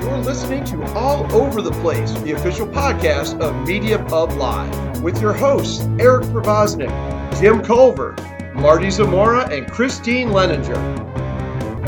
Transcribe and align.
You're 0.00 0.18
listening 0.18 0.64
to 0.64 0.82
All 0.94 1.32
Over 1.32 1.62
the 1.62 1.70
Place, 1.70 2.10
the 2.22 2.32
official 2.32 2.66
podcast 2.66 3.40
of 3.40 3.64
Media 3.64 3.96
Pub 3.96 4.32
Live, 4.32 5.00
with 5.02 5.20
your 5.20 5.32
hosts 5.32 5.84
Eric 6.00 6.24
Pravosnik, 6.24 6.90
Jim 7.40 7.62
Culver, 7.62 8.16
Marty 8.54 8.90
Zamora, 8.90 9.48
and 9.50 9.70
Christine 9.70 10.30
Leninger. 10.30 10.76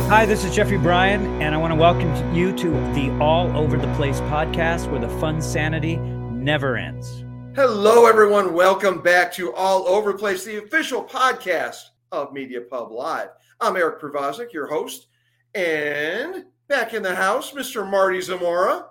Hi, 0.02 0.24
this 0.24 0.44
is 0.44 0.54
Jeffrey 0.54 0.78
Bryan, 0.78 1.42
and 1.42 1.52
I 1.52 1.58
want 1.58 1.72
to 1.72 1.74
welcome 1.74 2.32
you 2.32 2.56
to 2.58 2.70
the 2.94 3.10
All 3.20 3.54
Over 3.56 3.76
the 3.76 3.92
Place 3.94 4.20
podcast 4.20 4.88
where 4.88 5.00
the 5.00 5.08
fun 5.18 5.42
sanity 5.42 5.96
never 5.96 6.76
ends. 6.76 7.24
Hello, 7.56 8.06
everyone. 8.06 8.54
Welcome 8.54 9.02
back 9.02 9.32
to 9.32 9.52
All 9.54 9.88
Over 9.88 10.12
the 10.12 10.18
Place, 10.18 10.44
the 10.44 10.62
official 10.62 11.02
podcast 11.02 11.82
of 12.12 12.32
Media 12.32 12.60
Pub 12.60 12.92
Live. 12.92 13.30
I'm 13.60 13.76
Eric 13.76 14.00
Pravosnik, 14.00 14.52
your 14.52 14.68
host, 14.68 15.08
and 15.56 16.44
back 16.68 16.94
in 16.94 17.02
the 17.02 17.14
house, 17.14 17.52
Mr. 17.52 17.88
Marty 17.88 18.20
Zamora. 18.20 18.86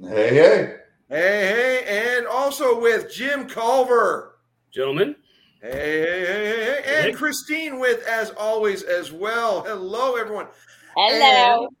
Hey, 0.00 0.34
hey. 0.34 0.76
Hey, 1.08 1.84
hey, 1.86 2.16
and 2.16 2.26
also 2.26 2.80
with 2.80 3.12
Jim 3.12 3.48
Culver. 3.48 4.38
Gentlemen. 4.72 5.16
Hey, 5.62 5.70
hey, 5.70 6.26
hey, 6.26 6.46
hey, 6.46 6.82
hey. 6.84 7.08
And 7.08 7.16
Christine 7.16 7.78
with, 7.78 8.06
as 8.06 8.30
always, 8.30 8.82
as 8.82 9.12
well. 9.12 9.62
Hello, 9.62 10.16
everyone. 10.16 10.48
Hello. 10.96 11.66
And 11.66 11.76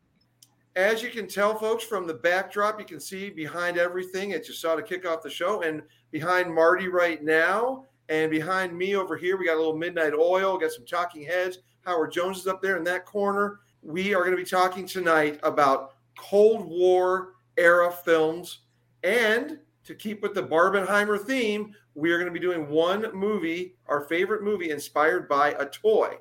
as 0.76 1.02
you 1.02 1.10
can 1.10 1.26
tell, 1.26 1.58
folks, 1.58 1.84
from 1.84 2.06
the 2.06 2.14
backdrop, 2.14 2.78
you 2.78 2.86
can 2.86 3.00
see 3.00 3.30
behind 3.30 3.78
everything 3.78 4.30
that 4.30 4.46
you 4.46 4.54
saw 4.54 4.76
to 4.76 4.82
kick 4.82 5.06
off 5.06 5.22
the 5.22 5.30
show, 5.30 5.62
and 5.62 5.82
behind 6.10 6.54
Marty 6.54 6.88
right 6.88 7.22
now, 7.22 7.84
and 8.08 8.30
behind 8.30 8.76
me 8.76 8.94
over 8.94 9.16
here, 9.16 9.36
we 9.36 9.46
got 9.46 9.56
a 9.56 9.58
little 9.58 9.76
Midnight 9.76 10.14
Oil, 10.14 10.56
got 10.56 10.70
some 10.70 10.86
talking 10.86 11.24
heads. 11.24 11.58
Howard 11.84 12.12
Jones 12.12 12.38
is 12.38 12.46
up 12.46 12.62
there 12.62 12.76
in 12.76 12.84
that 12.84 13.04
corner. 13.06 13.60
We 13.86 14.14
are 14.16 14.24
going 14.24 14.32
to 14.32 14.36
be 14.36 14.44
talking 14.44 14.84
tonight 14.84 15.38
about 15.44 15.92
Cold 16.18 16.66
War 16.66 17.34
era 17.56 17.92
films. 17.92 18.62
And 19.04 19.60
to 19.84 19.94
keep 19.94 20.22
with 20.22 20.34
the 20.34 20.42
Barbenheimer 20.42 21.24
theme, 21.24 21.72
we 21.94 22.10
are 22.10 22.18
going 22.18 22.26
to 22.26 22.32
be 22.32 22.40
doing 22.40 22.68
one 22.68 23.14
movie, 23.14 23.76
our 23.86 24.00
favorite 24.08 24.42
movie, 24.42 24.70
inspired 24.70 25.28
by 25.28 25.50
a 25.50 25.66
toy. 25.66 26.16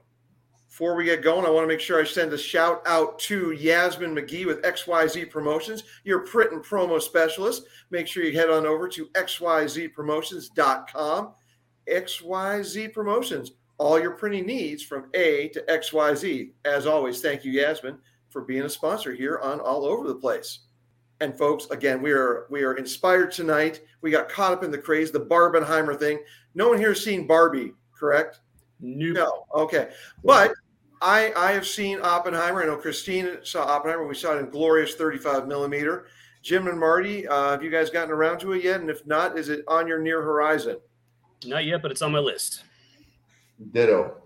Before 0.70 0.94
we 0.94 1.06
get 1.06 1.24
going, 1.24 1.44
I 1.44 1.50
want 1.50 1.64
to 1.64 1.68
make 1.68 1.80
sure 1.80 2.00
I 2.00 2.04
send 2.04 2.32
a 2.34 2.38
shout 2.38 2.84
out 2.86 3.18
to 3.20 3.54
Yasmin 3.54 4.14
McGee 4.14 4.46
with 4.46 4.62
XYZ 4.62 5.32
Promotions, 5.32 5.86
your 6.04 6.20
print 6.20 6.52
and 6.52 6.64
promo 6.64 7.02
specialist. 7.02 7.64
Make 7.90 8.06
sure 8.06 8.24
you 8.24 8.38
head 8.38 8.52
on 8.52 8.68
over 8.68 8.88
to 8.90 9.08
xyzpromotions.com. 9.08 11.34
XYZ 11.90 12.94
Promotions, 12.94 13.54
all 13.78 14.00
your 14.00 14.12
printing 14.12 14.46
needs 14.46 14.84
from 14.84 15.10
A 15.14 15.50
to 15.50 15.62
XYZ. 15.68 16.52
As 16.64 16.86
always, 16.86 17.22
thank 17.22 17.44
you, 17.44 17.52
Yasmin, 17.52 17.98
for 18.30 18.42
being 18.42 18.64
a 18.64 18.70
sponsor 18.70 19.14
here 19.14 19.40
on 19.40 19.60
All 19.60 19.86
Over 19.86 20.08
the 20.08 20.16
Place. 20.16 20.60
And 21.22 21.38
folks, 21.38 21.68
again, 21.72 22.02
we 22.02 22.12
are 22.12 22.46
we 22.50 22.64
are 22.64 22.74
inspired 22.74 23.32
tonight. 23.32 23.82
We 24.02 24.12
got 24.12 24.30
caught 24.30 24.52
up 24.52 24.64
in 24.64 24.72
the 24.72 24.78
craze, 24.78 25.12
the 25.12 25.20
Barbenheimer 25.20 25.98
thing. 25.98 26.20
No 26.56 26.70
one 26.70 26.78
here 26.78 26.90
has 26.90 27.04
seen 27.04 27.26
Barbie, 27.26 27.74
correct? 27.98 28.42
Nope. 28.82 29.16
No. 29.16 29.62
Okay. 29.62 29.92
But 30.24 30.52
I 31.02 31.32
I 31.38 31.54
have 31.54 31.66
seen 31.66 32.00
Oppenheimer. 32.02 32.64
I 32.64 32.66
know 32.66 32.76
Christine 32.76 33.38
saw 33.44 33.64
Oppenheimer. 33.64 34.06
We 34.06 34.16
saw 34.16 34.36
it 34.36 34.40
in 34.40 34.50
glorious 34.50 34.96
35 34.96 35.48
millimeter. 35.48 36.08
Jim 36.42 36.68
and 36.68 36.80
Marty, 36.80 37.28
uh, 37.28 37.52
have 37.52 37.64
you 37.64 37.72
guys 37.72 37.90
gotten 37.90 38.12
around 38.12 38.40
to 38.40 38.52
it 38.52 38.64
yet? 38.64 38.80
And 38.80 38.90
if 38.90 39.04
not, 39.08 39.36
is 39.36 39.50
it 39.50 39.64
on 39.68 39.88
your 39.88 40.00
near 40.00 40.22
horizon? 40.22 40.78
Not 41.44 41.66
yet, 41.66 41.82
but 41.82 41.92
it's 41.92 42.04
on 42.04 42.12
my 42.12 42.20
list. 42.20 42.65
Ditto. 43.72 44.18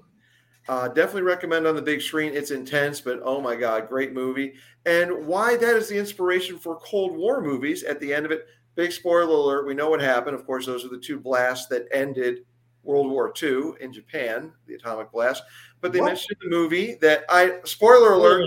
Uh, 0.68 0.88
definitely 0.88 1.24
recommend 1.24 1.66
on 1.66 1.76
the 1.76 1.82
big 1.82 2.02
screen. 2.02 2.34
It's 2.36 2.52
intense, 2.52 3.02
but 3.02 3.20
oh 3.24 3.42
my 3.42 3.56
god, 3.56 3.90
great 3.90 4.14
movie! 4.14 4.54
And 4.86 5.26
why 5.26 5.58
that 5.58 5.76
is 5.76 5.90
the 5.90 5.98
inspiration 5.98 6.60
for 6.60 6.78
Cold 6.80 7.18
War 7.18 7.42
movies. 7.42 7.84
At 7.84 8.00
the 8.00 8.14
end 8.14 8.26
of 8.26 8.32
it, 8.32 8.46
big 8.76 8.92
spoiler 8.92 9.24
alert: 9.24 9.66
we 9.66 9.74
know 9.74 9.90
what 9.90 10.02
happened. 10.02 10.36
Of 10.36 10.46
course, 10.46 10.66
those 10.68 10.86
are 10.86 10.90
the 10.90 11.00
two 11.00 11.20
blasts 11.20 11.68
that 11.68 11.88
ended 11.92 12.46
World 12.84 13.10
War 13.10 13.34
II 13.42 13.72
in 13.82 13.92
Japan, 13.92 14.52
the 14.68 14.76
atomic 14.76 15.12
blast. 15.12 15.42
But 15.82 15.92
they 15.92 16.02
What? 16.02 16.08
mentioned 16.08 16.38
in 16.44 16.50
the 16.52 16.56
movie 16.56 16.96
that 17.02 17.24
I 17.30 17.60
spoiler 17.64 18.14
alert: 18.14 18.44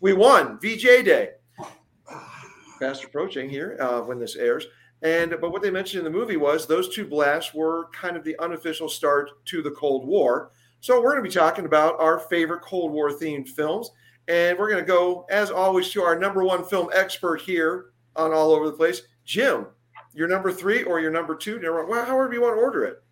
we 0.00 0.14
won 0.14 0.58
VJ 0.58 1.04
Day. 1.04 1.30
Fast 2.80 3.04
approaching 3.04 3.48
here 3.48 3.76
uh, 3.80 4.00
when 4.00 4.18
this 4.18 4.36
airs. 4.36 4.66
And 5.02 5.36
but 5.40 5.52
what 5.52 5.62
they 5.62 5.70
mentioned 5.70 6.06
in 6.06 6.10
the 6.10 6.18
movie 6.18 6.36
was 6.36 6.66
those 6.66 6.94
two 6.94 7.06
blasts 7.06 7.52
were 7.54 7.88
kind 7.92 8.16
of 8.16 8.24
the 8.24 8.38
unofficial 8.38 8.88
start 8.88 9.44
to 9.46 9.62
the 9.62 9.70
Cold 9.70 10.06
War. 10.06 10.52
So 10.80 11.00
we're 11.00 11.12
going 11.12 11.24
to 11.24 11.28
be 11.28 11.34
talking 11.34 11.64
about 11.66 12.00
our 12.00 12.18
favorite 12.18 12.62
Cold 12.62 12.92
War 12.92 13.10
themed 13.10 13.48
films, 13.48 13.90
and 14.28 14.58
we're 14.58 14.70
going 14.70 14.82
to 14.82 14.86
go 14.86 15.26
as 15.30 15.50
always 15.50 15.90
to 15.90 16.02
our 16.02 16.18
number 16.18 16.44
one 16.44 16.64
film 16.64 16.88
expert 16.94 17.40
here 17.40 17.86
on 18.14 18.32
all 18.32 18.52
over 18.52 18.66
the 18.66 18.76
place, 18.76 19.02
Jim. 19.24 19.66
Your 20.14 20.28
number 20.28 20.50
three 20.50 20.82
or 20.82 20.98
your 20.98 21.10
number 21.10 21.34
two, 21.34 21.60
well, 21.62 22.04
however 22.06 22.32
you 22.32 22.40
want 22.40 22.56
to 22.56 22.60
order 22.60 22.84
it. 22.84 23.02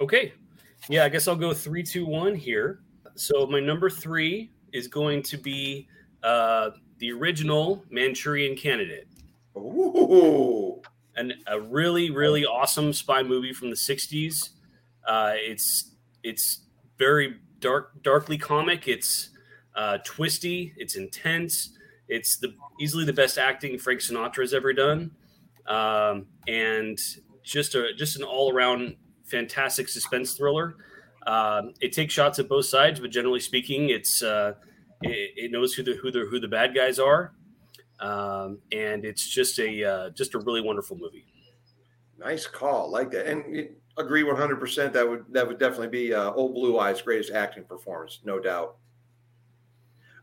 Okay. 0.00 0.32
Yeah, 0.88 1.04
I 1.04 1.08
guess 1.10 1.28
I'll 1.28 1.36
go 1.36 1.52
three, 1.52 1.82
two, 1.82 2.06
one 2.06 2.34
here. 2.34 2.80
So 3.14 3.46
my 3.46 3.60
number 3.60 3.90
three 3.90 4.50
is 4.72 4.88
going 4.88 5.22
to 5.24 5.36
be 5.36 5.88
uh, 6.22 6.70
the 6.98 7.12
original 7.12 7.84
Manchurian 7.90 8.56
Candidate, 8.56 9.06
Ooh, 9.56 10.80
and 11.16 11.34
a 11.46 11.60
really, 11.60 12.10
really 12.10 12.44
awesome 12.44 12.92
spy 12.92 13.22
movie 13.22 13.52
from 13.52 13.70
the 13.70 13.76
'60s. 13.76 14.50
Uh, 15.06 15.32
it's 15.34 15.92
it's 16.22 16.60
very 16.98 17.36
dark, 17.60 18.02
darkly 18.02 18.38
comic. 18.38 18.88
It's 18.88 19.30
uh, 19.74 19.98
twisty. 20.04 20.74
It's 20.76 20.96
intense. 20.96 21.76
It's 22.08 22.36
the 22.36 22.54
easily 22.80 23.04
the 23.04 23.12
best 23.12 23.38
acting 23.38 23.78
Frank 23.78 24.00
Sinatra 24.00 24.40
has 24.40 24.54
ever 24.54 24.72
done, 24.72 25.12
um, 25.66 26.26
and 26.46 26.98
just 27.42 27.74
a 27.74 27.94
just 27.94 28.16
an 28.16 28.22
all 28.22 28.52
around 28.52 28.96
fantastic 29.24 29.88
suspense 29.88 30.34
thriller. 30.34 30.76
Um, 31.26 31.74
it 31.80 31.92
takes 31.92 32.12
shots 32.12 32.38
at 32.38 32.48
both 32.48 32.66
sides, 32.66 33.00
but 33.00 33.10
generally 33.10 33.40
speaking, 33.40 33.90
it's 33.90 34.22
uh, 34.22 34.54
it, 35.02 35.30
it 35.36 35.50
knows 35.50 35.74
who 35.74 35.82
the 35.82 35.94
who 35.94 36.10
the 36.10 36.26
who 36.30 36.40
the 36.40 36.48
bad 36.48 36.74
guys 36.74 36.98
are, 36.98 37.32
um, 38.02 38.58
and 38.72 39.04
it's 39.04 39.26
just 39.28 39.58
a 39.58 39.84
uh, 39.84 40.10
just 40.10 40.34
a 40.34 40.38
really 40.40 40.60
wonderful 40.60 40.96
movie. 40.96 41.24
nice 42.18 42.46
call, 42.46 42.90
like 42.90 43.10
that, 43.12 43.26
and 43.26 43.54
you- 43.56 43.74
agree 43.98 44.22
one 44.22 44.36
hundred 44.36 44.58
percent. 44.60 44.92
That 44.92 45.08
would 45.08 45.24
that 45.30 45.46
would 45.46 45.58
definitely 45.58 45.88
be 45.88 46.12
uh, 46.14 46.32
Old 46.32 46.54
Blue 46.54 46.78
Eyes' 46.78 47.00
greatest 47.02 47.30
acting 47.32 47.64
performance, 47.64 48.20
no 48.24 48.38
doubt. 48.40 48.76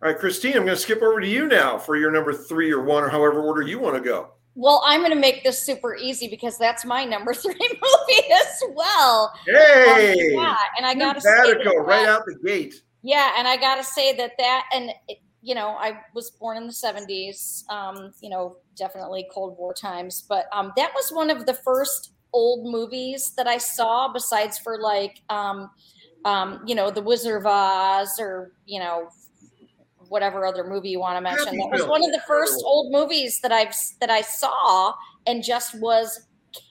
All 0.01 0.09
right, 0.09 0.17
Christine, 0.17 0.53
I'm 0.55 0.63
going 0.63 0.75
to 0.77 0.81
skip 0.81 1.01
over 1.01 1.19
to 1.19 1.27
you 1.27 1.45
now 1.47 1.77
for 1.77 1.97
your 1.97 2.09
number 2.09 2.31
three 2.33 2.71
or 2.71 2.81
one 2.83 3.03
or 3.03 3.09
however 3.09 3.41
order 3.41 3.61
you 3.63 3.79
want 3.79 3.95
to 3.95 4.01
go. 4.01 4.29
Well, 4.55 4.81
I'm 4.85 5.01
going 5.01 5.11
to 5.11 5.19
make 5.19 5.43
this 5.43 5.61
super 5.61 5.93
easy 5.95 6.29
because 6.29 6.57
that's 6.57 6.85
my 6.85 7.03
number 7.03 7.33
three 7.35 7.53
movie 7.53 8.31
as 8.31 8.63
well. 8.73 9.33
Hey, 9.45 10.13
Um, 10.13 10.43
yeah, 10.43 10.55
and 10.77 10.85
I 10.85 10.95
got 10.95 11.13
to 11.13 11.21
say 11.21 11.29
that, 11.53 11.83
right 11.85 12.07
out 12.07 12.23
the 12.25 12.35
gate. 12.45 12.81
Yeah, 13.01 13.33
and 13.37 13.45
I 13.47 13.57
got 13.57 13.75
to 13.75 13.83
say 13.83 14.15
that 14.15 14.31
that 14.37 14.65
and 14.73 14.91
it, 15.09 15.19
you 15.41 15.55
know 15.55 15.69
I 15.69 15.99
was 16.13 16.31
born 16.31 16.57
in 16.57 16.67
the 16.67 16.73
'70s. 16.73 17.69
Um, 17.69 18.13
you 18.21 18.29
know, 18.29 18.57
definitely 18.75 19.27
Cold 19.33 19.57
War 19.57 19.73
times, 19.73 20.23
but 20.27 20.45
um, 20.51 20.71
that 20.75 20.91
was 20.93 21.11
one 21.11 21.29
of 21.29 21.45
the 21.45 21.53
first 21.53 22.11
old 22.33 22.71
movies 22.71 23.33
that 23.37 23.47
I 23.47 23.57
saw. 23.57 24.11
Besides 24.11 24.57
for 24.57 24.79
like, 24.79 25.21
um, 25.29 25.69
um, 26.25 26.61
you 26.65 26.75
know, 26.75 26.91
The 26.91 27.01
Wizard 27.01 27.41
of 27.41 27.45
Oz 27.45 28.19
or 28.19 28.51
you 28.65 28.79
know 28.79 29.09
whatever 30.09 30.45
other 30.45 30.63
movie 30.63 30.89
you 30.89 30.99
want 30.99 31.17
to 31.17 31.21
mention. 31.21 31.57
That 31.57 31.69
was 31.71 31.85
one 31.87 32.03
of 32.03 32.11
the 32.11 32.21
first 32.27 32.61
old 32.65 32.91
movies 32.91 33.39
that 33.41 33.51
I've 33.51 33.75
that 34.01 34.09
I 34.09 34.21
saw 34.21 34.93
and 35.25 35.43
just 35.43 35.79
was 35.79 36.27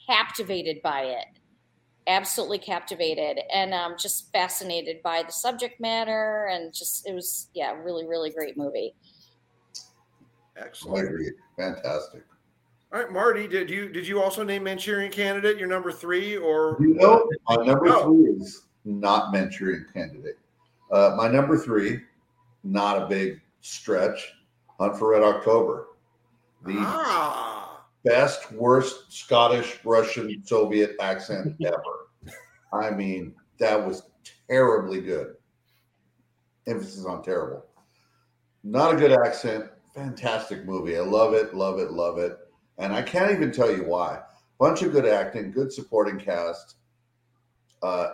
captivated 0.06 0.82
by 0.82 1.02
it. 1.02 1.37
Absolutely 2.08 2.58
captivated 2.58 3.38
and 3.52 3.74
um, 3.74 3.94
just 3.98 4.32
fascinated 4.32 5.02
by 5.02 5.22
the 5.22 5.30
subject 5.30 5.78
matter 5.78 6.48
and 6.50 6.72
just 6.72 7.06
it 7.06 7.12
was 7.12 7.48
yeah 7.54 7.72
really 7.72 8.06
really 8.06 8.30
great 8.30 8.56
movie. 8.56 8.94
I 10.56 10.64
Excellent. 10.64 11.06
agree. 11.06 11.30
Fantastic. 11.56 12.24
All 12.90 13.00
right, 13.02 13.12
Marty, 13.12 13.46
did 13.46 13.68
you 13.68 13.90
did 13.90 14.06
you 14.08 14.22
also 14.22 14.42
name 14.42 14.64
Manchurian 14.64 15.12
Candidate 15.12 15.58
your 15.58 15.68
number 15.68 15.92
three 15.92 16.38
or 16.38 16.78
You 16.80 16.94
know, 16.94 17.28
my 17.46 17.56
number 17.56 17.84
No. 17.84 18.04
three 18.04 18.32
is 18.32 18.62
not 18.86 19.30
Manchurian 19.30 19.86
Candidate. 19.92 20.38
Uh, 20.90 21.14
my 21.14 21.28
number 21.28 21.58
three, 21.58 22.00
not 22.64 23.02
a 23.02 23.06
big 23.06 23.42
stretch, 23.60 24.32
Hunt 24.80 24.98
for 24.98 25.10
Red 25.10 25.22
October. 25.22 25.88
The 26.64 26.76
ah? 26.78 27.57
Best, 28.04 28.50
worst 28.52 29.12
Scottish, 29.12 29.78
Russian, 29.84 30.42
Soviet 30.44 30.96
accent 31.00 31.56
ever. 31.64 32.34
I 32.72 32.90
mean, 32.90 33.34
that 33.58 33.86
was 33.86 34.02
terribly 34.48 35.00
good. 35.00 35.34
Emphasis 36.66 37.04
on 37.04 37.22
terrible. 37.22 37.64
Not 38.62 38.94
a 38.94 38.98
good 38.98 39.12
accent. 39.12 39.70
Fantastic 39.94 40.64
movie. 40.64 40.96
I 40.96 41.00
love 41.00 41.34
it, 41.34 41.54
love 41.54 41.78
it, 41.78 41.90
love 41.90 42.18
it. 42.18 42.36
And 42.78 42.92
I 42.92 43.02
can't 43.02 43.32
even 43.32 43.50
tell 43.50 43.74
you 43.74 43.84
why. 43.84 44.20
Bunch 44.58 44.82
of 44.82 44.92
good 44.92 45.06
acting, 45.06 45.50
good 45.50 45.72
supporting 45.72 46.18
cast. 46.18 46.76
Uh, 47.82 48.10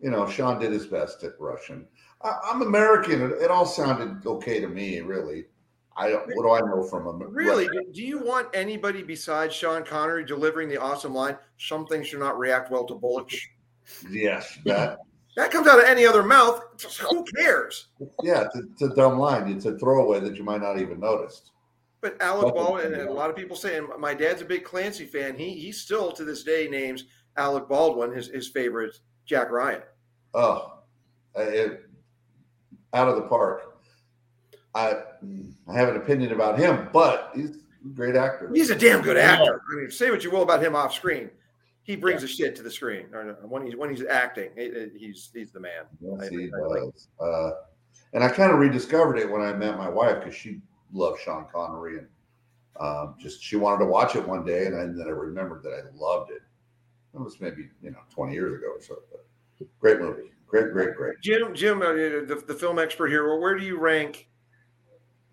you 0.00 0.10
know, 0.10 0.28
Sean 0.28 0.58
did 0.58 0.72
his 0.72 0.86
best 0.86 1.24
at 1.24 1.32
Russian. 1.40 1.86
I, 2.22 2.38
I'm 2.44 2.62
American. 2.62 3.22
It, 3.22 3.42
it 3.42 3.50
all 3.50 3.66
sounded 3.66 4.26
okay 4.26 4.60
to 4.60 4.68
me, 4.68 5.00
really. 5.00 5.46
I 5.96 6.10
don't. 6.10 6.26
What 6.34 6.42
do 6.42 6.50
I 6.50 6.68
know 6.68 6.82
from 6.82 7.06
him? 7.06 7.22
Really? 7.32 7.68
Do, 7.68 7.84
do 7.92 8.02
you 8.02 8.18
want 8.18 8.48
anybody 8.54 9.02
besides 9.02 9.54
Sean 9.54 9.84
Connery 9.84 10.24
delivering 10.24 10.68
the 10.68 10.76
awesome 10.76 11.14
line? 11.14 11.36
Some 11.58 11.86
things 11.86 12.10
do 12.10 12.18
not 12.18 12.38
react 12.38 12.70
well 12.70 12.84
to 12.84 12.94
bullets. 12.94 13.38
Yes, 14.10 14.58
that. 14.64 14.98
That 15.36 15.50
comes 15.50 15.66
out 15.66 15.78
of 15.78 15.84
any 15.84 16.06
other 16.06 16.22
mouth. 16.22 16.62
Who 17.10 17.24
cares? 17.36 17.88
Yeah, 18.22 18.44
it's 18.44 18.56
a, 18.56 18.62
it's 18.72 18.82
a 18.82 18.94
dumb 18.94 19.18
line. 19.18 19.50
It's 19.52 19.66
a 19.66 19.78
throwaway 19.78 20.20
that 20.20 20.36
you 20.36 20.44
might 20.44 20.62
not 20.62 20.78
even 20.78 20.98
notice. 20.98 21.50
But 22.00 22.20
Alec 22.22 22.54
Baldwin, 22.54 22.94
and 22.94 23.08
a 23.08 23.12
lot 23.12 23.30
of 23.30 23.36
people 23.36 23.56
saying 23.56 23.88
my 23.98 24.14
dad's 24.14 24.40
a 24.42 24.46
big 24.46 24.64
Clancy 24.64 25.06
fan. 25.06 25.36
He 25.36 25.50
he 25.54 25.72
still 25.72 26.12
to 26.12 26.24
this 26.24 26.42
day 26.42 26.68
names 26.68 27.04
Alec 27.36 27.68
Baldwin 27.68 28.12
his, 28.12 28.28
his 28.28 28.48
favorite 28.48 28.98
Jack 29.24 29.50
Ryan. 29.50 29.82
Oh, 30.34 30.78
it, 31.34 31.82
out 32.92 33.08
of 33.08 33.16
the 33.16 33.22
park. 33.22 33.75
I 34.76 35.02
I 35.68 35.72
have 35.74 35.88
an 35.88 35.96
opinion 35.96 36.32
about 36.32 36.58
him, 36.58 36.88
but 36.92 37.32
he's 37.34 37.50
a 37.84 37.88
great 37.94 38.14
actor. 38.14 38.50
He's 38.54 38.70
a 38.70 38.74
damn 38.76 39.00
good 39.00 39.16
actor. 39.16 39.62
I 39.72 39.76
mean, 39.80 39.90
say 39.90 40.10
what 40.10 40.22
you 40.22 40.30
will 40.30 40.42
about 40.42 40.62
him 40.62 40.76
off 40.76 40.92
screen. 40.92 41.30
He 41.82 41.96
brings 41.96 42.22
the 42.22 42.28
shit 42.28 42.54
to 42.56 42.62
the 42.62 42.70
screen. 42.70 43.06
When 43.48 43.64
he's 43.64 43.76
when 43.76 43.90
he's 43.90 44.04
acting, 44.04 44.50
he's 44.56 45.30
he's 45.32 45.50
the 45.52 45.60
man. 45.60 45.84
Yes, 46.00 46.20
I- 46.22 46.28
he 46.28 46.50
I 46.52 46.66
like- 46.66 46.82
does. 46.92 47.08
Uh, 47.20 47.50
and 48.12 48.22
I 48.22 48.28
kind 48.28 48.52
of 48.52 48.58
rediscovered 48.58 49.18
it 49.18 49.30
when 49.30 49.40
I 49.40 49.52
met 49.52 49.76
my 49.78 49.88
wife 49.88 50.20
because 50.20 50.34
she 50.34 50.60
loved 50.92 51.20
Sean 51.20 51.46
Connery 51.52 51.98
and 51.98 52.06
um, 52.78 53.14
just 53.18 53.42
she 53.42 53.56
wanted 53.56 53.78
to 53.84 53.90
watch 53.90 54.14
it 54.16 54.26
one 54.28 54.44
day, 54.44 54.66
and, 54.66 54.76
I, 54.76 54.80
and 54.82 54.98
then 55.00 55.06
I 55.06 55.10
remembered 55.10 55.62
that 55.62 55.70
I 55.72 55.80
loved 55.96 56.30
it. 56.30 56.42
It 57.14 57.20
was 57.20 57.40
maybe 57.40 57.68
you 57.82 57.90
know 57.92 58.00
twenty 58.12 58.34
years 58.34 58.52
ago 58.52 58.72
or 58.76 58.82
so. 58.82 58.96
But 59.10 59.24
great 59.80 60.00
movie, 60.00 60.30
great, 60.46 60.72
great, 60.72 60.94
great. 60.94 61.20
Jim, 61.22 61.54
Jim, 61.54 61.80
uh, 61.80 61.92
the, 61.92 62.42
the 62.46 62.54
film 62.54 62.78
expert 62.78 63.08
here. 63.08 63.26
Well, 63.26 63.40
where 63.40 63.56
do 63.56 63.64
you 63.64 63.78
rank 63.78 64.28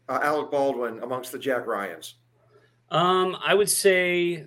uh, 0.09 0.19
Alec 0.21 0.51
Baldwin 0.51 1.01
amongst 1.03 1.31
the 1.31 1.39
Jack 1.39 1.67
Ryans? 1.67 2.15
Um, 2.89 3.37
I 3.43 3.53
would 3.53 3.69
say 3.69 4.45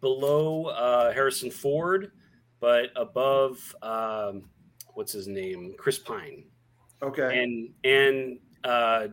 below 0.00 0.66
uh, 0.66 1.12
Harrison 1.12 1.50
Ford, 1.50 2.12
but 2.60 2.90
above 2.96 3.74
um, 3.82 4.50
what's 4.94 5.12
his 5.12 5.26
name, 5.26 5.74
Chris 5.78 5.98
Pine, 5.98 6.44
Okay, 7.02 7.42
and 7.42 7.70
and 7.84 8.38
uh, 8.64 9.08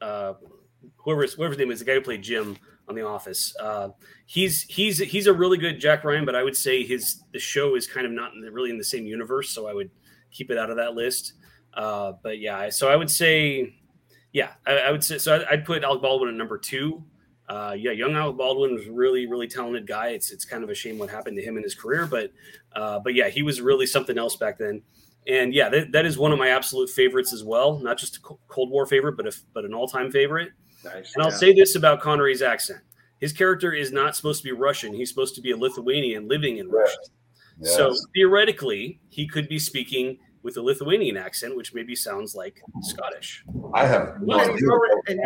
uh, 0.00 0.34
whoever 0.96 1.22
his, 1.22 1.34
whoever's 1.34 1.58
name 1.58 1.70
is, 1.70 1.80
the 1.80 1.84
guy 1.84 1.94
who 1.94 2.00
played 2.00 2.22
Jim 2.22 2.56
on 2.88 2.94
The 2.94 3.02
Office. 3.02 3.54
Uh, 3.60 3.90
he's 4.26 4.62
he's 4.62 4.98
he's 4.98 5.26
a 5.26 5.32
really 5.32 5.58
good 5.58 5.80
Jack 5.80 6.04
Ryan, 6.04 6.24
but 6.24 6.34
I 6.34 6.42
would 6.42 6.56
say 6.56 6.84
his 6.84 7.22
the 7.32 7.38
show 7.38 7.74
is 7.74 7.86
kind 7.86 8.06
of 8.06 8.12
not 8.12 8.32
in 8.34 8.40
the, 8.40 8.50
really 8.50 8.70
in 8.70 8.78
the 8.78 8.84
same 8.84 9.06
universe, 9.06 9.50
so 9.50 9.66
I 9.66 9.74
would 9.74 9.90
keep 10.30 10.50
it 10.50 10.58
out 10.58 10.70
of 10.70 10.76
that 10.76 10.94
list. 10.94 11.34
Uh, 11.74 12.12
but 12.22 12.38
yeah, 12.38 12.70
so 12.70 12.88
I 12.88 12.96
would 12.96 13.10
say, 13.10 13.74
yeah, 14.32 14.52
I, 14.66 14.78
I 14.78 14.90
would 14.90 15.02
say 15.04 15.18
so. 15.18 15.44
I'd 15.50 15.64
put 15.64 15.82
Alec 15.84 16.02
Baldwin 16.02 16.28
at 16.30 16.34
number 16.36 16.58
two. 16.58 17.02
Uh, 17.48 17.74
yeah, 17.78 17.92
young 17.92 18.14
Alec 18.14 18.36
Baldwin 18.36 18.74
was 18.74 18.86
really, 18.88 19.26
really 19.26 19.48
talented 19.48 19.86
guy. 19.86 20.08
It's 20.08 20.30
it's 20.30 20.44
kind 20.44 20.62
of 20.62 20.70
a 20.70 20.74
shame 20.74 20.98
what 20.98 21.08
happened 21.10 21.36
to 21.36 21.42
him 21.42 21.56
in 21.56 21.62
his 21.62 21.74
career, 21.74 22.06
but 22.06 22.30
uh, 22.74 22.98
but 22.98 23.14
yeah, 23.14 23.28
he 23.28 23.42
was 23.42 23.60
really 23.60 23.86
something 23.86 24.18
else 24.18 24.36
back 24.36 24.58
then. 24.58 24.82
And 25.26 25.52
yeah, 25.52 25.68
that, 25.68 25.92
that 25.92 26.06
is 26.06 26.16
one 26.16 26.32
of 26.32 26.38
my 26.38 26.48
absolute 26.48 26.88
favorites 26.88 27.32
as 27.34 27.44
well. 27.44 27.78
Not 27.78 27.98
just 27.98 28.16
a 28.16 28.20
Cold 28.20 28.70
War 28.70 28.86
favorite, 28.86 29.16
but 29.16 29.26
a, 29.26 29.36
but 29.52 29.64
an 29.64 29.74
all 29.74 29.86
time 29.88 30.10
favorite. 30.10 30.52
nice. 30.84 31.12
And 31.14 31.22
I'll 31.24 31.30
Yeah. 31.30 31.36
say 31.36 31.54
this 31.54 31.74
about 31.74 32.00
Connery's 32.00 32.42
accent: 32.42 32.80
his 33.20 33.32
character 33.32 33.72
is 33.72 33.92
not 33.92 34.14
supposed 34.14 34.42
to 34.42 34.44
be 34.44 34.52
Russian. 34.52 34.92
He's 34.92 35.08
supposed 35.08 35.34
to 35.36 35.40
be 35.40 35.50
a 35.52 35.56
Lithuanian 35.56 36.28
living 36.28 36.58
in 36.58 36.68
Russia. 36.68 36.98
Yes. 37.60 37.76
So 37.76 37.94
theoretically, 38.14 39.00
he 39.08 39.26
could 39.26 39.48
be 39.48 39.58
speaking 39.58 40.18
with 40.42 40.56
a 40.56 40.62
Lithuanian 40.62 41.16
accent, 41.16 41.56
which 41.56 41.74
maybe 41.74 41.94
sounds 41.94 42.34
like 42.34 42.60
Scottish. 42.82 43.44
I 43.74 43.86
have 43.86 44.20
no 44.20 44.36
Well, 44.36 44.40
idea. 44.40 44.56
you 44.60 44.70
already- 44.70 45.20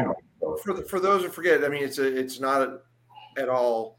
for 0.63 0.73
the, 0.75 0.83
for 0.83 1.01
those 1.01 1.23
who 1.23 1.29
forget, 1.29 1.65
I 1.65 1.69
mean, 1.69 1.83
it's 1.85 1.99
a, 1.99 2.05
it's 2.19 2.41
not 2.41 2.83
at 3.39 3.49
all 3.49 3.99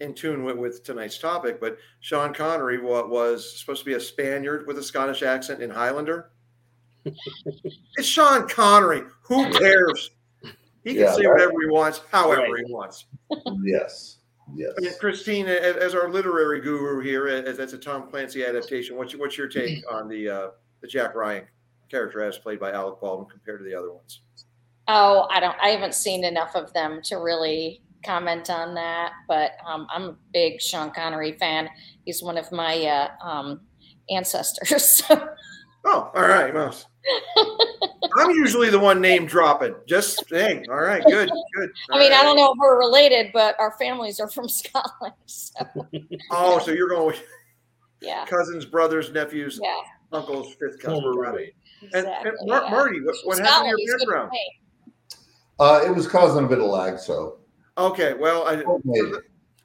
in 0.00 0.12
tune 0.14 0.44
with, 0.44 0.56
with 0.56 0.82
tonight's 0.84 1.18
topic, 1.18 1.60
but 1.60 1.78
Sean 2.00 2.34
Connery 2.34 2.78
wa- 2.78 3.06
was 3.06 3.58
supposed 3.58 3.80
to 3.80 3.86
be 3.86 3.94
a 3.94 4.00
Spaniard 4.00 4.66
with 4.66 4.78
a 4.78 4.82
Scottish 4.82 5.22
accent 5.22 5.62
in 5.62 5.70
Highlander. 5.70 6.30
it's 7.06 8.06
Sean 8.06 8.48
Connery. 8.48 9.02
Who 9.22 9.50
cares? 9.52 10.10
He 10.84 10.92
can 10.94 11.02
Yeah, 11.04 11.14
say 11.14 11.26
whatever 11.26 11.52
he 11.62 11.68
wants, 11.70 12.00
however 12.10 12.42
Right. 12.42 12.64
he 12.66 12.72
wants. 12.72 13.06
Yes, 13.62 14.18
yes. 14.54 14.72
I 14.76 14.80
mean, 14.80 14.92
Christine, 14.98 15.46
as, 15.46 15.76
as 15.76 15.94
our 15.94 16.10
literary 16.10 16.60
guru 16.60 17.00
here, 17.00 17.28
as 17.28 17.56
that's 17.56 17.72
a 17.72 17.78
Tom 17.78 18.08
Clancy 18.10 18.44
adaptation. 18.44 18.96
What's 18.96 19.12
your, 19.12 19.20
what's 19.20 19.38
your 19.38 19.48
take 19.48 19.82
on 19.90 20.08
the 20.08 20.28
uh, 20.28 20.48
the 20.80 20.88
Jack 20.88 21.14
Ryan 21.14 21.46
character 21.90 22.22
as 22.22 22.38
played 22.38 22.60
by 22.60 22.72
Alec 22.72 23.00
Baldwin 23.00 23.28
compared 23.28 23.60
to 23.60 23.64
the 23.64 23.74
other 23.74 23.92
ones? 23.92 24.20
Oh, 24.88 25.26
I 25.30 25.40
don't. 25.40 25.56
I 25.62 25.68
haven't 25.68 25.94
seen 25.94 26.24
enough 26.24 26.54
of 26.54 26.72
them 26.72 27.00
to 27.04 27.16
really 27.16 27.82
comment 28.04 28.50
on 28.50 28.74
that. 28.74 29.12
But 29.28 29.52
um, 29.66 29.86
I'm 29.90 30.02
a 30.02 30.16
big 30.32 30.60
Sean 30.60 30.90
Connery 30.90 31.32
fan. 31.32 31.68
He's 32.04 32.22
one 32.22 32.36
of 32.36 32.50
my 32.52 32.84
uh, 32.84 33.08
um, 33.26 33.60
ancestors. 34.10 35.02
Oh, 35.84 36.10
all 36.14 36.22
right. 36.22 36.52
Well, 36.54 36.74
I'm 38.16 38.30
usually 38.30 38.70
the 38.70 38.78
one 38.78 39.00
name 39.00 39.26
dropping. 39.26 39.74
Just 39.86 40.24
hey, 40.30 40.62
all 40.70 40.80
right, 40.80 41.04
good, 41.04 41.30
good. 41.56 41.70
I 41.90 41.98
mean, 41.98 42.12
I 42.12 42.22
don't 42.22 42.36
know 42.36 42.52
if 42.52 42.58
we're 42.58 42.78
related, 42.78 43.30
but 43.32 43.58
our 43.58 43.72
families 43.78 44.20
are 44.20 44.28
from 44.28 44.48
Scotland. 44.50 45.14
So 45.26 45.66
Oh, 46.30 46.58
so 46.60 46.70
you're 46.70 46.88
going 46.88 47.06
with 47.08 47.22
yeah, 48.00 48.24
cousins, 48.26 48.64
brothers, 48.64 49.10
nephews, 49.10 49.58
yeah, 49.62 49.80
uncles, 50.12 50.54
fifth 50.60 50.80
cousin. 50.80 51.02
Former 51.02 51.24
Got 51.32 51.40
it. 51.40 51.54
And, 51.92 52.06
and 52.06 52.32
Mar- 52.46 52.62
yeah. 52.64 52.70
Marty, 52.70 53.00
what, 53.02 53.16
what 53.24 53.38
happened 53.38 53.74
to 53.76 53.82
your 53.82 53.98
background? 53.98 54.30
Uh, 55.60 55.82
it 55.86 55.94
was 55.94 56.06
causing 56.06 56.44
a 56.44 56.48
bit 56.48 56.58
of 56.58 56.64
lag, 56.66 56.98
so 56.98 57.38
Okay, 57.76 58.14
well, 58.14 58.46
I, 58.46 58.56
Okay. 58.56 59.18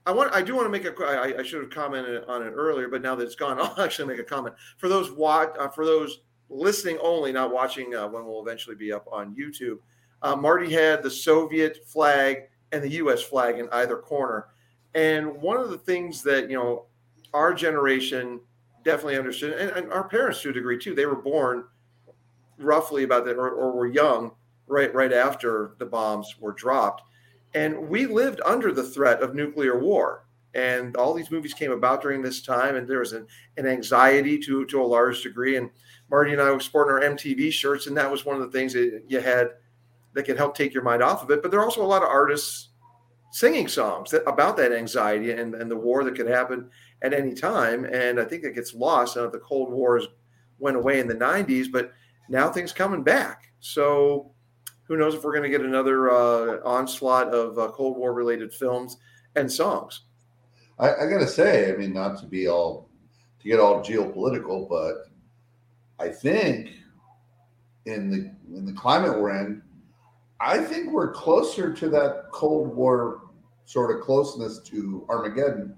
I 0.06 0.12
want, 0.12 0.34
I 0.34 0.42
do 0.42 0.56
want 0.56 0.66
to 0.66 0.70
make 0.72 0.86
a. 0.86 0.92
qu- 0.92 1.04
I, 1.04 1.40
I 1.40 1.44
should 1.44 1.62
have 1.62 1.70
commented 1.70 2.24
on 2.26 2.42
it 2.42 2.50
earlier, 2.52 2.88
but 2.88 3.04
now 3.04 3.14
that 3.16 3.24
it's 3.24 3.36
gone, 3.36 3.60
I'll 3.62 3.80
actually 3.80 4.08
make 4.08 4.20
a 4.20 4.24
comment 4.24 4.56
for 4.78 4.90
those 4.90 5.12
watch, 5.12 5.50
uh, 5.60 5.68
for 5.70 5.86
those 5.86 6.22
listening 6.50 6.98
only, 7.02 7.32
not 7.32 7.54
watching 7.54 7.96
uh, 7.96 8.08
when 8.08 8.26
we'll 8.26 8.42
eventually 8.42 8.76
be 8.76 8.92
up 8.92 9.08
on 9.12 9.36
YouTube. 9.36 9.78
Uh, 10.22 10.36
Marty 10.36 10.72
had 10.72 11.02
the 11.02 11.10
Soviet 11.10 11.86
flag 11.86 12.50
and 12.72 12.84
the 12.84 12.90
U.S. 12.90 13.22
flag 13.22 13.60
in 13.60 13.70
either 13.72 13.98
corner, 13.98 14.48
and 14.94 15.42
one 15.42 15.58
of 15.58 15.70
the 15.70 15.78
things 15.78 16.22
that 16.24 16.50
you 16.50 16.58
know 16.58 16.86
our 17.34 17.54
generation 17.54 18.40
definitely 18.84 19.18
understood, 19.18 19.54
and, 19.54 19.72
and 19.72 19.94
our 19.94 20.08
parents 20.08 20.42
to 20.42 20.50
a 20.50 20.54
degree 20.54 20.78
too. 20.78 20.96
They 20.96 21.06
were 21.06 21.16
born 21.16 21.66
roughly 22.58 23.04
about 23.04 23.26
that, 23.26 23.38
or, 23.38 23.50
or 23.50 23.72
were 23.72 23.88
young 23.88 24.32
right 24.68 24.94
right 24.94 25.14
after 25.14 25.76
the 25.80 25.86
bombs 25.86 26.36
were 26.40 26.54
dropped, 26.54 27.04
and 27.54 27.90
we 27.90 28.06
lived 28.06 28.42
under 28.46 28.72
the 28.72 28.84
threat 28.84 29.22
of 29.22 29.36
nuclear 29.36 29.80
war. 29.80 30.26
And 30.56 30.98
all 30.98 31.14
these 31.14 31.30
movies 31.30 31.54
came 31.54 31.72
about 31.72 32.02
during 32.02 32.24
this 32.24 32.42
time, 32.42 32.76
and 32.76 32.88
there 32.88 33.00
was 33.00 33.14
an, 33.14 33.28
an 33.58 33.68
anxiety 33.68 34.40
to 34.40 34.66
to 34.66 34.82
a 34.82 34.84
large 34.84 35.22
degree. 35.22 35.58
And 35.58 35.70
Marty 36.10 36.32
and 36.32 36.42
I 36.42 36.52
were 36.52 36.60
sporting 36.60 36.94
our 36.94 37.16
MTV 37.16 37.52
shirts, 37.52 37.88
and 37.88 37.96
that 37.98 38.12
was 38.12 38.26
one 38.26 38.36
of 38.36 38.42
the 38.42 38.58
things 38.58 38.74
that 38.74 39.04
you 39.08 39.22
had 39.22 39.52
that 40.14 40.24
could 40.24 40.38
help 40.38 40.56
take 40.56 40.74
your 40.74 40.84
mind 40.84 41.04
off 41.04 41.24
of 41.24 41.32
it. 41.32 41.42
But 41.42 41.52
there 41.52 41.60
are 41.60 41.66
also 41.66 41.84
a 41.84 41.86
lot 41.86 42.02
of 42.02 42.10
artists 42.10 42.70
singing 43.32 43.68
songs 43.68 44.10
that, 44.12 44.28
about 44.28 44.58
that 44.58 44.72
anxiety 44.72 45.32
and, 45.32 45.54
and 45.54 45.70
the 45.70 45.78
war 45.78 46.04
that 46.04 46.16
could 46.16 46.28
happen 46.28 46.70
at 47.04 47.14
any 47.14 47.34
time. 47.34 47.86
And 47.86 48.20
I 48.20 48.26
think 48.26 48.44
it 48.44 48.56
gets 48.56 48.74
lost. 48.74 49.18
I 49.18 49.22
know 49.22 49.30
the 49.30 49.40
Cold 49.40 49.72
War 49.72 50.02
went 50.58 50.78
away 50.78 51.00
in 51.00 51.08
the 51.08 51.16
90s, 51.16 51.72
but 51.72 51.92
now 52.28 52.50
things 52.50 52.72
coming 52.72 53.04
back. 53.04 53.52
So 53.60 54.32
who 54.84 54.98
knows 54.98 55.14
if 55.14 55.24
we're 55.24 55.32
going 55.32 55.44
to 55.44 55.56
get 55.56 55.62
another 55.66 56.10
uh, 56.10 56.58
onslaught 56.66 57.34
of 57.34 57.60
uh, 57.60 57.68
Cold 57.70 57.98
War 57.98 58.14
related 58.14 58.52
films 58.52 58.98
and 59.36 59.52
songs. 59.52 60.02
I, 60.80 60.96
I 60.96 61.10
gotta 61.10 61.28
say, 61.28 61.72
I 61.72 61.76
mean, 61.76 61.94
not 61.94 62.20
to 62.22 62.26
be 62.26 62.48
all 62.48 62.90
to 63.42 63.48
get 63.48 63.60
all 63.60 63.84
geopolitical, 63.84 64.68
but 64.68 65.09
I 66.00 66.10
think 66.10 66.72
in 67.86 68.10
the 68.10 68.58
in 68.58 68.66
the 68.66 68.74
climate 68.74 69.20
we're 69.20 69.38
in, 69.38 69.62
I 70.40 70.58
think 70.60 70.92
we're 70.92 71.12
closer 71.12 71.74
to 71.74 71.90
that 71.90 72.26
Cold 72.32 72.76
War 72.76 73.22
sort 73.66 73.96
of 73.96 74.04
closeness 74.04 74.60
to 74.64 75.06
Armageddon. 75.10 75.76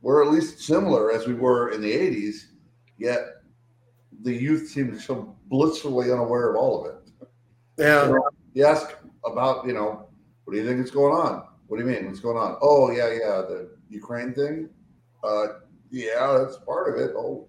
We're 0.00 0.24
at 0.24 0.32
least 0.32 0.60
similar 0.60 1.12
as 1.12 1.26
we 1.26 1.34
were 1.34 1.70
in 1.70 1.80
the 1.80 1.92
'80s, 1.92 2.46
yet 2.98 3.42
the 4.22 4.34
youth 4.34 4.68
seems 4.68 5.04
so 5.04 5.36
blissfully 5.46 6.12
unaware 6.12 6.50
of 6.50 6.56
all 6.56 6.86
of 6.86 6.94
it. 6.94 7.28
Yeah. 7.78 8.08
You, 8.08 8.22
you 8.54 8.64
ask 8.64 8.96
about, 9.24 9.66
you 9.66 9.72
know, 9.72 10.08
what 10.44 10.54
do 10.54 10.60
you 10.60 10.66
think 10.66 10.84
is 10.84 10.90
going 10.90 11.14
on? 11.14 11.44
What 11.66 11.78
do 11.78 11.84
you 11.84 11.90
mean? 11.90 12.06
What's 12.06 12.20
going 12.20 12.36
on? 12.36 12.56
Oh, 12.60 12.90
yeah, 12.90 13.08
yeah, 13.10 13.42
the 13.42 13.70
Ukraine 13.88 14.34
thing. 14.34 14.68
Uh, 15.24 15.46
yeah, 15.90 16.38
that's 16.38 16.58
part 16.58 16.92
of 16.92 17.00
it. 17.00 17.14
Oh, 17.16 17.48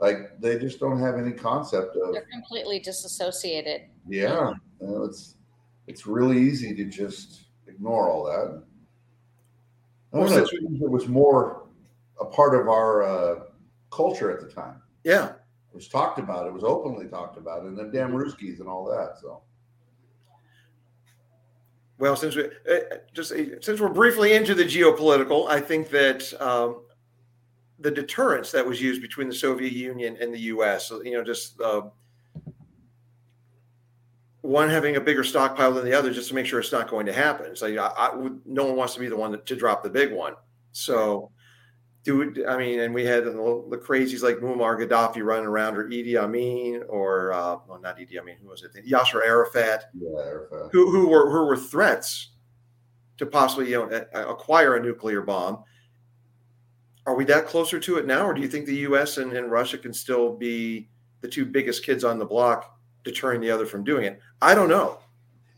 like 0.00 0.40
they 0.40 0.58
just 0.58 0.80
don't 0.80 0.98
have 0.98 1.16
any 1.16 1.32
concept 1.32 1.96
of. 1.96 2.12
They're 2.12 2.26
completely 2.32 2.80
disassociated. 2.80 3.82
Yeah, 4.08 4.52
you 4.80 4.86
know, 4.86 5.04
it's 5.04 5.36
it's 5.86 6.06
really 6.06 6.38
easy 6.40 6.74
to 6.74 6.84
just 6.84 7.44
ignore 7.66 8.10
all 8.10 8.24
that. 8.24 8.62
I 10.12 10.18
Well, 10.18 10.28
don't 10.28 10.38
know, 10.38 10.44
since 10.44 10.82
it 10.82 10.90
was 10.90 11.06
more 11.06 11.66
a 12.20 12.24
part 12.24 12.54
of 12.54 12.68
our 12.68 13.02
uh, 13.02 13.40
culture 13.90 14.30
at 14.30 14.40
the 14.40 14.52
time. 14.52 14.82
Yeah. 15.04 15.30
It 15.30 15.76
was 15.76 15.88
talked 15.88 16.18
about. 16.18 16.46
It 16.46 16.52
was 16.52 16.64
openly 16.64 17.06
talked 17.06 17.38
about, 17.38 17.62
and 17.62 17.78
then 17.78 17.92
damn 17.92 18.12
Ruskies 18.12 18.58
and 18.58 18.68
all 18.68 18.84
that. 18.86 19.18
So 19.20 19.42
Well, 21.98 22.16
since 22.16 22.34
we 22.34 22.44
uh, 22.44 22.96
just 23.12 23.30
uh, 23.32 23.60
since 23.60 23.80
we're 23.80 23.88
briefly 23.88 24.32
into 24.32 24.54
the 24.54 24.64
geopolitical, 24.64 25.48
I 25.48 25.60
think 25.60 25.90
that 25.90 26.32
um, 26.40 26.82
the 27.80 27.90
deterrence 27.90 28.50
that 28.52 28.66
was 28.66 28.80
used 28.80 29.02
between 29.02 29.28
the 29.28 29.34
Soviet 29.34 29.72
Union 29.72 30.16
and 30.20 30.32
the 30.32 30.40
U.S. 30.40 30.90
You 30.90 31.12
know, 31.12 31.24
just 31.24 31.60
uh, 31.60 31.82
one 34.42 34.68
having 34.68 34.96
a 34.96 35.00
bigger 35.00 35.24
stockpile 35.24 35.72
than 35.72 35.84
the 35.84 35.94
other, 35.94 36.12
just 36.12 36.28
to 36.28 36.34
make 36.34 36.46
sure 36.46 36.60
it's 36.60 36.72
not 36.72 36.88
going 36.88 37.06
to 37.06 37.12
happen. 37.12 37.56
So 37.56 37.66
I, 37.66 38.08
I, 38.08 38.28
no 38.46 38.64
one 38.66 38.76
wants 38.76 38.94
to 38.94 39.00
be 39.00 39.08
the 39.08 39.16
one 39.16 39.40
to 39.44 39.56
drop 39.56 39.82
the 39.82 39.90
big 39.90 40.12
one. 40.12 40.34
So 40.72 41.30
do 42.02 42.44
I 42.48 42.56
mean, 42.56 42.80
and 42.80 42.94
we 42.94 43.04
had 43.04 43.24
the, 43.24 43.32
the, 43.32 43.76
crazies 43.76 44.22
like 44.22 44.36
Muammar 44.36 44.80
Gaddafi 44.80 45.22
running 45.22 45.46
around, 45.46 45.76
or 45.76 45.84
Idi 45.84 46.16
Amin, 46.16 46.82
or 46.88 47.32
uh, 47.32 47.56
well, 47.68 47.80
not 47.80 47.98
Idi 47.98 48.18
Amin, 48.18 48.36
who 48.42 48.48
was 48.48 48.62
it? 48.62 48.72
Yasser 48.86 49.24
Arafat, 49.24 49.84
yeah, 49.94 50.08
Arafat. 50.18 50.70
who 50.72 50.90
who 50.90 51.08
were 51.08 51.30
who 51.30 51.44
were 51.44 51.56
threats 51.56 52.30
to 53.18 53.26
possibly 53.26 53.70
you 53.70 53.86
know 53.86 54.06
acquire 54.14 54.76
a 54.76 54.82
nuclear 54.82 55.20
bomb. 55.20 55.62
Are 57.06 57.14
we 57.14 57.24
that 57.26 57.46
closer 57.46 57.80
to 57.80 57.96
it 57.96 58.06
now, 58.06 58.26
or 58.26 58.34
do 58.34 58.40
you 58.40 58.48
think 58.48 58.66
the 58.66 58.76
U.S. 58.76 59.18
and, 59.18 59.32
and 59.32 59.50
Russia 59.50 59.78
can 59.78 59.92
still 59.92 60.36
be 60.36 60.88
the 61.22 61.28
two 61.28 61.44
biggest 61.44 61.84
kids 61.84 62.04
on 62.04 62.18
the 62.18 62.24
block, 62.24 62.78
deterring 63.04 63.40
the 63.40 63.50
other 63.50 63.66
from 63.66 63.84
doing 63.84 64.04
it? 64.04 64.20
I 64.42 64.54
don't 64.54 64.68
know, 64.68 64.98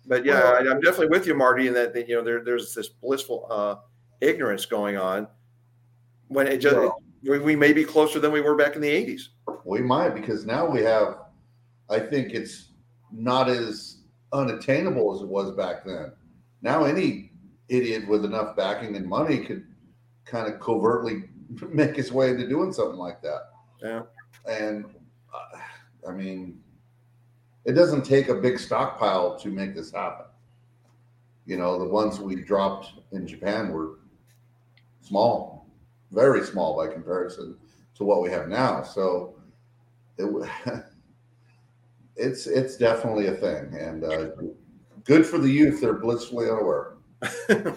but 0.07 0.25
yeah, 0.25 0.41
well, 0.41 0.55
I, 0.55 0.71
am 0.71 0.81
definitely 0.81 1.09
with 1.09 1.27
you, 1.27 1.35
Marty, 1.35 1.67
in 1.67 1.75
that, 1.75 1.93
that 1.95 2.09
you 2.09 2.15
know 2.15 2.23
there, 2.23 2.45
there's 2.45 2.75
this 2.75 2.89
blissful 2.89 3.47
uh, 3.51 3.77
ignorance 4.21 4.67
going 4.67 4.97
on 4.97 5.27
when 6.29 6.47
it 6.47 6.59
just 6.59 6.77
well, 6.77 7.03
we, 7.23 7.39
we 7.39 7.57
may 7.57 7.73
be 7.73 7.85
closer 7.85 8.19
than 8.19 8.33
we 8.33 8.41
were 8.41 8.57
back 8.57 8.75
in 8.75 8.83
the 8.83 8.89
80s. 8.89 9.23
We 9.65 9.81
might 9.81 10.11
because 10.11 10.47
now 10.47 10.67
we 10.69 10.83
have. 10.83 11.19
I 11.91 11.99
think 11.99 12.33
it's 12.33 12.71
not 13.13 13.49
as 13.49 13.99
unattainable 14.33 15.15
as 15.15 15.23
it 15.23 15.29
was 15.29 15.51
back 15.53 15.85
then. 15.85 16.13
Now 16.63 16.85
any 16.85 17.33
idiot 17.69 18.09
with 18.09 18.25
enough 18.25 18.57
backing 18.57 18.97
and 18.97 19.07
money 19.07 19.45
could 19.45 19.67
kind 20.25 20.53
of 20.53 20.61
covertly 20.61 21.25
make 21.71 21.97
his 21.97 22.13
way 22.13 22.31
into 22.31 22.49
doing 22.49 22.73
something 22.73 22.99
like 22.99 23.23
that. 23.23 23.51
Yeah. 23.83 24.03
And 24.49 24.87
uh, 25.33 25.59
I 26.09 26.13
mean, 26.13 26.61
it 27.65 27.73
doesn't 27.73 28.05
take 28.05 28.29
a 28.29 28.35
big 28.35 28.59
stockpile 28.59 29.39
to 29.39 29.49
make 29.49 29.75
this 29.75 29.93
happen. 29.93 30.27
You 31.47 31.57
know, 31.57 31.79
the 31.79 31.89
ones 31.89 32.21
we 32.21 32.37
dropped 32.37 32.93
in 33.13 33.27
Japan 33.27 33.73
were 33.73 33.99
small 35.01 35.53
very 36.13 36.45
small 36.45 36.77
by 36.77 36.93
comparison 36.93 37.57
to 37.95 38.05
what 38.05 38.23
we 38.23 38.31
have 38.31 38.49
now. 38.49 38.83
So 38.83 39.35
it, 40.19 40.51
it's 42.17 42.47
it's 42.47 42.77
definitely 42.77 43.27
a 43.29 43.35
thing, 43.35 43.75
and 43.75 44.05
uh, 44.05 44.27
good 45.05 45.27
for 45.27 45.39
the 45.39 45.51
youth. 45.51 45.81
They're 45.81 45.95
blissfully 45.95 46.49
unaware. 46.49 46.95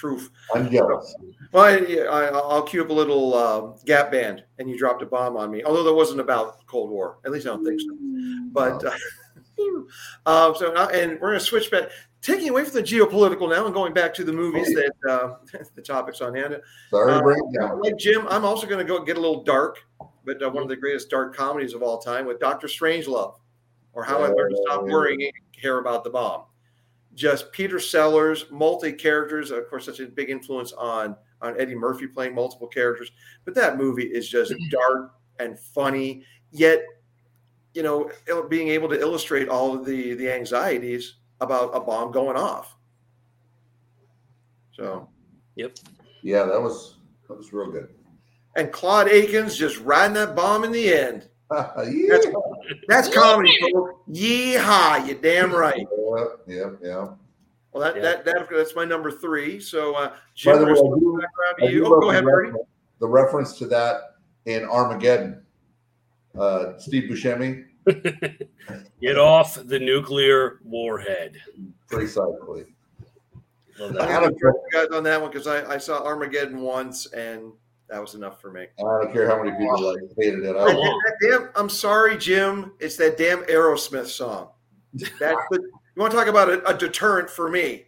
Truth. 0.00 0.30
I'm 0.54 0.70
jealous. 0.70 1.14
Well, 1.52 1.64
I, 1.66 2.30
will 2.30 2.62
cue 2.62 2.82
up 2.82 2.88
a 2.88 2.92
little 2.92 3.34
uh, 3.34 3.76
Gap 3.84 4.10
Band, 4.10 4.42
and 4.58 4.70
you 4.70 4.78
dropped 4.78 5.02
a 5.02 5.06
bomb 5.06 5.36
on 5.36 5.50
me. 5.50 5.62
Although 5.62 5.84
that 5.84 5.92
wasn't 5.92 6.20
about 6.20 6.66
Cold 6.66 6.88
War. 6.88 7.18
At 7.26 7.32
least 7.32 7.46
I 7.46 7.50
don't 7.50 7.66
think 7.66 7.82
so. 7.82 7.88
But 8.50 8.82
uh, 8.82 8.96
uh, 10.24 10.54
so, 10.54 10.74
and 10.88 11.20
we're 11.20 11.28
going 11.28 11.38
to 11.38 11.44
switch 11.44 11.70
back 11.70 11.90
taking 12.22 12.48
away 12.48 12.64
from 12.64 12.72
the 12.72 12.82
geopolitical 12.82 13.50
now 13.50 13.66
and 13.66 13.74
going 13.74 13.92
back 13.92 14.14
to 14.14 14.24
the 14.24 14.32
movies 14.32 14.68
that 14.68 14.92
uh, 15.06 15.34
the 15.74 15.82
topics 15.82 16.22
on 16.22 16.34
hand. 16.34 16.58
Sorry, 16.88 17.12
uh, 17.12 17.76
like 17.76 17.98
Jim, 17.98 18.26
I'm 18.30 18.46
also 18.46 18.66
going 18.66 18.78
to 18.78 18.90
go 18.90 19.04
get 19.04 19.18
a 19.18 19.20
little 19.20 19.44
dark, 19.44 19.84
but 20.24 20.42
uh, 20.42 20.48
one 20.48 20.62
of 20.62 20.70
the 20.70 20.76
greatest 20.76 21.10
dark 21.10 21.36
comedies 21.36 21.74
of 21.74 21.82
all 21.82 21.98
time 21.98 22.24
with 22.24 22.40
Doctor 22.40 22.68
Strangelove, 22.68 23.34
or 23.92 24.02
How 24.02 24.22
I 24.22 24.28
Learned 24.28 24.56
to 24.56 24.62
Stop 24.66 24.84
Worrying 24.84 25.22
and 25.24 25.32
Care 25.52 25.78
About 25.78 26.04
the 26.04 26.10
Bomb. 26.10 26.44
Just 27.14 27.52
Peter 27.52 27.80
Sellers, 27.80 28.46
multi 28.50 28.92
characters, 28.92 29.50
of 29.50 29.68
course, 29.68 29.84
such 29.84 30.00
a 30.00 30.06
big 30.06 30.30
influence 30.30 30.72
on 30.72 31.16
on 31.42 31.58
Eddie 31.60 31.74
Murphy 31.74 32.06
playing 32.06 32.34
multiple 32.34 32.68
characters. 32.68 33.10
But 33.44 33.54
that 33.54 33.78
movie 33.78 34.04
is 34.04 34.28
just 34.28 34.52
mm-hmm. 34.52 34.68
dark 34.70 35.14
and 35.38 35.58
funny, 35.58 36.24
yet 36.50 36.84
you 37.74 37.82
know, 37.82 38.10
being 38.48 38.68
able 38.68 38.88
to 38.88 39.00
illustrate 39.00 39.48
all 39.48 39.74
of 39.74 39.84
the 39.84 40.14
the 40.14 40.30
anxieties 40.30 41.16
about 41.40 41.70
a 41.74 41.80
bomb 41.80 42.12
going 42.12 42.36
off. 42.36 42.76
So, 44.72 45.08
yep. 45.56 45.76
Yeah, 46.22 46.44
that 46.44 46.60
was 46.60 46.96
that 47.28 47.36
was 47.36 47.52
real 47.52 47.70
good. 47.70 47.88
And 48.56 48.72
Claude 48.72 49.08
Akins 49.08 49.56
just 49.56 49.78
riding 49.80 50.14
that 50.14 50.34
bomb 50.34 50.64
in 50.64 50.72
the 50.72 50.92
end. 50.92 51.28
yeah. 51.90 52.06
That's, 52.08 52.26
that's 52.88 53.08
comedy, 53.14 53.56
folks. 53.72 53.94
Yeehaw, 54.10 55.06
you 55.06 55.14
damn 55.16 55.52
right. 55.52 55.86
Yeah, 56.08 56.24
yeah, 56.46 56.70
yeah. 56.82 57.08
Well, 57.72 57.82
that, 57.84 57.96
Yeah. 57.96 58.02
that 58.02 58.24
that 58.24 58.48
that's 58.50 58.74
my 58.76 58.84
number 58.84 59.10
three. 59.10 59.60
So, 59.60 59.94
uh, 59.94 60.12
By 60.44 60.56
the 60.56 60.64
way, 60.66 60.72
we're 60.72 60.76
I 60.76 60.78
switching 60.78 60.98
do- 61.00 61.18
back 61.20 61.30
around 61.38 61.54
I 61.62 61.66
to 61.66 61.72
you. 61.72 61.86
Oh, 61.86 62.00
go 62.00 62.10
ahead, 62.10 62.24
the 62.24 62.28
reference- 62.32 62.58
The 63.00 63.08
reference 63.08 63.58
to 63.58 63.66
that 63.66 64.00
in 64.46 64.64
Armageddon, 64.64 65.42
uh, 66.38 66.78
Steve 66.78 67.10
Buscemi, 67.10 67.64
Get 69.00 69.18
off 69.18 69.54
the 69.54 69.78
nuclear 69.78 70.60
warhead. 70.64 71.36
precisely. 71.88 72.66
I 73.82 73.88
that. 73.88 73.94
gotta 74.08 74.32
trust 74.34 74.58
you 74.70 74.70
guys 74.72 74.88
on 74.96 75.02
that 75.04 75.20
one 75.20 75.30
because 75.30 75.46
I, 75.46 75.64
I 75.74 75.78
saw 75.78 76.04
Armageddon 76.04 76.60
once 76.60 77.06
and 77.12 77.52
that 77.90 78.00
was 78.00 78.14
enough 78.14 78.40
for 78.40 78.50
me. 78.52 78.62
I 78.78 78.82
don't 78.82 79.12
care 79.12 79.28
how 79.28 79.42
many 79.42 79.56
people 79.56 79.80
like 79.82 79.98
hated 80.16 80.40
it. 80.40 80.54
That- 80.54 80.56
I, 80.56 80.72
that 80.72 81.16
damn, 81.22 81.48
I'm 81.56 81.68
sorry, 81.68 82.16
Jim. 82.16 82.72
It's 82.78 82.96
that 82.96 83.16
damn 83.18 83.42
Aerosmith 83.44 84.06
song. 84.06 84.50
That's 84.94 85.10
the, 85.50 85.60
you 85.60 86.00
want 86.00 86.12
to 86.12 86.16
talk 86.18 86.28
about 86.28 86.48
a, 86.48 86.64
a 86.68 86.76
deterrent 86.76 87.28
for 87.28 87.50
me? 87.50 87.84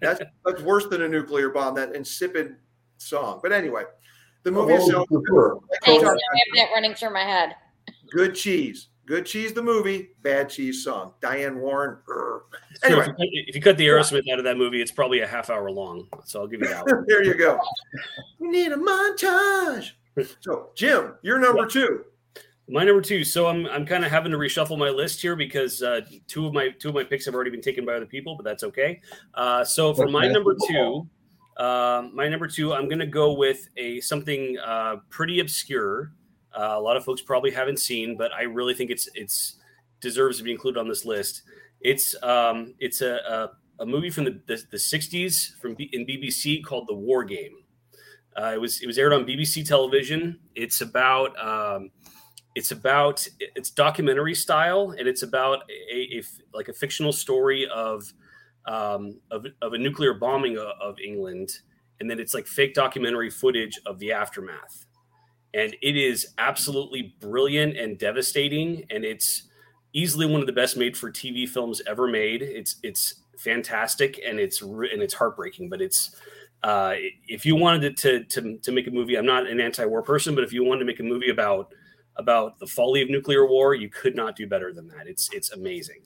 That's 0.00 0.20
that's 0.44 0.62
worse 0.62 0.86
than 0.88 1.02
a 1.02 1.08
nuclear 1.08 1.50
bomb. 1.50 1.74
That 1.74 1.94
insipid 1.94 2.56
song. 2.98 3.40
But 3.42 3.52
anyway, 3.52 3.82
the 4.42 4.50
movie 4.50 4.72
Oh, 4.74 4.76
itself, 4.76 5.08
for 5.08 5.22
sure. 5.28 5.60
I 5.86 5.90
have 5.90 6.02
that 6.56 6.68
running 6.74 6.94
through 6.94 7.12
my 7.12 7.20
head. 7.24 7.54
good 8.10 8.34
cheese. 8.34 8.88
Good 9.06 9.26
cheese, 9.26 9.52
the 9.52 9.62
movie. 9.62 10.10
Bad 10.22 10.48
cheese 10.48 10.82
song. 10.82 11.12
Diane 11.20 11.58
Warren. 11.58 11.98
grr. 12.08 12.40
So 12.76 12.86
Anyway, 12.88 13.02
if, 13.02 13.06
you 13.06 13.12
cut, 13.12 13.26
if 13.48 13.54
you 13.56 13.60
cut 13.60 13.76
the 13.76 13.86
Aerosmith 13.86 14.30
out 14.32 14.38
of 14.38 14.44
that 14.44 14.56
movie, 14.56 14.80
it's 14.80 14.90
probably 14.90 15.20
a 15.20 15.26
half 15.26 15.50
hour 15.50 15.70
long. 15.70 16.08
So 16.24 16.40
I'll 16.40 16.46
give 16.46 16.60
you 16.60 16.68
that 16.68 16.86
one. 16.86 17.04
there 17.08 17.22
you 17.22 17.34
go. 17.34 17.58
We 18.38 18.48
need 18.48 18.72
a 18.72 18.76
montage. 18.76 19.90
So, 20.40 20.70
Jim, 20.74 21.14
you're 21.22 21.38
number 21.38 21.66
two. 21.66 22.04
My 22.68 22.82
number 22.82 23.02
two. 23.02 23.24
So 23.24 23.46
I'm 23.46 23.66
I'm 23.66 23.84
kind 23.84 24.06
of 24.06 24.10
having 24.10 24.32
to 24.32 24.38
reshuffle 24.38 24.78
my 24.78 24.88
list 24.88 25.20
here 25.20 25.36
because 25.36 25.82
uh, 25.82 26.00
two 26.26 26.46
of 26.46 26.54
my 26.54 26.70
two 26.70 26.88
of 26.88 26.94
my 26.94 27.04
picks 27.04 27.26
have 27.26 27.34
already 27.34 27.50
been 27.50 27.60
taken 27.60 27.84
by 27.84 27.94
other 27.94 28.06
people, 28.06 28.36
but 28.36 28.44
that's 28.44 28.64
okay. 28.64 29.02
Uh, 29.34 29.64
so 29.64 29.92
for 29.92 30.08
my 30.08 30.26
number 30.28 30.56
two, 30.68 31.06
um, 31.58 32.14
my 32.14 32.28
number 32.28 32.46
two, 32.46 32.72
I'm 32.72 32.88
going 32.88 33.00
to 33.00 33.06
go 33.06 33.34
with 33.34 33.68
a 33.76 34.00
something 34.00 34.56
uh, 34.64 34.96
pretty 35.10 35.40
obscure. 35.40 36.12
Uh, 36.56 36.74
a 36.74 36.80
lot 36.80 36.96
of 36.96 37.04
folks 37.04 37.22
probably 37.22 37.50
haven't 37.50 37.78
seen, 37.78 38.16
but 38.16 38.32
I 38.32 38.42
really 38.42 38.74
think 38.74 38.90
it's 38.90 39.08
it's 39.14 39.56
deserves 40.00 40.38
to 40.38 40.44
be 40.44 40.52
included 40.52 40.78
on 40.78 40.88
this 40.88 41.04
list. 41.04 41.42
It's 41.80 42.14
um, 42.22 42.74
it's 42.78 43.00
a, 43.00 43.16
a, 43.16 43.82
a 43.82 43.86
movie 43.86 44.10
from 44.10 44.24
the, 44.24 44.40
the, 44.46 44.62
the 44.70 44.76
60s 44.76 45.58
from 45.60 45.74
B, 45.74 45.90
in 45.92 46.06
BBC 46.06 46.64
called 46.64 46.86
The 46.88 46.94
War 46.94 47.24
Game. 47.24 47.64
Uh, 48.36 48.52
it 48.54 48.60
was 48.60 48.80
it 48.82 48.86
was 48.86 48.98
aired 48.98 49.12
on 49.12 49.24
BBC 49.24 49.66
television. 49.66 50.38
It's 50.54 50.80
about 50.80 51.38
um, 51.42 51.90
it's 52.54 52.70
about 52.70 53.26
it's 53.38 53.70
documentary 53.70 54.34
style, 54.34 54.94
and 54.96 55.08
it's 55.08 55.22
about 55.22 55.62
a, 55.92 56.18
a 56.18 56.22
like 56.52 56.68
a 56.68 56.72
fictional 56.72 57.12
story 57.12 57.66
of 57.68 58.12
um, 58.66 59.20
of, 59.30 59.46
of 59.60 59.72
a 59.72 59.78
nuclear 59.78 60.14
bombing 60.14 60.56
of, 60.56 60.68
of 60.80 60.98
England, 60.98 61.50
and 62.00 62.10
then 62.10 62.18
it's 62.18 62.34
like 62.34 62.46
fake 62.46 62.74
documentary 62.74 63.30
footage 63.30 63.80
of 63.86 63.98
the 63.98 64.12
aftermath. 64.12 64.86
And 65.54 65.76
it 65.80 65.96
is 65.96 66.34
absolutely 66.38 67.14
brilliant 67.20 67.76
and 67.76 67.98
devastating, 67.98 68.84
and 68.90 69.04
it's 69.04 69.44
easily 69.92 70.26
one 70.26 70.40
of 70.40 70.46
the 70.46 70.52
best 70.52 70.76
made 70.76 70.96
for 70.96 71.10
TV 71.10 71.48
films 71.48 71.80
ever 71.86 72.08
made. 72.08 72.42
It's 72.42 72.76
it's 72.82 73.22
fantastic 73.38 74.20
and 74.26 74.38
it's 74.38 74.62
and 74.62 75.02
it's 75.02 75.14
heartbreaking, 75.14 75.68
but 75.68 75.80
it's 75.80 76.16
uh, 76.64 76.94
if 77.28 77.44
you 77.44 77.54
wanted 77.56 77.96
to, 77.98 78.24
to 78.24 78.58
to 78.58 78.72
make 78.72 78.86
a 78.86 78.90
movie, 78.90 79.16
I'm 79.16 79.26
not 79.26 79.46
an 79.46 79.60
anti-war 79.60 80.02
person, 80.02 80.34
but 80.34 80.44
if 80.44 80.52
you 80.52 80.64
wanted 80.64 80.80
to 80.80 80.86
make 80.86 81.00
a 81.00 81.04
movie 81.04 81.30
about 81.30 81.72
about 82.16 82.58
the 82.58 82.66
folly 82.66 83.02
of 83.02 83.10
nuclear 83.10 83.46
war, 83.46 83.74
you 83.74 83.88
could 83.88 84.16
not 84.16 84.36
do 84.36 84.46
better 84.46 84.72
than 84.72 84.88
that. 84.88 85.06
It's 85.06 85.28
it's 85.32 85.52
amazing. 85.52 86.02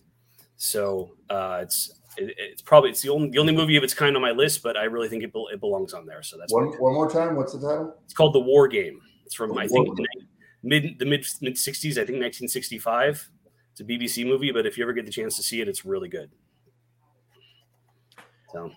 So 0.56 1.12
uh, 1.30 1.60
it's 1.62 1.92
it, 2.16 2.34
it's 2.36 2.62
probably 2.62 2.90
it's 2.90 3.02
the 3.02 3.08
only 3.08 3.30
the 3.30 3.38
only 3.38 3.54
movie 3.54 3.76
of 3.76 3.84
its 3.84 3.94
kind 3.94 4.16
on 4.16 4.22
my 4.22 4.32
list, 4.32 4.62
but 4.62 4.76
I 4.76 4.84
really 4.84 5.08
think 5.08 5.22
it, 5.22 5.32
bel- 5.32 5.48
it 5.52 5.60
belongs 5.60 5.94
on 5.94 6.06
there. 6.06 6.22
So 6.22 6.36
that's 6.36 6.52
One, 6.52 6.66
one 6.80 6.92
more 6.92 7.10
time. 7.10 7.36
What's 7.36 7.52
the 7.52 7.60
title? 7.60 7.94
it's 8.04 8.14
called 8.14 8.34
the 8.34 8.40
War 8.40 8.66
Game. 8.68 9.00
It's 9.28 9.34
from 9.34 9.58
I 9.58 9.66
think 9.66 9.86
mid 10.62 10.98
the 10.98 11.04
mid 11.04 11.26
mid 11.42 11.52
'60s. 11.52 11.92
I 11.92 12.06
think 12.08 12.16
1965. 12.16 13.30
It's 13.72 13.80
a 13.82 13.84
BBC 13.84 14.26
movie, 14.26 14.50
but 14.52 14.64
if 14.64 14.78
you 14.78 14.84
ever 14.84 14.94
get 14.94 15.04
the 15.04 15.12
chance 15.12 15.36
to 15.36 15.42
see 15.42 15.60
it, 15.60 15.68
it's 15.68 15.84
really 15.84 16.08
good. 16.08 16.30
So 18.54 18.70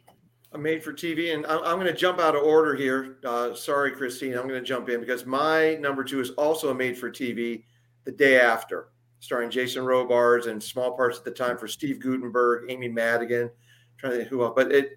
a 0.52 0.58
made 0.58 0.84
for 0.84 0.92
TV, 0.92 1.34
and 1.34 1.46
I'm, 1.46 1.60
I'm 1.60 1.76
going 1.76 1.88
to 1.88 1.94
jump 1.94 2.20
out 2.20 2.36
of 2.36 2.44
order 2.44 2.76
here. 2.76 3.20
Uh, 3.24 3.56
sorry, 3.56 3.92
Christine, 3.92 4.34
I'm 4.34 4.46
going 4.46 4.62
to 4.62 4.62
jump 4.62 4.90
in 4.90 5.00
because 5.00 5.26
my 5.26 5.76
number 5.76 6.04
two 6.04 6.20
is 6.20 6.32
also 6.32 6.70
a 6.70 6.76
made 6.76 6.98
for 6.98 7.10
TV, 7.10 7.64
The 8.04 8.12
Day 8.12 8.38
After, 8.38 8.90
starring 9.22 9.50
Jason 9.50 9.86
Robards 9.86 10.48
and 10.48 10.62
small 10.62 10.98
parts 10.98 11.18
at 11.18 11.24
the 11.24 11.32
time 11.32 11.58
for 11.58 11.70
Steve 11.70 12.02
Gutenberg, 12.02 12.70
Amy 12.70 12.90
Madigan, 12.90 13.50
trying 13.98 14.12
to 14.12 14.18
think 14.18 14.30
who 14.30 14.44
else, 14.44 14.52
but 14.54 14.70
it 14.74 14.92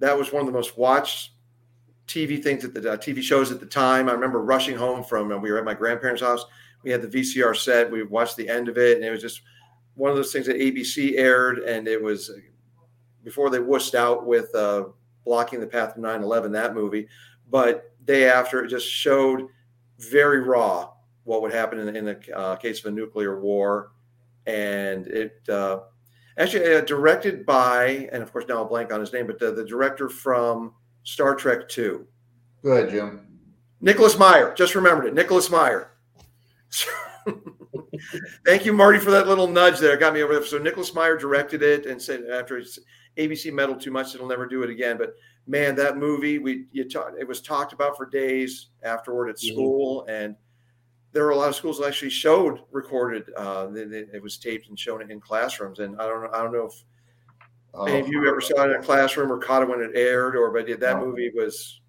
that 0.00 0.18
was 0.18 0.32
one 0.32 0.40
of 0.40 0.46
the 0.46 0.52
most 0.52 0.76
watched 0.76 1.34
TV 2.10 2.42
things 2.42 2.64
at 2.64 2.74
the 2.74 2.92
uh, 2.92 2.96
TV 2.96 3.22
shows 3.22 3.52
at 3.52 3.60
the 3.60 3.66
time. 3.66 4.08
I 4.08 4.12
remember 4.12 4.42
rushing 4.42 4.76
home 4.76 5.04
from 5.04 5.30
uh, 5.30 5.38
we 5.38 5.52
were 5.52 5.58
at 5.58 5.64
my 5.64 5.74
grandparents' 5.74 6.22
house. 6.22 6.44
We 6.82 6.90
had 6.90 7.02
the 7.02 7.08
VCR 7.08 7.56
set. 7.56 7.90
We 7.90 8.02
watched 8.02 8.36
the 8.36 8.48
end 8.48 8.68
of 8.68 8.78
it, 8.78 8.96
and 8.96 9.04
it 9.04 9.10
was 9.10 9.20
just 9.20 9.42
one 9.94 10.10
of 10.10 10.16
those 10.16 10.32
things 10.32 10.46
that 10.46 10.56
ABC 10.56 11.14
aired, 11.16 11.60
and 11.60 11.86
it 11.86 12.02
was 12.02 12.30
uh, 12.30 12.40
before 13.22 13.48
they 13.48 13.58
wussed 13.58 13.94
out 13.94 14.26
with 14.26 14.52
uh, 14.56 14.86
blocking 15.24 15.60
the 15.60 15.66
path 15.66 15.96
of 15.96 16.02
9/11. 16.02 16.52
That 16.52 16.74
movie, 16.74 17.06
but 17.48 17.92
day 18.06 18.28
after, 18.28 18.64
it 18.64 18.68
just 18.68 18.88
showed 18.88 19.46
very 19.98 20.40
raw 20.40 20.90
what 21.24 21.42
would 21.42 21.52
happen 21.52 21.78
in, 21.78 21.94
in 21.94 22.04
the 22.06 22.36
uh, 22.36 22.56
case 22.56 22.80
of 22.80 22.86
a 22.86 22.90
nuclear 22.90 23.40
war, 23.40 23.92
and 24.46 25.06
it 25.06 25.48
uh, 25.48 25.80
actually 26.38 26.74
uh, 26.74 26.80
directed 26.80 27.46
by, 27.46 28.08
and 28.10 28.20
of 28.20 28.32
course 28.32 28.46
now 28.48 28.56
I'll 28.56 28.64
blank 28.64 28.92
on 28.92 28.98
his 28.98 29.12
name, 29.12 29.28
but 29.28 29.38
the, 29.38 29.52
the 29.52 29.64
director 29.64 30.08
from 30.08 30.72
Star 31.04 31.34
Trek 31.34 31.68
Two. 31.68 32.06
Go 32.62 32.72
ahead, 32.72 32.90
Jim. 32.90 33.26
Nicholas 33.80 34.18
Meyer. 34.18 34.54
Just 34.54 34.74
remembered 34.74 35.06
it. 35.06 35.14
Nicholas 35.14 35.50
Meyer. 35.50 35.92
Thank 38.46 38.64
you, 38.64 38.72
Marty, 38.72 38.98
for 38.98 39.10
that 39.10 39.28
little 39.28 39.48
nudge 39.48 39.78
there. 39.78 39.96
Got 39.96 40.14
me 40.14 40.22
over 40.22 40.34
there. 40.34 40.44
So 40.44 40.58
Nicholas 40.58 40.94
Meyer 40.94 41.16
directed 41.16 41.62
it 41.62 41.86
and 41.86 42.00
said 42.00 42.24
after 42.30 42.62
ABC 43.16 43.52
meddled 43.52 43.80
too 43.80 43.90
much, 43.90 44.14
it'll 44.14 44.28
never 44.28 44.46
do 44.46 44.62
it 44.62 44.70
again. 44.70 44.96
But 44.98 45.14
man, 45.46 45.74
that 45.76 45.96
movie 45.98 46.38
we 46.38 46.66
you 46.72 46.88
talk, 46.88 47.12
it 47.18 47.26
was 47.26 47.40
talked 47.40 47.72
about 47.72 47.96
for 47.96 48.06
days 48.06 48.68
afterward 48.82 49.28
at 49.28 49.36
mm-hmm. 49.36 49.52
school, 49.52 50.06
and 50.08 50.36
there 51.12 51.24
were 51.24 51.30
a 51.30 51.36
lot 51.36 51.48
of 51.48 51.56
schools 51.56 51.78
that 51.78 51.86
actually 51.86 52.10
showed 52.10 52.60
recorded. 52.70 53.24
Uh, 53.36 53.68
it 53.74 54.22
was 54.22 54.38
taped 54.38 54.68
and 54.68 54.78
shown 54.78 55.10
in 55.10 55.20
classrooms. 55.20 55.78
And 55.80 56.00
I 56.00 56.06
don't. 56.06 56.34
I 56.34 56.42
don't 56.42 56.52
know 56.52 56.66
if 56.66 56.84
oh, 57.74 57.84
any 57.84 58.08
you 58.08 58.28
ever 58.28 58.40
saw 58.40 58.64
it 58.64 58.70
in 58.70 58.80
a 58.80 58.82
classroom 58.82 59.30
or 59.30 59.38
caught 59.38 59.62
it 59.62 59.68
when 59.68 59.80
it 59.80 59.92
aired, 59.94 60.36
or 60.36 60.50
but 60.50 60.66
did 60.66 60.80
that 60.80 60.96
oh. 60.96 61.06
movie 61.06 61.30
was 61.34 61.80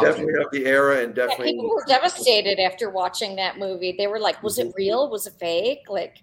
definitely 0.00 0.34
of 0.34 0.50
the 0.52 0.66
era 0.66 1.02
and 1.02 1.14
definitely 1.14 1.46
yeah, 1.46 1.52
people 1.52 1.70
were 1.70 1.84
devastated 1.86 2.60
after 2.60 2.90
watching 2.90 3.36
that 3.36 3.58
movie. 3.58 3.94
They 3.96 4.06
were 4.06 4.20
like, 4.20 4.42
"Was 4.42 4.58
it 4.58 4.68
mm-hmm. 4.68 4.76
real? 4.76 5.10
Was 5.10 5.26
it 5.26 5.34
fake?" 5.38 5.80
Like, 5.88 6.22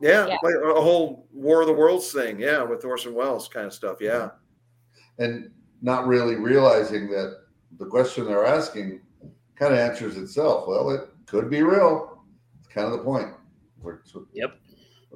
yeah, 0.00 0.26
yeah. 0.26 0.36
like 0.42 0.54
a 0.54 0.80
whole 0.80 1.26
War 1.32 1.62
of 1.62 1.66
the 1.66 1.72
Worlds 1.72 2.12
thing, 2.12 2.40
yeah, 2.40 2.62
with 2.62 2.84
Orson 2.84 3.14
Welles 3.14 3.48
kind 3.48 3.66
of 3.66 3.72
stuff, 3.72 3.98
yeah. 4.00 4.30
And 5.18 5.50
not 5.82 6.06
really 6.06 6.36
realizing 6.36 7.10
that 7.10 7.40
the 7.78 7.86
question 7.86 8.26
they're 8.26 8.46
asking 8.46 9.00
kind 9.56 9.72
of 9.72 9.78
answers 9.78 10.16
itself. 10.16 10.66
Well, 10.68 10.90
it 10.90 11.08
could 11.26 11.50
be 11.50 11.62
real. 11.62 12.22
It's 12.60 12.68
kind 12.68 12.86
of 12.86 12.92
the 12.92 13.04
point. 13.04 13.28
yep. 14.32 14.58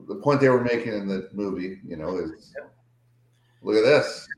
The 0.08 0.16
point 0.16 0.40
they 0.40 0.48
were 0.48 0.62
making 0.62 0.92
in 0.92 1.06
the 1.06 1.28
movie, 1.32 1.78
you 1.86 1.96
know, 1.96 2.18
is 2.18 2.54
look 3.62 3.76
at 3.76 3.84
this. 3.84 4.28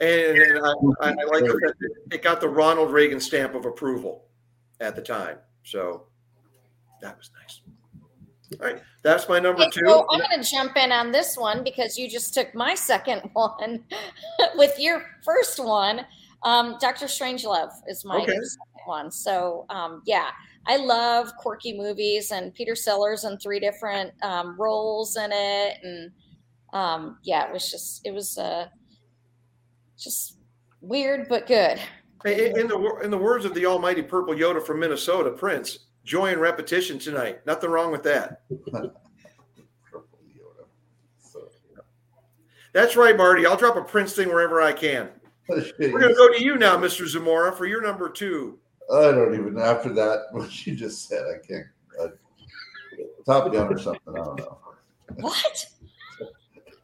And, 0.00 0.36
and 0.38 0.58
I, 0.58 0.72
I, 1.00 1.10
like 1.24 1.44
that 1.44 1.74
it 2.12 2.22
got 2.22 2.40
the 2.40 2.48
Ronald 2.48 2.92
Reagan 2.92 3.18
stamp 3.18 3.54
of 3.54 3.64
approval 3.64 4.26
at 4.80 4.94
the 4.94 5.02
time. 5.02 5.38
So 5.64 6.06
that 7.00 7.16
was 7.16 7.30
nice. 7.40 7.62
All 8.60 8.66
right, 8.66 8.82
that's 9.02 9.28
my 9.28 9.40
number 9.40 9.64
two. 9.72 9.80
So 9.86 10.06
I'm 10.10 10.20
going 10.20 10.40
to 10.40 10.48
jump 10.48 10.76
in 10.76 10.92
on 10.92 11.10
this 11.10 11.36
one 11.36 11.64
because 11.64 11.98
you 11.98 12.08
just 12.08 12.32
took 12.34 12.54
my 12.54 12.74
second 12.92 13.28
one 13.32 13.84
with 14.54 14.78
your 14.78 15.02
first 15.24 15.62
one. 15.62 16.06
Um, 16.42 16.76
Doctor 16.80 17.06
Strangelove 17.06 17.72
is 17.88 18.04
my 18.04 18.18
okay. 18.18 18.32
second 18.32 18.86
one. 18.86 19.10
So 19.10 19.66
um, 19.70 20.02
yeah, 20.06 20.30
I 20.68 20.76
love 20.76 21.36
quirky 21.36 21.76
movies 21.76 22.32
and 22.32 22.52
Peter 22.52 22.74
Sellers 22.74 23.24
in 23.24 23.38
three 23.38 23.60
different 23.60 24.12
um, 24.22 24.56
roles 24.58 25.16
in 25.16 25.30
it, 25.32 25.78
and 25.82 26.10
um, 26.72 27.18
yeah, 27.22 27.46
it 27.46 27.52
was 27.52 27.70
just 27.70 28.04
it 28.04 28.12
was 28.12 28.36
uh, 28.38 28.66
just 29.98 30.38
weird 30.80 31.28
but 31.28 31.46
good. 31.46 31.80
In 32.24 32.66
the 32.66 33.00
in 33.04 33.10
the 33.10 33.18
words 33.18 33.44
of 33.44 33.54
the 33.54 33.66
almighty 33.66 34.02
Purple 34.02 34.34
Yoda 34.34 34.60
from 34.64 34.80
Minnesota, 34.80 35.30
Prince, 35.30 35.86
joy 36.04 36.32
and 36.32 36.40
repetition 36.40 36.98
tonight. 36.98 37.46
Nothing 37.46 37.70
wrong 37.70 37.92
with 37.92 38.02
that. 38.04 38.42
That's 42.72 42.94
right, 42.94 43.16
Marty. 43.16 43.46
I'll 43.46 43.56
drop 43.56 43.76
a 43.76 43.82
Prince 43.82 44.12
thing 44.14 44.28
wherever 44.28 44.60
I 44.60 44.72
can. 44.72 45.08
We're 45.48 45.62
going 45.78 46.08
to 46.08 46.14
go 46.14 46.30
to 46.30 46.44
you 46.44 46.56
now, 46.58 46.76
Mr. 46.76 47.06
Zamora, 47.06 47.50
for 47.52 47.64
your 47.64 47.80
number 47.80 48.10
two. 48.10 48.58
I 48.92 49.10
don't 49.10 49.34
even. 49.34 49.58
After 49.58 49.92
that, 49.94 50.26
what 50.30 50.66
you 50.66 50.74
just 50.74 51.08
said, 51.08 51.22
I 51.22 51.46
can't. 51.46 51.66
Uh, 52.00 52.08
Top 53.24 53.52
Gun 53.52 53.72
or 53.72 53.78
something. 53.78 54.00
I 54.08 54.24
don't 54.24 54.38
know. 54.38 54.58
What? 55.16 55.66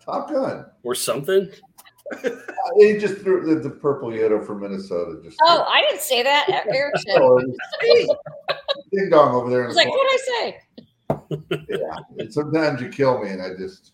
Top 0.04 0.30
Gun 0.30 0.66
or 0.82 0.94
something. 0.94 1.50
he 2.76 2.98
just 2.98 3.18
threw 3.18 3.54
the, 3.54 3.60
the, 3.60 3.70
purple 3.70 4.10
Yoda 4.10 4.44
from 4.44 4.60
Minnesota. 4.60 5.20
Just 5.22 5.38
oh, 5.42 5.64
I 5.68 5.80
didn't 5.82 6.02
say 6.02 6.22
that. 6.22 6.66
Eric 6.68 6.94
Ding 8.92 9.10
dong 9.10 9.34
over 9.34 9.48
there. 9.48 9.64
I 9.64 9.66
was 9.68 9.76
like, 9.76 9.88
what 9.88 10.10
did 10.10 10.20
I 10.20 10.24
say? 10.26 10.60
yeah. 11.70 11.96
And 12.18 12.32
sometimes 12.32 12.80
you 12.82 12.88
kill 12.88 13.22
me, 13.22 13.30
and 13.30 13.40
I 13.40 13.54
just. 13.56 13.92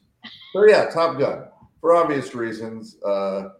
So 0.52 0.64
yeah, 0.66 0.90
Top 0.90 1.18
Gun 1.18 1.44
for 1.80 1.94
obvious 1.94 2.34
reasons. 2.34 2.96
Uh, 3.02 3.50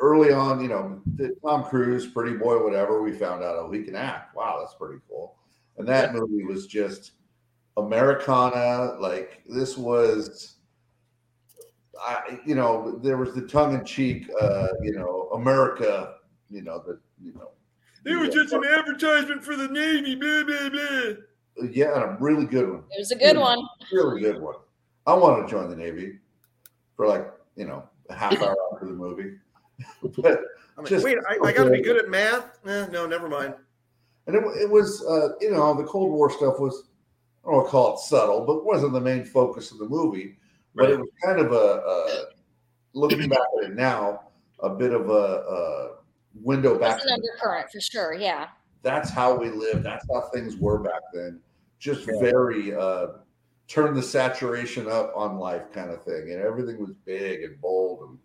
early 0.00 0.32
on, 0.32 0.60
you 0.60 0.68
know, 0.68 1.00
Tom 1.44 1.64
Cruise, 1.64 2.06
pretty 2.06 2.36
boy, 2.36 2.62
whatever. 2.62 3.02
We 3.02 3.12
found 3.12 3.42
out, 3.42 3.56
oh, 3.56 3.70
he 3.70 3.82
can 3.82 3.94
act. 3.94 4.34
Wow, 4.34 4.58
that's 4.60 4.74
pretty 4.74 5.00
cool. 5.08 5.36
And 5.78 5.86
that 5.88 6.12
yeah. 6.12 6.20
movie 6.20 6.44
was 6.44 6.66
just 6.66 7.12
Americana. 7.76 8.96
Like 9.00 9.42
this 9.48 9.78
was 9.78 10.56
I, 12.02 12.40
you 12.46 12.54
know, 12.54 12.98
there 13.02 13.16
was 13.16 13.34
the 13.34 13.42
tongue 13.42 13.74
in 13.74 13.84
cheek, 13.84 14.28
uh, 14.40 14.68
you 14.82 14.92
know, 14.92 15.28
America, 15.34 16.14
you 16.50 16.62
know, 16.62 16.82
the, 16.86 16.98
you 17.22 17.32
know, 17.34 17.50
it 18.04 18.18
was 18.18 18.34
just 18.34 18.52
an 18.54 18.64
advertisement 18.64 19.44
for 19.44 19.56
the 19.56 19.68
Navy, 19.68 20.14
blah, 20.14 20.44
blah, 20.44 20.70
blah. 20.70 21.68
Yeah, 21.70 21.94
and 21.94 22.04
a 22.04 22.16
really 22.18 22.46
good 22.46 22.68
one. 22.70 22.84
It 22.90 22.98
was 22.98 23.10
a 23.10 23.16
good 23.16 23.36
really, 23.36 23.38
one. 23.38 23.66
Really 23.92 24.20
good 24.22 24.40
one. 24.40 24.54
I 25.06 25.12
want 25.12 25.46
to 25.46 25.50
join 25.50 25.68
the 25.68 25.76
Navy 25.76 26.18
for 26.96 27.06
like, 27.06 27.30
you 27.56 27.66
know, 27.66 27.84
a 28.08 28.14
half 28.14 28.40
hour 28.40 28.56
after 28.72 28.86
the 28.86 28.92
movie. 28.92 29.34
But 30.16 30.40
I'm 30.76 30.86
just, 30.86 31.04
wait, 31.04 31.18
I, 31.28 31.38
I 31.46 31.52
got 31.52 31.64
to 31.64 31.70
be 31.70 31.82
good 31.82 31.96
at 31.96 32.08
math? 32.08 32.58
Eh, 32.66 32.86
no, 32.90 33.06
never 33.06 33.28
mind. 33.28 33.54
And 34.26 34.36
it, 34.36 34.42
it 34.60 34.70
was, 34.70 35.04
uh, 35.06 35.30
you 35.40 35.50
know, 35.50 35.74
the 35.74 35.84
Cold 35.84 36.10
War 36.10 36.30
stuff 36.30 36.58
was, 36.58 36.88
I 37.44 37.48
don't 37.48 37.56
want 37.56 37.66
to 37.66 37.70
call 37.70 37.94
it 37.94 38.00
subtle, 38.00 38.44
but 38.44 38.64
wasn't 38.64 38.92
the 38.92 39.00
main 39.00 39.24
focus 39.24 39.72
of 39.72 39.78
the 39.78 39.88
movie 39.88 40.36
but 40.74 40.84
right. 40.84 40.92
it 40.92 41.00
was 41.00 41.08
kind 41.24 41.40
of 41.40 41.52
a, 41.52 41.56
a, 41.56 42.24
looking 42.92 43.28
back 43.28 43.40
at 43.58 43.70
it 43.70 43.76
now, 43.76 44.22
a 44.60 44.70
bit 44.70 44.92
of 44.92 45.10
a, 45.10 45.12
a 45.12 45.88
window 46.34 46.78
back. 46.78 47.00
an 47.02 47.10
undercurrent 47.12 47.70
for 47.70 47.80
sure. 47.80 48.14
Yeah. 48.14 48.48
That's 48.82 49.10
how 49.10 49.36
we 49.36 49.50
lived. 49.50 49.82
That's 49.82 50.06
how 50.12 50.30
things 50.32 50.56
were 50.56 50.78
back 50.78 51.02
then. 51.12 51.40
Just 51.78 52.06
yeah. 52.06 52.20
very 52.20 52.74
uh, 52.74 53.08
turn 53.68 53.94
the 53.94 54.02
saturation 54.02 54.88
up 54.88 55.12
on 55.14 55.38
life 55.38 55.72
kind 55.72 55.90
of 55.90 56.02
thing, 56.04 56.30
and 56.30 56.40
everything 56.40 56.78
was 56.78 56.92
big 57.04 57.42
and 57.42 57.60
bold, 57.60 58.08
and 58.08 58.18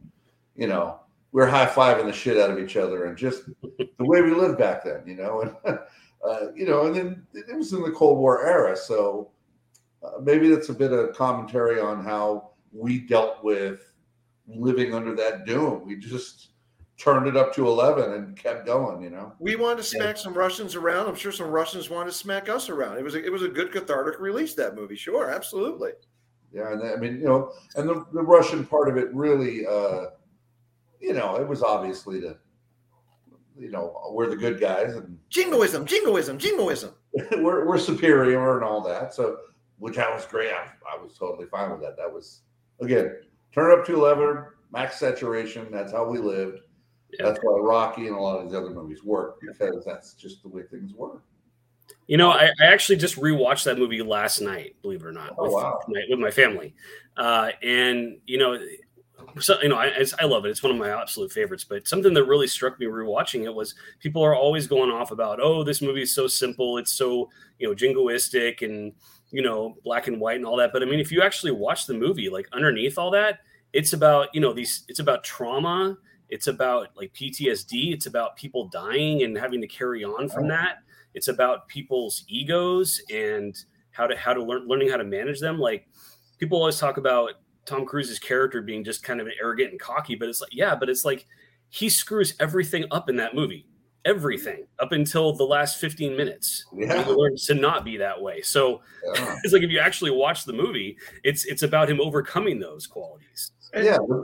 you 0.56 0.68
know 0.68 1.00
we 1.36 1.42
are 1.42 1.48
high 1.48 1.66
fiving 1.66 2.06
the 2.06 2.14
shit 2.14 2.38
out 2.38 2.50
of 2.50 2.58
each 2.58 2.78
other, 2.78 3.06
and 3.06 3.18
just 3.18 3.44
the 3.62 4.06
way 4.06 4.22
we 4.22 4.32
lived 4.32 4.58
back 4.58 4.86
then, 4.86 5.04
you 5.06 5.16
know, 5.16 5.42
and 5.42 5.80
uh, 6.26 6.54
you 6.56 6.66
know, 6.66 6.86
and 6.86 6.96
then 6.96 7.28
it 7.34 7.54
was 7.58 7.74
in 7.74 7.84
the 7.84 7.92
Cold 7.92 8.20
War 8.20 8.48
era, 8.48 8.74
so 8.74 9.32
uh, 10.02 10.22
maybe 10.22 10.50
that's 10.50 10.70
a 10.70 10.74
bit 10.74 10.94
of 10.94 11.14
commentary 11.14 11.78
on 11.78 12.06
how 12.06 12.52
we 12.72 13.00
dealt 13.00 13.44
with 13.44 13.82
living 14.48 14.94
under 14.94 15.14
that 15.14 15.46
doom. 15.46 15.86
We 15.86 15.98
just 15.98 16.52
turned 16.98 17.28
it 17.28 17.36
up 17.36 17.54
to 17.56 17.68
11 17.68 18.14
and 18.14 18.38
kept 18.38 18.66
going, 18.66 19.02
you 19.02 19.10
know. 19.10 19.34
We 19.38 19.58
wanted 19.58 19.80
to 19.80 19.84
smack 19.84 20.16
yeah. 20.16 20.22
some 20.22 20.34
Russians 20.34 20.74
around. 20.74 21.10
I'm 21.10 21.16
sure 21.16 21.34
some 21.34 21.50
Russians 21.50 21.90
wanted 21.90 22.12
to 22.12 22.18
smack 22.18 22.48
us 22.48 22.70
around. 22.70 22.98
It 22.98 23.04
was 23.04 23.16
a, 23.16 23.26
it 23.26 23.30
was 23.30 23.44
a 23.44 23.50
good 23.50 23.74
cathartic 23.74 24.22
release 24.22 24.54
that 24.54 24.74
movie. 24.74 24.96
Sure, 24.96 25.30
absolutely. 25.30 25.92
Yeah, 26.54 26.72
and 26.72 26.82
I 26.82 26.96
mean, 26.96 27.20
you 27.20 27.26
know, 27.26 27.52
and 27.76 27.90
the, 27.90 28.06
the 28.14 28.22
Russian 28.22 28.66
part 28.66 28.88
of 28.88 28.96
it 28.96 29.14
really 29.14 29.68
uh 29.68 30.06
you 31.06 31.14
know, 31.14 31.36
it 31.36 31.48
was 31.48 31.62
obviously 31.62 32.20
the 32.20 32.38
you 33.58 33.70
know, 33.70 34.12
we're 34.12 34.28
the 34.28 34.36
good 34.36 34.60
guys 34.60 34.96
and 34.96 35.18
jingoism, 35.30 35.86
jingoism, 35.86 36.38
jingoism. 36.40 36.94
we're 37.38 37.66
we're 37.66 37.78
superior 37.78 38.56
and 38.56 38.66
all 38.66 38.82
that. 38.82 39.14
So 39.14 39.38
which 39.78 40.00
I 40.00 40.14
was 40.14 40.26
great. 40.26 40.52
I, 40.52 40.68
I 40.92 41.02
was 41.02 41.16
totally 41.16 41.46
fine 41.48 41.70
with 41.72 41.82
that. 41.82 41.96
That 41.96 42.12
was 42.12 42.42
again 42.82 43.18
turn 43.54 43.78
up 43.78 43.86
to 43.86 43.94
eleven, 43.94 44.46
max 44.74 45.00
saturation. 45.00 45.68
That's 45.72 45.92
how 45.92 46.10
we 46.10 46.18
lived. 46.18 46.62
Yeah. 47.12 47.28
That's 47.28 47.40
why 47.44 47.60
Rocky 47.60 48.08
and 48.08 48.16
a 48.16 48.20
lot 48.20 48.40
of 48.40 48.46
these 48.46 48.58
other 48.58 48.72
movies 48.72 49.04
work 49.04 49.38
because 49.42 49.86
that's 49.86 50.16
just 50.16 50.42
the 50.42 50.50
way 50.50 50.64
things 50.64 50.92
were. 50.96 51.22
You 52.08 52.18
know, 52.18 52.32
I, 52.32 52.46
I, 52.62 52.66
actually 52.66 52.98
just 52.98 53.16
rewatched 53.16 53.64
that 53.66 53.78
movie 53.78 54.02
last 54.02 54.42
night, 54.42 54.76
believe 54.82 55.02
it 55.02 55.08
or 55.08 55.12
not, 55.12 55.36
oh, 55.38 55.44
with, 55.44 55.54
wow. 55.54 55.80
my, 55.88 56.02
with 56.10 56.20
my 56.20 56.32
family. 56.32 56.74
Uh, 57.16 57.50
and 57.62 58.18
you 58.26 58.40
know, 58.40 58.58
so 59.40 59.62
you 59.62 59.70
know, 59.70 59.78
I, 59.78 60.06
I 60.20 60.26
love 60.26 60.46
it. 60.46 60.50
It's 60.50 60.64
one 60.64 60.72
of 60.72 60.78
my 60.78 60.90
absolute 60.90 61.32
favorites. 61.32 61.64
But 61.64 61.88
something 61.88 62.14
that 62.14 62.26
really 62.26 62.48
struck 62.48 62.80
me 62.80 62.86
rewatching 62.86 63.44
it 63.44 63.54
was 63.54 63.76
people 64.00 64.24
are 64.24 64.36
always 64.36 64.68
going 64.68 64.92
off 64.92 65.12
about, 65.12 65.40
oh, 65.42 65.64
this 65.64 65.82
movie 65.82 66.04
is 66.04 66.14
so 66.14 66.28
simple, 66.28 66.78
it's 66.78 66.94
so 66.94 67.30
you 67.60 67.68
know 67.68 67.76
jingoistic 67.76 68.62
and 68.62 68.94
you 69.32 69.42
know 69.42 69.76
black 69.84 70.08
and 70.08 70.20
white 70.20 70.38
and 70.38 70.46
all 70.46 70.58
that. 70.58 70.72
But 70.74 70.84
I 70.84 70.86
mean, 70.86 71.00
if 71.00 71.12
you 71.12 71.22
actually 71.22 71.52
watch 71.52 71.86
the 71.86 71.94
movie, 71.94 72.30
like 72.30 72.48
underneath 72.54 72.98
all 72.98 73.12
that, 73.12 73.40
it's 73.76 73.92
about 73.92 74.30
you 74.34 74.40
know 74.40 74.54
these 74.54 74.86
it's 74.88 75.00
about 75.00 75.24
trauma 75.24 75.98
it's 76.30 76.48
about 76.48 76.88
like 76.96 77.14
ptsd 77.14 77.94
it's 77.94 78.06
about 78.06 78.36
people 78.38 78.70
dying 78.70 79.24
and 79.24 79.38
having 79.38 79.60
to 79.60 79.68
carry 79.68 80.04
on 80.04 80.30
from 80.30 80.48
that 80.48 80.78
it's 81.14 81.28
about 81.28 81.68
people's 81.68 82.24
egos 82.30 83.02
and 83.14 83.66
how 83.92 84.08
to 84.08 84.16
how 84.16 84.34
to 84.34 84.42
learn 84.42 84.66
learning 84.66 84.90
how 84.90 84.96
to 84.98 85.04
manage 85.04 85.42
them 85.42 85.60
like 85.60 85.88
people 86.40 86.58
always 86.58 86.80
talk 86.80 86.98
about 86.98 87.32
tom 87.66 87.86
cruise's 87.86 88.20
character 88.20 88.62
being 88.62 88.84
just 88.84 89.04
kind 89.04 89.20
of 89.20 89.28
arrogant 89.42 89.72
and 89.72 89.80
cocky 89.80 90.16
but 90.16 90.30
it's 90.30 90.40
like 90.42 90.54
yeah 90.54 90.76
but 90.76 90.90
it's 90.90 91.04
like 91.06 91.26
he 91.70 91.90
screws 91.90 92.36
everything 92.40 92.86
up 92.92 93.10
in 93.10 93.16
that 93.16 93.34
movie 93.36 93.66
everything 94.06 94.68
up 94.80 94.92
until 94.92 95.34
the 95.34 95.44
last 95.44 95.80
15 95.80 96.16
minutes. 96.16 96.66
Yeah. 96.78 97.04
He 97.04 97.12
learns 97.12 97.48
to 97.48 97.56
not 97.56 97.84
be 97.84 97.98
that 97.98 98.22
way. 98.22 98.40
So 98.44 98.82
Yeah. 99.16 99.36
it's 99.44 99.52
like 99.52 99.64
if 99.64 99.72
you 99.72 99.80
actually 99.80 100.12
watch 100.12 100.46
the 100.46 100.54
movie, 100.54 100.96
it's 101.24 101.44
it's 101.46 101.64
about 101.64 101.90
him 101.90 102.00
overcoming 102.00 102.60
those 102.60 102.86
qualities. 102.86 103.52
And 103.74 103.84
yeah, 103.84 103.98
but 104.08 104.24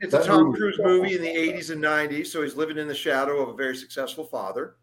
It's 0.00 0.14
a 0.14 0.22
Tom 0.22 0.44
movie- 0.44 0.58
Cruise 0.58 0.78
movie 0.78 1.16
in 1.16 1.22
the 1.22 1.28
80s 1.28 1.70
and 1.70 1.82
90s, 1.82 2.28
so 2.28 2.42
he's 2.42 2.54
living 2.54 2.78
in 2.78 2.86
the 2.86 2.94
shadow 2.94 3.42
of 3.42 3.48
a 3.48 3.54
very 3.54 3.76
successful 3.76 4.22
father 4.24 4.76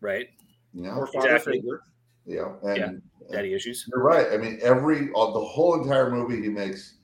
Right? 0.00 0.28
yeah, 0.72 0.94
or 0.96 1.06
father 1.08 1.28
Exactly. 1.28 1.52
figure. 1.58 1.82
yeah, 2.24 2.54
and 2.62 3.02
Daddy 3.30 3.52
issues. 3.52 3.86
You're 3.92 4.02
right. 4.02 4.28
I 4.32 4.38
mean, 4.38 4.58
every 4.62 5.08
the 5.08 5.12
whole 5.52 5.74
entire 5.82 6.10
movie, 6.10 6.40
he 6.40 6.48
makes 6.48 6.94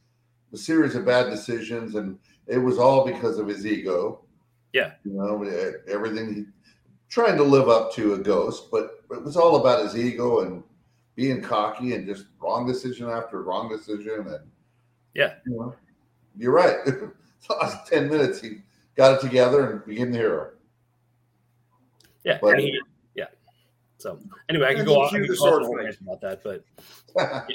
a 0.52 0.56
series 0.56 0.94
of 0.94 1.04
bad 1.04 1.30
decisions, 1.30 1.94
and 1.94 2.18
it 2.46 2.58
was 2.58 2.78
all 2.78 3.04
because 3.04 3.38
of 3.38 3.48
his 3.48 3.66
ego. 3.66 4.24
Yeah. 4.72 4.92
you 5.04 5.12
know, 5.14 5.42
everything 5.88 6.34
he 6.34 6.44
trying 7.08 7.36
to 7.38 7.42
live 7.42 7.68
up 7.70 7.90
to 7.94 8.12
a 8.14 8.18
ghost, 8.18 8.70
but 8.70 9.02
it 9.10 9.22
was 9.24 9.36
all 9.36 9.56
about 9.56 9.82
his 9.82 9.96
ego 9.96 10.40
and 10.40 10.62
being 11.14 11.40
cocky 11.40 11.94
and 11.94 12.06
just 12.06 12.26
wrong 12.38 12.66
decision 12.66 13.08
after 13.08 13.42
wrong 13.42 13.68
decision, 13.70 14.26
and 14.28 14.40
Yeah. 15.14 15.34
you 15.46 15.56
know, 15.56 15.74
you're 16.36 16.52
right. 16.52 16.76
last 17.50 17.86
ten 17.86 18.10
minutes, 18.10 18.40
he 18.42 18.58
got 18.94 19.14
it 19.14 19.20
together 19.22 19.70
and 19.70 19.84
became 19.86 20.12
the 20.12 20.18
hero. 20.18 20.50
Yeah. 22.24 22.38
But- 22.42 22.52
and 22.54 22.60
he, 22.60 22.80
yeah. 23.14 23.26
So 23.96 24.18
anyway, 24.50 24.66
I 24.66 24.70
could 24.70 24.80
And 24.80 24.86
go 24.88 24.92
then 24.94 25.02
off, 25.02 25.12
I 25.14 25.18
cue 25.18 25.36
go 25.36 25.44
on 25.46 25.62
a 25.62 25.66
fight. 25.66 25.76
rant 25.84 26.00
about 26.02 26.20
that, 26.20 26.42
but 26.44 26.64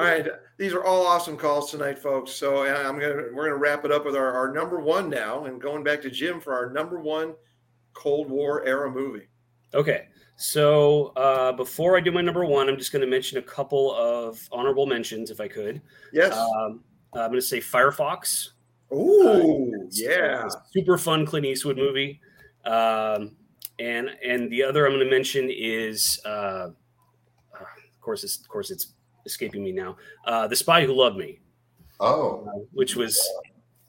All 0.00 0.06
right, 0.06 0.26
these 0.56 0.72
are 0.72 0.82
all 0.82 1.06
awesome 1.06 1.36
calls 1.36 1.70
tonight, 1.70 1.98
folks. 1.98 2.32
So 2.32 2.64
uh, 2.64 2.88
I'm 2.88 2.98
gonna 2.98 3.24
we're 3.34 3.50
gonna 3.50 3.58
wrap 3.58 3.84
it 3.84 3.92
up 3.92 4.06
with 4.06 4.16
our, 4.16 4.32
our 4.32 4.50
number 4.50 4.80
one 4.80 5.10
now, 5.10 5.44
and 5.44 5.60
going 5.60 5.84
back 5.84 6.00
to 6.00 6.10
Jim 6.10 6.40
for 6.40 6.54
our 6.54 6.70
number 6.70 6.98
one 6.98 7.34
Cold 7.92 8.30
War 8.30 8.64
era 8.64 8.90
movie. 8.90 9.28
Okay. 9.74 10.06
So 10.36 11.08
uh, 11.16 11.52
before 11.52 11.98
I 11.98 12.00
do 12.00 12.10
my 12.12 12.22
number 12.22 12.46
one, 12.46 12.66
I'm 12.70 12.78
just 12.78 12.92
going 12.92 13.02
to 13.02 13.06
mention 13.06 13.36
a 13.36 13.42
couple 13.42 13.94
of 13.94 14.40
honorable 14.50 14.86
mentions, 14.86 15.30
if 15.30 15.38
I 15.38 15.48
could. 15.48 15.82
Yes. 16.14 16.32
Um, 16.34 16.82
I'm 17.12 17.28
going 17.28 17.32
to 17.34 17.42
say 17.42 17.58
Firefox. 17.60 18.52
Ooh, 18.94 19.70
It's 19.86 20.00
yeah. 20.00 20.48
super 20.72 20.96
fun 20.96 21.26
Clint 21.26 21.44
Eastwood 21.44 21.76
movie. 21.76 22.22
Um, 22.64 23.36
and 23.78 24.08
and 24.26 24.50
the 24.50 24.62
other 24.62 24.86
I'm 24.86 24.92
going 24.92 25.04
to 25.04 25.10
mention 25.10 25.50
is, 25.50 26.18
uh, 26.24 26.28
uh, 26.28 26.70
of 27.54 28.00
course, 28.00 28.24
it's, 28.24 28.38
of 28.38 28.48
course, 28.48 28.70
it's 28.70 28.94
escaping 29.26 29.64
me 29.64 29.72
now. 29.72 29.96
Uh, 30.24 30.46
the 30.46 30.56
Spy 30.56 30.84
Who 30.84 30.92
Loved 30.92 31.16
Me, 31.16 31.40
oh, 32.00 32.66
which 32.72 32.96
was 32.96 33.20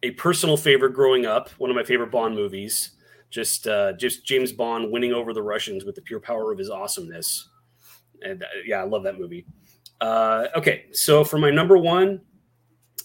a 0.04 0.12
personal 0.12 0.58
favorite 0.58 0.94
growing 0.94 1.26
up. 1.26 1.50
One 1.58 1.70
of 1.70 1.76
my 1.76 1.84
favorite 1.84 2.12
Bond 2.12 2.36
movies. 2.36 2.92
Just 3.30 3.66
uh, 3.68 3.94
just 3.94 4.26
James 4.26 4.52
Bond 4.52 4.92
winning 4.92 5.14
over 5.14 5.34
the 5.34 5.42
Russians 5.42 5.86
with 5.86 5.96
the 5.96 6.02
pure 6.02 6.20
power 6.20 6.52
of 6.52 6.60
his 6.60 6.70
awesomeness. 6.70 7.50
And 8.22 8.44
uh, 8.44 8.48
yeah, 8.66 8.82
I 8.82 8.84
love 8.84 9.04
that 9.04 9.18
movie. 9.18 9.46
Uh, 10.02 10.48
okay, 10.56 10.86
so 10.92 11.24
for 11.24 11.38
my 11.38 11.50
number 11.50 11.78
one, 11.78 12.22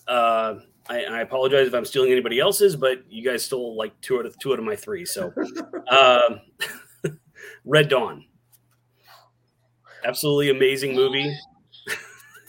uh, 0.09 0.57
I, 0.89 1.05
I 1.05 1.21
apologize 1.21 1.67
if 1.67 1.75
I'm 1.75 1.85
stealing 1.85 2.11
anybody 2.11 2.41
else's, 2.41 2.75
but 2.75 3.05
you 3.11 3.25
guys 3.25 3.45
stole 3.45 3.77
like 3.77 4.01
two 4.01 4.19
out 4.19 4.27
of 4.27 4.39
two 4.39 4.53
out 4.53 4.59
of 4.59 4.65
my 4.65 4.77
three. 4.77 5.05
So, 5.05 5.33
um, 5.89 6.41
Red 7.65 7.89
Dawn, 7.89 8.25
absolutely 10.05 10.51
amazing 10.51 10.95
movie. 10.95 11.37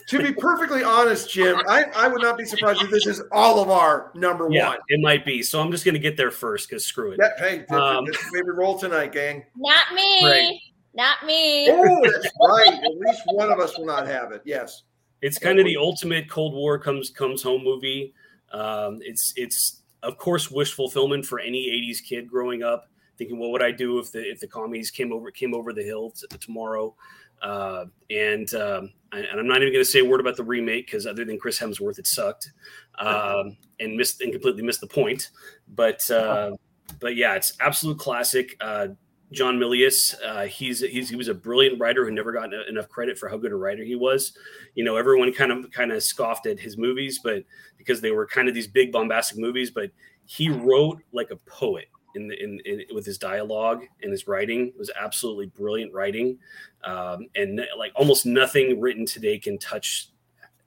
To 0.08 0.22
be 0.22 0.32
perfectly 0.32 0.82
honest, 0.82 1.30
Jim, 1.30 1.56
I, 1.68 1.84
I 1.94 2.08
would 2.08 2.22
not 2.22 2.38
be 2.38 2.44
surprised 2.46 2.82
if 2.82 2.90
this 2.90 3.06
is 3.06 3.22
all 3.30 3.60
of 3.60 3.68
our 3.68 4.10
number 4.14 4.48
Yeah, 4.50 4.70
one. 4.70 4.78
it 4.88 5.00
might 5.00 5.24
be. 5.26 5.42
So 5.42 5.60
I'm 5.60 5.70
just 5.70 5.84
gonna 5.84 5.98
get 5.98 6.16
there 6.16 6.30
first 6.30 6.68
because 6.68 6.84
screw 6.84 7.12
it. 7.12 7.18
Yeah, 7.20 7.30
hey, 7.38 7.58
that's, 7.68 7.72
Um, 7.72 8.04
that's 8.06 8.24
the 8.30 8.38
way 8.38 8.42
we 8.42 8.52
roll 8.52 8.78
tonight, 8.78 9.12
gang. 9.12 9.44
Not 9.56 9.92
me. 9.94 10.24
Right. 10.24 10.58
Not 10.94 11.24
me. 11.26 11.70
Oh, 11.70 12.00
that's 12.10 12.26
right. 12.48 12.82
At 12.82 12.90
least 12.96 13.22
one 13.26 13.52
of 13.52 13.60
us 13.60 13.76
will 13.76 13.84
not 13.86 14.06
have 14.06 14.32
it. 14.32 14.40
Yes. 14.46 14.84
It's 15.20 15.38
kind 15.38 15.58
of 15.58 15.66
the 15.66 15.76
ultimate 15.76 16.30
Cold 16.30 16.54
War 16.54 16.78
comes 16.78 17.10
comes 17.10 17.42
home 17.42 17.62
movie. 17.62 18.14
Um, 18.52 19.00
it's 19.02 19.34
it's 19.36 19.82
of 20.02 20.16
course 20.16 20.50
wish 20.50 20.72
fulfillment 20.72 21.26
for 21.26 21.38
any 21.38 21.68
'80s 21.68 21.98
kid 22.02 22.28
growing 22.28 22.62
up, 22.62 22.88
thinking, 23.18 23.38
"What 23.38 23.50
would 23.50 23.62
I 23.62 23.72
do 23.72 23.98
if 23.98 24.10
the 24.10 24.20
if 24.20 24.40
the 24.40 24.46
commies 24.46 24.90
came 24.90 25.12
over 25.12 25.30
came 25.30 25.52
over 25.54 25.72
the 25.74 25.82
hill 25.82 26.12
t- 26.12 26.26
tomorrow?" 26.38 26.94
Uh, 27.42 27.84
and 28.10 28.52
um, 28.54 28.84
I- 28.84 28.97
and 29.12 29.40
I'm 29.40 29.46
not 29.46 29.62
even 29.62 29.72
going 29.72 29.84
to 29.84 29.90
say 29.90 30.00
a 30.00 30.04
word 30.04 30.20
about 30.20 30.36
the 30.36 30.44
remake 30.44 30.86
because 30.86 31.06
other 31.06 31.24
than 31.24 31.38
Chris 31.38 31.58
Hemsworth, 31.58 31.98
it 31.98 32.06
sucked 32.06 32.52
um, 32.98 33.56
and 33.80 33.96
missed 33.96 34.20
and 34.20 34.32
completely 34.32 34.62
missed 34.62 34.80
the 34.80 34.86
point. 34.86 35.30
But 35.68 36.08
uh, 36.10 36.52
but 37.00 37.16
yeah, 37.16 37.34
it's 37.34 37.54
absolute 37.60 37.98
classic. 37.98 38.56
Uh, 38.60 38.88
John 39.30 39.58
Milius, 39.58 40.14
uh, 40.24 40.46
he's, 40.46 40.80
he's 40.80 41.10
he 41.10 41.16
was 41.16 41.28
a 41.28 41.34
brilliant 41.34 41.78
writer 41.78 42.04
who 42.04 42.10
never 42.10 42.32
got 42.32 42.52
enough 42.68 42.88
credit 42.88 43.18
for 43.18 43.28
how 43.28 43.36
good 43.36 43.52
a 43.52 43.56
writer 43.56 43.84
he 43.84 43.94
was. 43.94 44.32
You 44.74 44.84
know, 44.84 44.96
everyone 44.96 45.32
kind 45.32 45.52
of 45.52 45.70
kind 45.70 45.92
of 45.92 46.02
scoffed 46.02 46.46
at 46.46 46.58
his 46.58 46.78
movies, 46.78 47.20
but 47.22 47.44
because 47.76 48.00
they 48.00 48.10
were 48.10 48.26
kind 48.26 48.48
of 48.48 48.54
these 48.54 48.66
big 48.66 48.90
bombastic 48.90 49.38
movies, 49.38 49.70
but 49.70 49.90
he 50.24 50.48
wrote 50.48 51.02
like 51.12 51.30
a 51.30 51.36
poet 51.46 51.88
in 52.14 52.28
the 52.28 52.42
in, 52.42 52.60
in 52.64 52.84
with 52.94 53.04
his 53.04 53.18
dialogue 53.18 53.82
and 54.02 54.10
his 54.10 54.26
writing 54.26 54.68
it 54.68 54.78
was 54.78 54.90
absolutely 54.98 55.46
brilliant 55.46 55.92
writing, 55.92 56.38
um, 56.84 57.26
and 57.34 57.60
like 57.76 57.92
almost 57.94 58.26
nothing 58.26 58.80
written 58.80 59.06
today 59.06 59.38
can 59.38 59.58
touch 59.58 60.10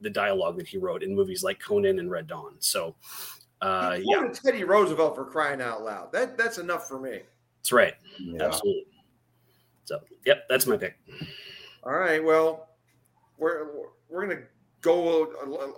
the 0.02 0.10
dialogue 0.10 0.58
that 0.58 0.68
he 0.68 0.78
wrote 0.78 1.04
in 1.04 1.16
movies 1.16 1.44
like 1.44 1.60
Conan 1.60 2.00
and 2.00 2.10
Red 2.10 2.28
Dawn. 2.28 2.56
So, 2.60 2.96
uh, 3.62 3.98
yeah, 4.02 4.28
Teddy 4.34 4.64
Roosevelt 4.64 5.16
for 5.16 5.26
crying 5.26 5.62
out 5.62 5.84
loud. 5.84 6.12
That 6.12 6.38
that's 6.38 6.58
enough 6.58 6.88
for 6.88 7.00
me. 7.00 7.22
that's 7.60 7.72
right. 7.72 7.94
yeah. 8.20 8.44
Absolutely. 8.44 8.86
So, 9.86 10.00
yep, 10.26 10.46
that's 10.50 10.66
my 10.68 10.78
pick. 10.78 10.98
All 11.84 11.94
right. 11.94 12.24
Well, 12.24 12.70
we're 13.38 13.68
we're 14.10 14.28
gonna 14.28 14.42
go 14.82 15.34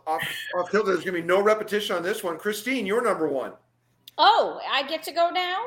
off 0.07 0.21
off 0.57 0.71
kilter. 0.71 0.93
There's 0.93 1.05
gonna 1.05 1.17
be 1.17 1.23
no 1.23 1.41
repetition 1.41 1.95
on 1.95 2.03
this 2.03 2.23
one. 2.23 2.37
Christine, 2.37 2.85
you're 2.85 3.03
number 3.03 3.27
one. 3.27 3.53
Oh, 4.17 4.59
I 4.71 4.83
get 4.87 5.03
to 5.03 5.11
go 5.11 5.29
now? 5.29 5.57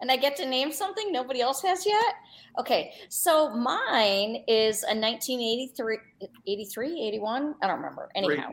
And 0.00 0.10
I 0.10 0.16
get 0.16 0.36
to 0.36 0.46
name 0.46 0.72
something 0.72 1.12
nobody 1.12 1.40
else 1.40 1.62
has 1.62 1.86
yet? 1.86 2.14
Okay, 2.58 2.92
so 3.08 3.50
mine 3.50 4.44
is 4.48 4.82
a 4.82 4.94
1983, 4.94 5.98
83, 6.46 7.00
81? 7.08 7.54
I 7.62 7.66
don't 7.68 7.76
remember. 7.76 8.10
Anyhow, 8.14 8.50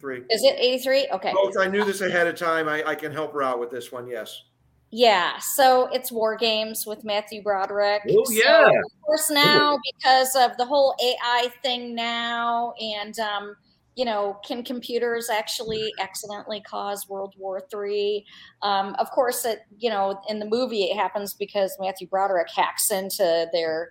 Three. 0.00 0.18
is 0.28 0.42
it 0.42 0.56
83? 0.58 1.08
Okay. 1.12 1.32
Both. 1.32 1.56
I 1.56 1.68
knew 1.68 1.84
this 1.84 2.00
ahead 2.00 2.26
of 2.26 2.34
time. 2.36 2.68
I, 2.68 2.84
I 2.84 2.94
can 2.94 3.12
help 3.12 3.32
her 3.32 3.42
out 3.42 3.60
with 3.60 3.70
this 3.70 3.90
one. 3.92 4.08
Yes. 4.08 4.42
Yeah, 4.90 5.38
so 5.38 5.88
it's 5.92 6.10
War 6.10 6.36
Games 6.36 6.84
with 6.86 7.04
Matthew 7.04 7.42
Broderick. 7.42 8.02
Oh, 8.08 8.24
So, 8.24 8.32
yeah. 8.32 8.68
of 8.68 9.02
course, 9.04 9.30
now 9.30 9.78
because 10.00 10.34
of 10.34 10.56
the 10.56 10.64
whole 10.64 10.94
AI 11.02 11.48
thing 11.62 11.94
now, 11.94 12.72
and 12.80 13.18
um, 13.18 13.54
you 13.98 14.04
know, 14.04 14.38
can 14.46 14.62
computers 14.62 15.28
actually 15.28 15.92
accidentally 15.98 16.60
cause 16.60 17.08
World 17.08 17.34
War 17.36 17.60
Three? 17.68 18.24
Um, 18.62 18.94
of 19.00 19.10
course, 19.10 19.44
it 19.44 19.62
you 19.76 19.90
know 19.90 20.20
in 20.28 20.38
the 20.38 20.46
movie 20.46 20.84
it 20.84 20.96
happens 20.96 21.34
because 21.34 21.76
Matthew 21.80 22.06
Broderick 22.06 22.46
hacks 22.54 22.92
into 22.92 23.48
their, 23.52 23.90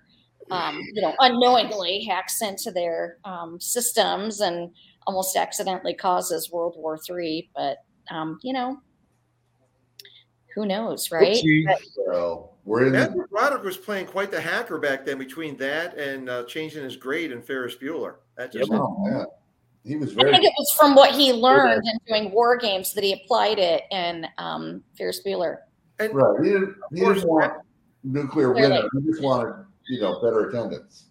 um, 0.49 0.79
you 0.93 1.01
know, 1.01 1.13
unknowingly 1.19 2.05
hacks 2.05 2.41
into 2.41 2.71
their 2.71 3.17
um, 3.25 3.59
systems 3.59 4.39
and 4.39 4.71
almost 5.05 5.35
accidentally 5.35 5.93
causes 5.93 6.49
World 6.53 6.75
War 6.77 6.97
Three. 6.97 7.49
But 7.53 7.79
um, 8.09 8.39
you 8.43 8.53
know, 8.53 8.79
who 10.55 10.65
knows, 10.65 11.11
right? 11.11 11.35
Oopsie. 11.35 11.65
So 11.93 12.51
we're 12.63 12.85
in. 12.85 12.93
Matthew 12.93 13.27
Broderick 13.29 13.65
was 13.65 13.75
playing 13.75 14.05
quite 14.05 14.31
the 14.31 14.39
hacker 14.39 14.77
back 14.77 15.03
then. 15.03 15.17
Between 15.17 15.57
that 15.57 15.97
and 15.97 16.29
uh, 16.29 16.45
changing 16.45 16.85
his 16.85 16.95
grade 16.95 17.33
in 17.33 17.41
Ferris 17.41 17.75
Bueller, 17.75 18.15
that 18.37 18.53
just 18.53 18.71
Yep. 18.71 18.79
Oh 18.81 19.05
man, 19.05 19.25
he 19.87 19.95
was 19.95 20.11
I 20.17 20.23
think 20.23 20.43
it 20.43 20.53
was 20.57 20.73
from 20.77 20.95
what 20.95 21.11
he 21.15 21.31
learned 21.33 21.83
in 21.85 21.97
doing 22.07 22.31
war 22.31 22.57
games 22.57 22.93
that 22.93 23.03
he 23.03 23.13
applied 23.13 23.57
it 23.59 23.83
in 23.91 24.27
um, 24.37 24.83
Ferris 24.97 25.21
Bueller. 25.25 25.57
and 25.99 26.13
Right. 26.13 26.43
He 26.43 26.51
didn't, 26.51 26.75
he 26.93 27.01
course, 27.01 27.17
didn't 27.19 27.29
want 27.29 27.53
nuclear 28.03 28.51
winter. 28.53 28.87
He 28.93 29.09
just 29.09 29.21
wanted, 29.23 29.65
you 29.89 30.01
know, 30.01 30.19
better 30.21 30.49
attendance. 30.49 31.05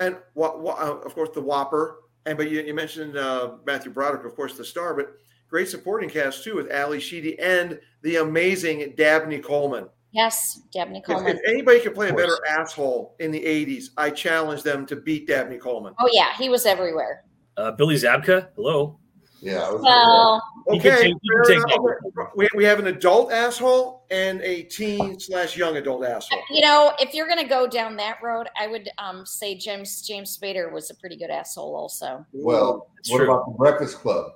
and 0.00 0.16
wa- 0.34 0.56
wa- 0.56 0.76
uh, 0.80 0.98
of 1.04 1.14
course 1.14 1.30
the 1.34 1.40
Whopper. 1.42 1.98
And 2.26 2.38
but 2.38 2.48
you, 2.50 2.60
you 2.60 2.74
mentioned 2.74 3.16
uh, 3.16 3.54
Matthew 3.66 3.90
Broderick, 3.90 4.24
of 4.24 4.36
course, 4.36 4.56
the 4.56 4.64
star, 4.64 4.94
but 4.94 5.12
great 5.50 5.68
supporting 5.68 6.08
cast 6.08 6.44
too 6.44 6.54
with 6.54 6.70
Ally 6.70 6.98
Sheedy 6.98 7.38
and 7.40 7.80
the 8.02 8.16
amazing 8.16 8.94
Dabney 8.96 9.40
Coleman. 9.40 9.88
Yes, 10.12 10.60
Dabney 10.72 11.00
Coleman. 11.00 11.36
if 11.36 11.40
anybody 11.48 11.80
could 11.80 11.94
play 11.94 12.10
a 12.10 12.14
better 12.14 12.36
asshole 12.46 13.16
in 13.18 13.30
the 13.32 13.40
80s, 13.42 13.86
I 13.96 14.10
challenge 14.10 14.62
them 14.62 14.84
to 14.86 14.96
beat 14.96 15.26
Dabney 15.26 15.56
Coleman. 15.56 15.94
Oh 16.00 16.08
yeah, 16.12 16.36
he 16.38 16.48
was 16.50 16.66
everywhere. 16.66 17.24
Uh, 17.56 17.70
Billy 17.72 17.96
Zabka. 17.96 18.48
Hello. 18.56 18.98
Yeah. 19.40 19.72
Well, 19.72 20.42
You 20.68 20.76
Okay, 20.78 20.90
take- 20.90 21.08
you 21.08 21.18
can 21.18 21.44
fair 21.44 21.56
take 21.66 21.76
enough. 21.76 22.30
we, 22.36 22.48
we 22.54 22.64
have 22.64 22.78
an 22.78 22.86
adult 22.86 23.32
asshole 23.32 24.06
and 24.10 24.40
a 24.42 24.62
teen 24.62 25.18
slash 25.18 25.56
young 25.56 25.76
adult 25.76 26.04
asshole. 26.04 26.38
you 26.50 26.60
know, 26.62 26.92
if 27.00 27.12
you're 27.12 27.26
gonna 27.26 27.48
go 27.48 27.66
down 27.66 27.96
that 27.96 28.18
road, 28.22 28.48
I 28.56 28.68
would 28.68 28.88
um 28.98 29.26
say 29.26 29.56
James 29.56 30.02
James 30.02 30.38
Spader 30.38 30.70
was 30.72 30.90
a 30.90 30.94
pretty 30.94 31.16
good 31.16 31.30
asshole 31.30 31.74
also. 31.74 32.24
well, 32.32 32.88
That's 32.96 33.10
what 33.10 33.18
true. 33.18 33.32
about 33.32 33.46
the 33.46 33.52
Breakfast 33.58 33.96
Club? 33.98 34.26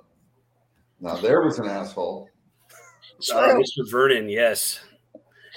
Now 0.99 1.15
there 1.15 1.41
was 1.41 1.57
an 1.59 1.67
asshole. 1.67 2.27
Uh, 3.33 3.47
True. 3.53 3.61
Mr. 3.63 3.89
Vernon, 3.89 4.27
yes. 4.29 4.79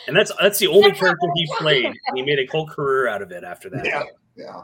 And 0.06 0.16
that's 0.16 0.30
that's 0.40 0.58
the 0.60 0.68
only 0.68 0.92
character 0.92 1.26
he 1.34 1.46
played. 1.58 1.84
And 1.86 2.16
he 2.16 2.22
made 2.22 2.38
a 2.38 2.46
whole 2.46 2.66
career 2.68 3.08
out 3.08 3.20
of 3.20 3.32
it 3.32 3.42
after 3.42 3.68
that. 3.70 3.84
Yeah. 3.84 4.04
Yeah. 4.36 4.62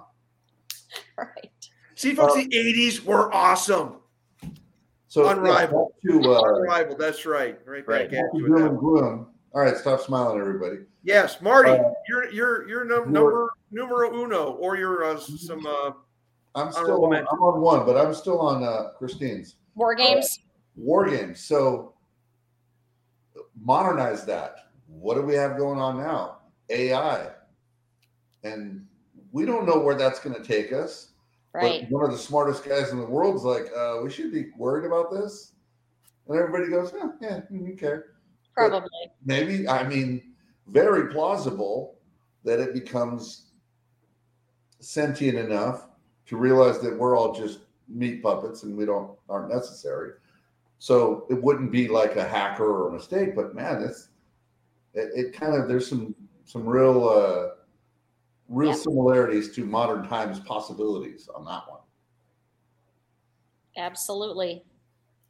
right. 1.19 1.51
See, 1.97 2.15
folks, 2.15 2.35
Uh, 2.35 2.37
the 2.37 2.49
80s 2.51 3.05
were 3.05 3.33
awesome. 3.35 3.97
So 5.09 5.29
Unrivaled. 5.29 5.93
yeah, 6.05 6.13
to 6.21 6.31
uh, 6.35 6.43
Unrivaled. 6.61 6.99
That's 6.99 7.25
right. 7.25 7.59
Right 7.67 7.87
back 7.87 7.89
Right. 7.89 8.05
at 8.07 8.11
back 8.11 8.25
you 8.35 8.43
with 8.43 8.53
doom 8.53 8.63
that. 8.63 8.71
and 8.71 8.79
gloom. 8.79 9.27
All 9.55 9.63
right, 9.63 9.77
stop 9.77 10.01
smiling, 10.01 10.39
everybody. 10.39 10.81
Yes, 11.03 11.41
Marty, 11.41 11.71
Uh, 11.71 11.91
you're 12.09 12.31
you're 12.31 12.69
you're 12.69 12.85
num- 12.85 13.11
number 13.13 13.49
numero 13.71 14.13
uno, 14.15 14.53
or 14.55 14.77
you're 14.77 15.05
uh, 15.05 15.17
some 15.19 15.65
uh, 15.67 15.93
I'm 16.55 16.71
still 16.73 17.05
on. 17.07 17.15
I'm 17.15 17.43
on 17.43 17.61
one, 17.63 17.87
but 17.87 17.97
I'm 17.97 18.13
still 18.13 18.41
on 18.41 18.63
uh, 18.63 18.91
Christine's 18.99 19.57
War 19.75 19.95
games. 19.95 20.41
war 20.75 21.09
games. 21.09 21.41
So 21.41 21.95
modernize 23.59 24.25
that. 24.27 24.57
What 24.89 25.15
do 25.15 25.23
we 25.23 25.35
have 25.35 25.57
going 25.57 25.79
on 25.79 25.97
now? 25.97 26.39
AI, 26.69 27.31
and 28.45 28.85
we 29.33 29.47
don't 29.47 29.65
know 29.67 29.79
where 29.79 29.95
that's 29.95 30.19
going 30.21 30.35
to 30.35 30.43
take 30.43 30.73
us. 30.73 31.13
Right. 31.57 31.83
But 31.83 31.91
one 31.91 32.05
of 32.05 32.13
the 32.13 32.19
smartest 32.19 32.65
guys 32.65 32.91
in 32.91 32.99
the 32.99 33.07
world's 33.07 33.43
like, 33.43 33.67
uh, 33.77 34.01
we 34.03 34.11
should 34.11 34.33
be 34.33 34.47
worried 34.59 34.85
about 34.85 35.11
this. 35.11 35.53
And 36.29 36.39
everybody 36.39 36.71
goes, 36.71 36.93
"Huh, 36.97 37.13
yeah, 37.21 37.41
okay. 37.73 38.01
Probably. 38.55 38.91
Maybe, 39.25 39.69
I 39.69 39.87
mean, 39.87 40.35
very 40.67 41.13
plausible 41.13 41.99
that 42.45 42.61
it 42.61 42.75
becomes 42.75 43.47
sentient 44.81 45.39
enough 45.39 45.89
to 46.27 46.37
realize 46.37 46.81
that 46.81 46.97
we're 46.97 47.17
all 47.17 47.33
just 47.33 47.61
meat 47.89 48.23
puppets 48.23 48.63
and 48.65 48.77
we 48.77 48.85
don't 48.85 49.17
aren't 49.29 49.53
necessary. 49.53 50.13
So 50.79 51.27
it 51.31 51.43
wouldn't 51.43 51.73
be 51.73 51.89
like 51.89 52.17
a 52.17 52.27
hacker 52.27 52.67
or 52.67 52.89
a 52.89 52.93
mistake, 52.93 53.35
but 53.35 53.55
man, 53.55 53.83
it's 53.83 54.09
it, 54.95 55.11
it 55.15 55.33
kind 55.33 55.55
of 55.55 55.69
there's 55.69 55.89
some 55.89 56.15
some 56.45 56.67
real 56.67 57.09
uh 57.09 57.56
real 58.49 58.71
Yeah. 58.71 58.77
similarities 58.77 59.55
to 59.57 59.65
modern 59.65 60.07
times 60.09 60.41
possibilities 60.41 61.29
on 61.35 61.45
that 61.47 61.63
one. 61.69 61.81
Absolutely. 63.77 64.65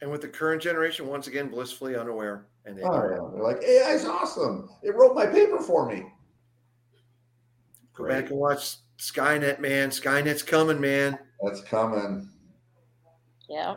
and 0.02 0.10
with 0.10 0.20
the 0.20 0.28
current 0.28 0.60
generation, 0.60 1.06
once 1.06 1.26
again, 1.26 1.48
blissfully 1.48 1.96
unaware. 1.96 2.46
And 2.66 2.76
they 2.76 2.82
Oh, 2.82 2.92
yeah. 2.92 3.16
They're 3.32 3.42
like, 3.42 3.62
AI's 3.64 4.04
awesome. 4.04 4.68
It 4.82 4.94
wrote 4.94 5.14
my 5.14 5.24
paper 5.24 5.58
for 5.58 5.86
me. 5.88 6.12
go 7.94 8.06
back 8.06 8.28
and 8.28 8.38
watch 8.38 8.76
Skynet, 8.98 9.58
man. 9.58 9.88
Skynet's 9.88 10.42
coming, 10.42 10.78
man. 10.78 11.18
That's 11.42 11.62
coming. 11.62 12.28
Yeah. 13.48 13.76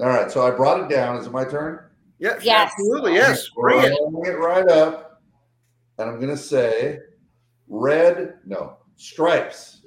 All 0.00 0.06
right, 0.06 0.30
so 0.30 0.46
I 0.46 0.50
brought 0.50 0.82
it 0.82 0.94
down. 0.94 1.16
Is 1.16 1.26
it 1.26 1.32
my 1.32 1.44
turn? 1.46 1.80
Yeah, 2.18 2.38
Yes. 2.42 2.72
absolutely. 2.74 3.14
Yes, 3.14 3.48
bring 3.48 3.78
it. 3.84 3.98
Bring 4.12 4.26
it 4.34 4.38
right 4.38 4.68
up. 4.68 5.22
And 5.96 6.10
I'm 6.10 6.20
gonna 6.20 6.36
say 6.36 6.98
red, 7.68 8.38
no, 8.44 8.76
stripes. 8.96 9.82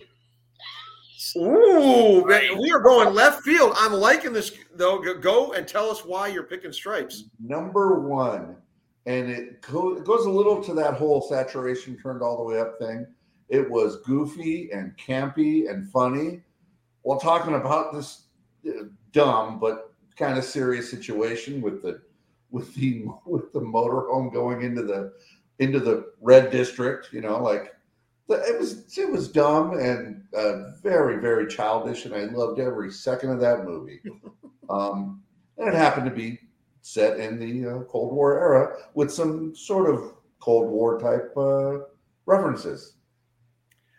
Ooh, 1.38 2.26
man, 2.26 2.58
we 2.58 2.72
are 2.72 2.80
going 2.80 3.14
left 3.14 3.44
field. 3.44 3.74
I'm 3.78 3.94
liking 3.94 4.34
this 4.34 4.52
though. 4.76 5.00
Go- 5.00 5.18
Go 5.18 5.54
and 5.54 5.68
tell 5.68 5.90
us 5.90 6.04
why 6.04 6.28
you're 6.28 6.44
picking 6.44 6.74
stripes. 6.74 7.26
Number 7.40 8.00
one. 8.00 8.58
And 9.06 9.30
it, 9.32 9.62
go, 9.62 9.98
it 9.98 10.04
goes 10.06 10.26
a 10.26 10.30
little 10.30 10.62
to 10.64 10.74
that 10.76 10.94
whole 10.94 11.22
saturation 11.22 11.98
turned 11.98 12.22
all 12.22 12.38
the 12.38 12.44
way 12.44 12.60
up 12.60 12.78
thing. 12.80 13.08
It 13.50 13.70
was 13.70 14.02
goofy 14.02 14.72
and 14.72 14.96
campy 14.98 15.70
and 15.70 15.90
funny 15.92 16.42
while 17.02 17.20
talking 17.20 17.56
about 17.56 17.94
this 17.94 18.26
uh, 18.68 18.84
dumb 19.12 19.60
but 19.60 19.94
kind 20.18 20.38
of 20.38 20.44
serious 20.44 20.90
situation 20.90 21.62
with 21.62 21.82
the 21.82 22.02
with 22.52 22.74
the 22.76 23.06
with 23.26 23.52
the 23.54 23.60
motorhome 23.60 24.32
going 24.32 24.62
into 24.62 24.84
the 24.84 25.14
into 25.62 25.80
the 25.80 26.12
red 26.20 26.52
district 26.52 27.14
you 27.14 27.22
know 27.22 27.42
like 27.42 27.76
it 28.30 28.60
was 28.60 28.98
it 28.98 29.10
was 29.10 29.28
dumb 29.28 29.78
and 29.78 30.24
uh, 30.36 30.72
very 30.82 31.22
very 31.22 31.48
childish 31.48 32.06
and 32.06 32.16
i 32.16 32.26
loved 32.26 32.60
every 32.60 32.92
second 32.92 33.30
of 33.30 33.40
that 33.40 33.64
movie 33.64 34.02
um 34.70 35.22
and 35.58 35.70
it 35.70 35.76
happened 35.76 36.06
to 36.06 36.16
be 36.16 36.40
set 36.82 37.20
in 37.20 37.40
the 37.40 37.70
uh, 37.70 37.80
cold 37.84 38.12
war 38.12 38.40
era 38.40 38.76
with 38.96 39.12
some 39.12 39.56
sort 39.56 39.88
of 39.90 40.16
cold 40.40 40.70
war 40.70 41.00
type 41.00 41.32
uh 41.38 41.86
references 42.26 42.96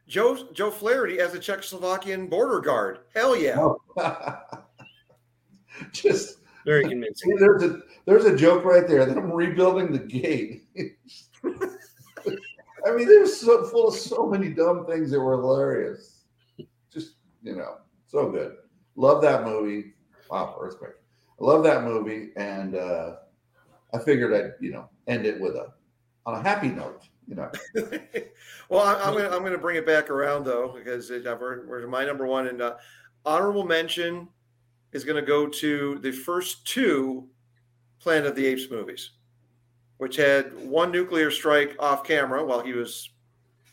Joe 0.08 0.46
Joe 0.52 0.70
Flaherty 0.70 1.20
as 1.20 1.32
a 1.32 1.38
Czechoslovakian 1.38 2.28
border 2.28 2.60
guard. 2.60 2.98
Hell 3.14 3.34
yeah. 3.34 3.56
Oh. 3.58 3.80
just 5.92 6.38
Very 6.66 6.82
convincing. 6.82 7.36
there's 7.40 7.62
a 7.62 7.80
there's 8.04 8.24
a 8.26 8.36
joke 8.36 8.64
right 8.64 8.86
there 8.86 9.06
that 9.06 9.16
I'm 9.16 9.32
rebuilding 9.32 9.90
the 9.90 9.98
gate. 9.98 10.64
I 12.86 12.90
mean, 12.90 13.06
they 13.06 13.18
were 13.18 13.26
so 13.26 13.64
full 13.64 13.88
of 13.88 13.94
so 13.94 14.26
many 14.26 14.50
dumb 14.50 14.86
things 14.86 15.10
that 15.10 15.20
were 15.20 15.40
hilarious. 15.40 16.24
Just 16.92 17.14
you 17.42 17.56
know, 17.56 17.78
so 18.06 18.30
good. 18.30 18.56
Love 18.96 19.22
that 19.22 19.44
movie. 19.44 19.94
Wow, 20.30 20.56
earthquake. 20.60 20.92
I 21.40 21.44
love 21.44 21.62
that 21.64 21.84
movie, 21.84 22.30
and 22.36 22.76
uh, 22.76 23.16
I 23.94 23.98
figured 23.98 24.32
I'd 24.32 24.52
you 24.60 24.72
know 24.72 24.88
end 25.06 25.26
it 25.26 25.40
with 25.40 25.54
a 25.54 25.72
on 26.26 26.34
a 26.34 26.42
happy 26.42 26.68
note. 26.68 27.02
You 27.28 27.36
know, 27.36 27.50
well, 28.68 28.80
I, 28.80 28.94
I'm 29.02 29.14
gonna 29.14 29.30
I'm 29.30 29.42
gonna 29.42 29.58
bring 29.58 29.76
it 29.76 29.86
back 29.86 30.10
around 30.10 30.44
though 30.44 30.74
because 30.76 31.10
it, 31.10 31.24
we're, 31.24 31.66
we're 31.66 31.86
my 31.86 32.04
number 32.04 32.26
one 32.26 32.48
and 32.48 32.60
uh, 32.60 32.76
honorable 33.24 33.64
mention 33.64 34.28
is 34.92 35.04
gonna 35.04 35.22
go 35.22 35.46
to 35.46 35.98
the 35.98 36.12
first 36.12 36.66
two 36.66 37.28
Planet 38.00 38.26
of 38.26 38.36
the 38.36 38.46
Apes 38.46 38.68
movies, 38.70 39.12
which 40.02 40.16
had 40.16 40.52
one 40.68 40.90
nuclear 40.90 41.30
strike 41.30 41.76
off 41.78 42.02
camera 42.02 42.44
while 42.44 42.58
he 42.58 42.72
was 42.72 43.10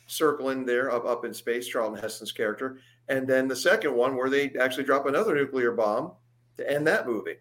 circling 0.05 0.63
there 0.63 0.91
up 0.91 1.03
up 1.03 1.25
in 1.25 1.33
space, 1.33 1.67
Charlton 1.67 1.99
Heston's 1.99 2.31
character, 2.31 2.77
and 3.07 3.27
then 3.27 3.47
the 3.47 3.55
second 3.55 3.95
one 3.95 4.15
where 4.15 4.29
they 4.29 4.51
actually 4.61 4.83
drop 4.83 5.07
another 5.07 5.33
nuclear 5.33 5.71
bomb 5.71 6.11
to 6.57 6.71
end 6.71 6.85
that 6.85 7.07
movie, 7.07 7.37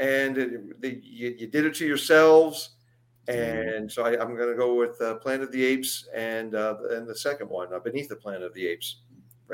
and 0.00 0.36
it, 0.36 0.82
they, 0.82 1.00
you, 1.00 1.36
you 1.38 1.46
did 1.46 1.64
it 1.64 1.76
to 1.76 1.86
yourselves. 1.86 2.70
And 3.28 3.88
so 3.92 4.02
I, 4.02 4.20
I'm 4.20 4.34
going 4.34 4.50
to 4.50 4.56
go 4.56 4.74
with 4.74 5.00
uh, 5.00 5.14
Planet 5.18 5.42
of 5.42 5.52
the 5.52 5.64
Apes 5.64 6.08
and 6.12 6.56
uh, 6.56 6.74
and 6.90 7.06
the 7.06 7.14
second 7.14 7.48
one, 7.48 7.72
uh, 7.72 7.78
Beneath 7.78 8.08
the 8.08 8.16
Planet 8.16 8.42
of 8.42 8.52
the 8.52 8.66
Apes, 8.66 9.02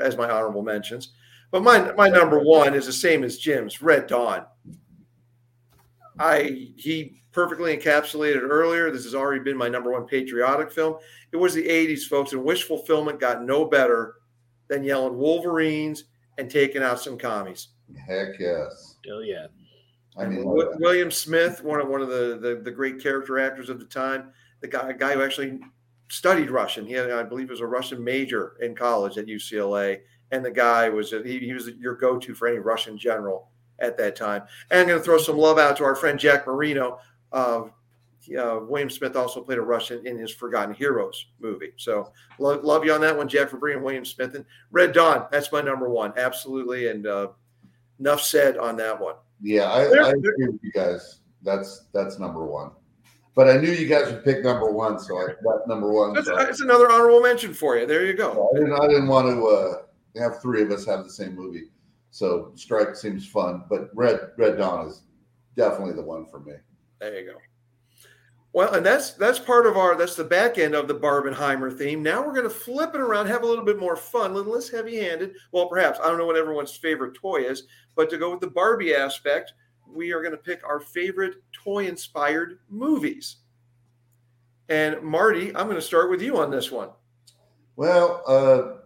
as 0.01 0.17
my 0.17 0.27
honorable 0.27 0.63
mentions. 0.63 1.11
But 1.51 1.61
my 1.61 1.91
my 1.91 2.09
number 2.09 2.39
one 2.39 2.73
is 2.73 2.87
the 2.87 2.93
same 2.93 3.23
as 3.23 3.37
Jim's, 3.37 3.83
Red 3.83 4.07
Dawn. 4.07 4.43
I 6.19 6.71
he 6.77 7.21
perfectly 7.31 7.75
encapsulated 7.75 8.41
earlier. 8.41 8.91
This 8.91 9.03
has 9.03 9.15
already 9.15 9.43
been 9.43 9.57
my 9.57 9.67
number 9.67 9.91
one 9.91 10.05
patriotic 10.05 10.71
film. 10.71 10.97
It 11.31 11.37
was 11.37 11.53
the 11.53 11.67
'80s, 11.67 12.03
folks, 12.03 12.33
and 12.33 12.43
wish 12.43 12.63
fulfillment 12.63 13.19
got 13.19 13.43
no 13.43 13.65
better 13.65 14.15
than 14.67 14.83
yelling 14.83 15.17
Wolverines 15.17 16.05
and 16.37 16.49
taking 16.49 16.81
out 16.81 16.99
some 16.99 17.17
commies. 17.17 17.69
heck 18.07 18.39
yes. 18.39 18.95
Hell 19.05 19.23
yeah. 19.23 19.47
I 20.17 20.25
mean, 20.27 20.43
Wi- 20.43 20.75
William 20.79 21.11
Smith, 21.11 21.61
one 21.63 21.81
of 21.81 21.87
one 21.87 22.01
of 22.01 22.07
the, 22.07 22.37
the 22.41 22.61
the 22.63 22.71
great 22.71 23.01
character 23.01 23.37
actors 23.37 23.69
of 23.69 23.79
the 23.79 23.85
time, 23.85 24.31
the 24.61 24.67
guy 24.67 24.93
guy 24.93 25.13
who 25.13 25.23
actually 25.23 25.59
studied 26.09 26.49
Russian. 26.49 26.85
He 26.85 26.93
had, 26.93 27.11
I 27.11 27.23
believe, 27.23 27.49
was 27.49 27.59
a 27.59 27.67
Russian 27.67 28.03
major 28.03 28.55
in 28.61 28.75
college 28.75 29.17
at 29.17 29.25
UCLA, 29.25 30.01
and 30.31 30.43
the 30.45 30.51
guy 30.51 30.87
was 30.87 31.11
he, 31.11 31.39
he 31.39 31.53
was 31.53 31.67
your 31.79 31.95
go 31.95 32.17
to 32.17 32.33
for 32.33 32.47
any 32.47 32.59
Russian 32.59 32.97
general 32.97 33.49
at 33.79 33.97
that 33.97 34.15
time. 34.15 34.43
And 34.71 34.81
I'm 34.81 34.87
going 34.87 34.99
to 34.99 35.03
throw 35.03 35.17
some 35.17 35.37
love 35.37 35.57
out 35.57 35.77
to 35.77 35.83
our 35.83 35.95
friend 35.95 36.19
Jack 36.19 36.47
Marino. 36.47 36.99
Uh, 37.31 37.63
uh, 38.37 38.59
William 38.67 38.89
Smith 38.89 39.15
also 39.15 39.41
played 39.41 39.59
a 39.59 39.61
Russian 39.61 40.05
in 40.07 40.17
his 40.17 40.31
Forgotten 40.31 40.73
Heroes 40.73 41.27
movie. 41.39 41.73
So 41.77 42.11
love, 42.39 42.63
love 42.63 42.83
you 42.83 42.93
on 42.93 43.01
that 43.01 43.15
one, 43.15 43.27
Jack, 43.27 43.49
for 43.49 43.57
bringing 43.57 43.83
William 43.83 44.05
Smith 44.05 44.35
in. 44.35 44.45
Red 44.71 44.93
Dawn, 44.93 45.27
that's 45.31 45.51
my 45.51 45.61
number 45.61 45.89
one, 45.89 46.13
absolutely. 46.17 46.87
And 46.87 47.05
uh, 47.05 47.27
enough 47.99 48.21
said 48.21 48.57
on 48.57 48.77
that 48.77 48.99
one. 48.99 49.15
Yeah, 49.41 49.65
I, 49.65 49.81
I 49.81 50.09
agree 50.09 50.47
with 50.47 50.59
you 50.63 50.71
guys. 50.71 51.19
That's 51.43 51.85
that's 51.93 52.17
number 52.17 52.45
one. 52.45 52.71
But 53.35 53.49
I 53.49 53.57
knew 53.57 53.69
you 53.69 53.87
guys 53.87 54.11
would 54.11 54.23
pick 54.23 54.43
number 54.43 54.71
one, 54.71 54.97
so 54.97 55.17
I 55.17 55.27
got 55.43 55.67
number 55.67 55.91
one. 55.91 56.13
That's, 56.13 56.25
So 56.25 56.37
that's 56.37 56.61
another 56.61 56.89
honorable 56.89 57.19
mention 57.19 57.53
for 57.53 57.77
you. 57.77 57.85
There 57.85 58.05
you 58.05 58.13
go. 58.13 58.49
I, 58.55 58.59
didn't, 58.59 58.73
I 58.73 58.87
didn't 58.87 59.07
want 59.07 59.27
to 59.27 59.47
uh, 59.47 60.21
have 60.21 60.41
three 60.41 60.61
of 60.63 60.71
us 60.71 60.85
have 60.85 61.03
the 61.03 61.09
same 61.09 61.35
movie. 61.35 61.65
So 62.15 62.53
Strike 62.55 62.95
seems 62.95 63.27
fun, 63.27 63.65
but 63.69 63.89
Red 63.93 64.31
Red 64.37 64.57
Dawn 64.57 64.87
is 64.87 65.01
definitely 65.57 65.95
the 65.95 66.01
one 66.01 66.25
for 66.25 66.39
me. 66.39 66.53
There 67.01 67.19
you 67.19 67.29
go. 67.29 67.37
Well, 68.53 68.73
and 68.73 68.85
that's 68.85 69.11
that's 69.11 69.37
part 69.37 69.65
of 69.65 69.75
our 69.75 69.97
that's 69.97 70.15
the 70.15 70.23
back 70.23 70.57
end 70.57 70.75
of 70.75 70.87
the 70.87 70.95
Barbenheimer 70.95 71.77
theme. 71.77 72.01
Now 72.01 72.25
we're 72.25 72.31
going 72.31 72.45
to 72.45 72.49
flip 72.49 72.95
it 72.95 73.01
around, 73.01 73.27
have 73.27 73.43
a 73.43 73.45
little 73.45 73.65
bit 73.65 73.77
more 73.77 73.97
fun, 73.97 74.31
a 74.31 74.33
little 74.33 74.53
less 74.53 74.69
heavy-handed. 74.69 75.35
Well, 75.51 75.67
perhaps 75.67 75.99
I 75.99 76.07
don't 76.07 76.17
know 76.17 76.25
what 76.25 76.37
everyone's 76.37 76.73
favorite 76.73 77.15
toy 77.15 77.41
is, 77.41 77.63
but 77.97 78.09
to 78.11 78.17
go 78.17 78.31
with 78.31 78.39
the 78.39 78.47
Barbie 78.47 78.95
aspect, 78.95 79.51
we 79.85 80.13
are 80.13 80.21
going 80.21 80.31
to 80.31 80.37
pick 80.37 80.65
our 80.65 80.79
favorite 80.79 81.43
toy-inspired 81.51 82.59
movies. 82.69 83.39
And 84.69 85.01
Marty, 85.01 85.47
I'm 85.47 85.65
going 85.65 85.75
to 85.75 85.81
start 85.81 86.09
with 86.09 86.21
you 86.21 86.37
on 86.37 86.49
this 86.49 86.71
one. 86.71 86.91
Well, 87.75 88.23
uh, 88.25 88.84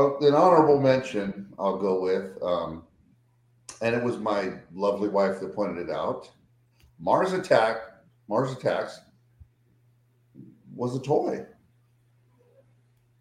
an 0.00 0.34
honorable 0.34 0.80
mention 0.80 1.52
I'll 1.58 1.78
go 1.78 2.00
with, 2.02 2.42
um, 2.42 2.84
and 3.80 3.94
it 3.94 4.02
was 4.02 4.18
my 4.18 4.52
lovely 4.74 5.08
wife 5.08 5.40
that 5.40 5.54
pointed 5.54 5.88
it 5.88 5.94
out. 5.94 6.30
Mars 6.98 7.32
Attack, 7.32 7.78
Mars 8.28 8.52
Attacks 8.52 9.00
was 10.74 10.96
a 10.96 11.00
toy. 11.00 11.44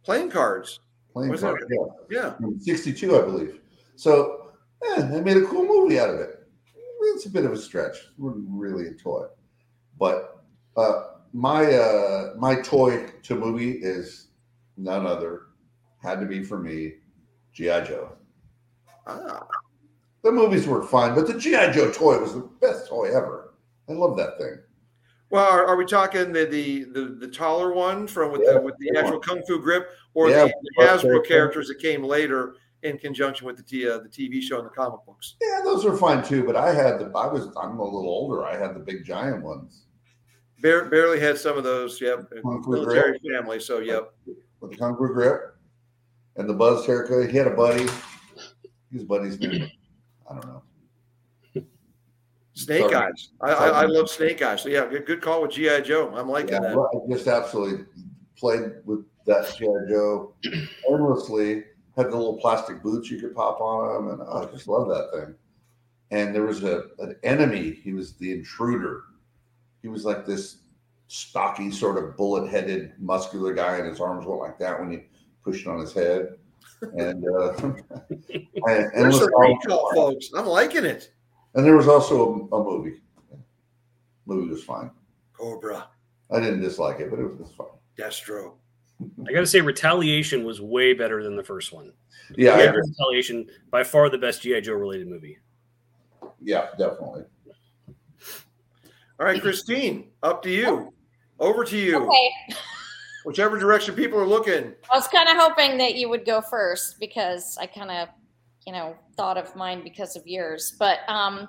Playing 0.04 0.30
cards. 0.30 0.80
Playing 1.14 1.38
cards, 1.38 1.66
yeah. 2.10 2.34
Yeah. 2.40 2.50
62, 2.60 3.18
I 3.18 3.22
believe. 3.22 3.60
So 3.96 4.52
eh, 4.84 5.02
they 5.02 5.22
made 5.22 5.38
a 5.38 5.46
cool 5.46 5.66
movie 5.66 6.00
out 6.00 6.10
of 6.10 6.20
it. 6.20 6.48
It's 7.16 7.26
a 7.26 7.30
bit 7.30 7.46
of 7.46 7.52
a 7.52 7.58
stretch. 7.58 7.98
It 7.98 8.20
wasn't 8.20 8.48
really 8.50 8.88
a 8.88 8.94
toy. 8.94 9.28
But 10.00 10.44
uh, 10.76 11.04
my 11.34 11.66
uh, 11.74 12.34
my 12.38 12.56
toy 12.62 13.08
to 13.24 13.36
movie 13.36 13.72
is 13.72 14.28
none 14.78 15.06
other, 15.06 15.44
had 16.04 16.20
to 16.20 16.26
be 16.26 16.44
for 16.44 16.60
me, 16.60 16.96
G.I. 17.54 17.82
Joe. 17.86 18.10
Ah, 19.08 19.48
The 20.24 20.32
movies 20.32 20.68
were 20.68 20.84
fine, 20.84 21.16
but 21.16 21.28
the 21.28 21.40
G.I. 21.40 21.72
Joe 21.72 21.92
toy 21.92 22.20
was 22.20 22.34
the 22.34 22.50
best 22.62 22.88
toy 22.88 23.06
ever. 23.08 23.54
I 23.90 23.94
love 23.94 24.16
that 24.18 24.38
thing. 24.38 24.58
well, 25.30 25.50
are, 25.50 25.66
are 25.66 25.76
we 25.76 25.86
talking 25.86 26.32
the, 26.32 26.46
the 26.46 26.84
the 26.86 27.06
the 27.20 27.28
taller 27.28 27.74
one 27.74 28.08
from 28.08 28.32
with 28.32 28.42
Yeah, 28.46 28.54
the 28.54 28.62
with 28.62 28.76
the 28.80 28.98
actual 28.98 29.20
kung 29.20 29.42
fu 29.48 29.60
grip, 29.60 29.90
or 30.14 30.30
Yeah, 30.30 30.46
the, 30.46 30.54
the 30.78 30.84
Hasbro 30.86 31.26
characters 31.26 31.68
that 31.68 31.80
came 31.80 32.04
later 32.04 32.56
in 32.84 32.98
conjunction 32.98 33.48
with 33.48 33.58
the 33.58 33.64
t, 33.64 33.90
uh, 33.90 33.98
the 34.00 34.10
TV 34.10 34.42
show 34.42 34.58
and 34.60 34.66
the 34.66 34.70
comic 34.70 35.00
books? 35.06 35.36
Yeah, 35.42 35.62
those 35.64 35.86
are 35.86 35.98
fine 35.98 36.24
too. 36.24 36.44
But 36.46 36.56
I 36.56 36.74
had 36.74 37.00
the 37.00 37.06
I 37.16 37.28
was 37.28 37.48
I'm 37.62 37.80
a 37.80 37.84
little 37.84 38.10
older. 38.10 38.46
I 38.46 38.58
had 38.58 38.74
the 38.76 38.80
big 38.80 39.04
giant 39.06 39.44
ones 39.44 39.84
Bar- 40.62 40.86
barely 40.86 41.20
had 41.20 41.38
some 41.38 41.58
of 41.58 41.66
those. 41.66 42.00
Yep, 42.00 42.32
military 42.66 43.20
family. 43.30 43.60
So 43.60 43.80
yep. 43.80 44.14
with 44.62 44.72
the 44.72 44.78
kung 44.78 44.96
fu 44.96 45.08
grip 45.14 45.53
and 46.36 46.50
the 46.50 46.54
buzz 46.54 46.86
haircut. 46.86 47.30
He 47.30 47.38
had 47.38 47.48
a 47.48 47.56
buddy. 47.56 47.88
His 48.92 49.04
buddy's 49.04 49.40
name, 49.40 49.70
I 50.30 50.34
don't 50.34 50.46
know. 50.46 50.64
Snake 52.54 52.92
Sorry. 52.92 52.96
Eyes. 52.96 53.30
I, 53.42 53.50
I, 53.52 53.68
I 53.68 53.86
love 53.86 54.10
Snake 54.10 54.42
Eyes. 54.42 54.62
So 54.62 54.70
yeah, 54.70 54.86
good, 54.86 55.06
good 55.08 55.22
call 55.22 55.42
with 55.42 55.52
GI 55.52 55.82
Joe. 55.82 56.14
I'm 56.16 56.30
liking 56.30 56.54
Yeah, 56.54 56.60
that. 56.60 56.78
I 56.78 57.12
just 57.12 57.28
absolutely 57.28 57.86
played 58.38 58.74
with 58.86 59.06
that 59.26 59.56
GI 59.58 59.90
Joe 59.90 60.34
endlessly. 60.88 61.64
Had 61.96 62.08
the 62.08 62.18
little 62.18 62.38
plastic 62.38 62.82
boots 62.82 63.10
you 63.10 63.20
could 63.20 63.36
pop 63.36 63.62
on 63.62 64.08
them, 64.08 64.20
and 64.20 64.30
I 64.30 64.52
just 64.52 64.68
love 64.68 64.88
that 64.88 65.10
thing. 65.14 65.36
And 66.12 66.34
there 66.34 66.44
was 66.44 66.64
a 66.64 66.86
an 67.00 67.16
enemy. 67.24 67.72
He 67.84 67.94
was 67.94 68.14
the 68.14 68.32
intruder. 68.32 69.04
He 69.82 69.88
was 69.88 70.06
like 70.06 70.26
this 70.26 70.58
stocky, 71.08 71.72
sort 71.72 72.04
of 72.04 72.18
bullet-headed, 72.18 72.94
muscular 72.98 73.54
guy, 73.54 73.78
and 73.78 73.88
his 73.88 74.00
arms 74.00 74.26
went 74.26 74.40
like 74.40 74.58
that 74.60 74.80
when 74.80 74.92
you 74.92 75.04
pushed 75.44 75.68
on 75.68 75.80
his 75.80 75.94
head. 75.94 76.36
And 76.98 77.24
uh, 77.28 77.54
and, 77.60 77.76
and, 78.68 78.92
There's 78.94 79.14
was 79.16 79.20
some 79.24 79.34
all- 79.36 79.58
recall, 79.64 79.92
folks. 79.96 80.30
I'm 80.36 80.46
liking 80.48 80.86
it. 80.86 81.12
and 81.56 81.66
there 81.66 81.78
was 81.78 81.88
also 81.88 82.48
a, 82.52 82.56
a 82.56 82.64
movie. 82.64 83.02
Movie 84.26 84.50
was 84.50 84.64
fine. 84.64 84.92
Cobra, 85.34 85.88
I 86.32 86.40
didn't 86.40 86.62
dislike 86.62 87.00
it, 87.00 87.10
but 87.10 87.20
it 87.20 87.24
was 87.24 87.38
just 87.40 87.56
fine. 87.58 87.68
Destro. 87.98 88.54
I 89.28 89.34
got 89.34 89.42
to 89.42 89.46
say, 89.48 89.60
Retaliation 89.60 90.46
was 90.46 90.62
way 90.62 90.94
better 90.94 91.24
than 91.24 91.36
the 91.36 91.44
first 91.44 91.74
one. 91.74 91.92
Yeah, 92.38 92.54
I 92.54 92.64
Yeah, 92.64 92.70
agree. 92.70 92.82
Retaliation 92.88 93.48
by 93.70 93.84
far 93.84 94.10
the 94.10 94.18
best 94.18 94.42
GI 94.42 94.62
Joe 94.62 94.74
related 94.74 95.08
movie. 95.08 95.40
yeah, 96.42 96.68
definitely. 96.78 97.24
All 99.20 99.26
right, 99.28 99.42
Christine, 99.42 100.10
up 100.22 100.42
to 100.44 100.50
you. 100.50 100.94
Over 101.40 101.64
to 101.66 101.78
you. 101.78 101.98
Okay. 102.08 102.56
Whichever 103.24 103.58
direction 103.58 103.96
people 103.96 104.20
are 104.20 104.28
looking. 104.28 104.74
I 104.92 104.96
was 104.98 105.08
kind 105.08 105.30
of 105.30 105.38
hoping 105.38 105.78
that 105.78 105.96
you 105.96 106.10
would 106.10 106.26
go 106.26 106.42
first 106.42 107.00
because 107.00 107.58
I 107.60 107.66
kind 107.66 107.92
of, 107.92 108.10
you 108.66 108.74
know, 108.74 108.96
thought 109.16 109.38
of 109.38 109.56
mine 109.56 109.84
because 109.84 110.16
of 110.16 110.28
yours. 110.28 110.76
But 110.78 111.00
um, 111.08 111.48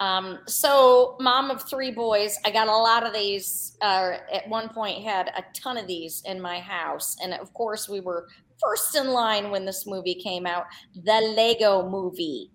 um, 0.00 0.40
so 0.46 1.16
mom 1.20 1.50
of 1.50 1.68
three 1.68 1.90
boys, 1.90 2.38
I 2.44 2.50
got 2.50 2.68
a 2.68 2.76
lot 2.76 3.06
of 3.06 3.12
these. 3.12 3.76
Uh, 3.80 4.16
at 4.32 4.48
one 4.48 4.68
point, 4.68 5.04
had 5.04 5.28
a 5.28 5.44
ton 5.54 5.78
of 5.78 5.86
these 5.86 6.22
in 6.26 6.40
my 6.40 6.58
house, 6.60 7.16
and 7.22 7.34
of 7.34 7.52
course, 7.54 7.88
we 7.88 8.00
were 8.00 8.28
first 8.62 8.96
in 8.96 9.08
line 9.08 9.50
when 9.50 9.64
this 9.64 9.86
movie 9.86 10.14
came 10.14 10.46
out, 10.46 10.64
the 11.04 11.34
Lego 11.36 11.88
Movie. 11.88 12.50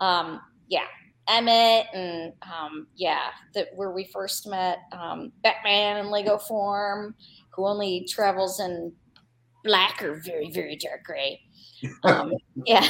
Um, 0.00 0.40
yeah, 0.68 0.86
Emmett 1.28 1.86
and 1.94 2.32
um, 2.42 2.86
yeah, 2.96 3.28
that 3.54 3.68
where 3.74 3.92
we 3.92 4.04
first 4.12 4.46
met 4.48 4.78
um, 4.92 5.32
Batman 5.42 5.98
in 5.98 6.10
Lego 6.10 6.38
form, 6.38 7.14
who 7.50 7.66
only 7.66 8.06
travels 8.08 8.60
in 8.60 8.92
black 9.64 10.02
or 10.02 10.20
very 10.24 10.50
very 10.50 10.76
dark 10.76 11.04
gray. 11.04 11.40
Um, 12.04 12.32
yeah, 12.64 12.86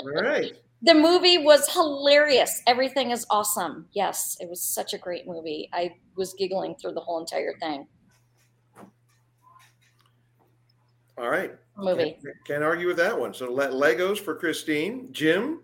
All 0.00 0.22
right. 0.22 0.52
the 0.80 0.94
movie 0.94 1.36
was 1.36 1.70
hilarious. 1.70 2.62
Everything 2.66 3.10
is 3.10 3.26
awesome. 3.28 3.88
Yes, 3.92 4.38
it 4.40 4.48
was 4.48 4.62
such 4.62 4.94
a 4.94 4.98
great 4.98 5.26
movie. 5.26 5.68
I 5.74 5.92
was 6.16 6.32
giggling 6.38 6.76
through 6.76 6.92
the 6.94 7.00
whole 7.00 7.20
entire 7.20 7.52
thing. 7.60 7.86
All 11.18 11.28
right. 11.28 11.52
Movie. 11.76 12.16
Can't, 12.24 12.36
can't 12.46 12.62
argue 12.64 12.86
with 12.86 12.96
that 12.96 13.18
one. 13.18 13.34
So 13.34 13.52
let 13.52 13.72
Legos 13.72 14.18
for 14.18 14.34
Christine. 14.34 15.08
Jim, 15.12 15.60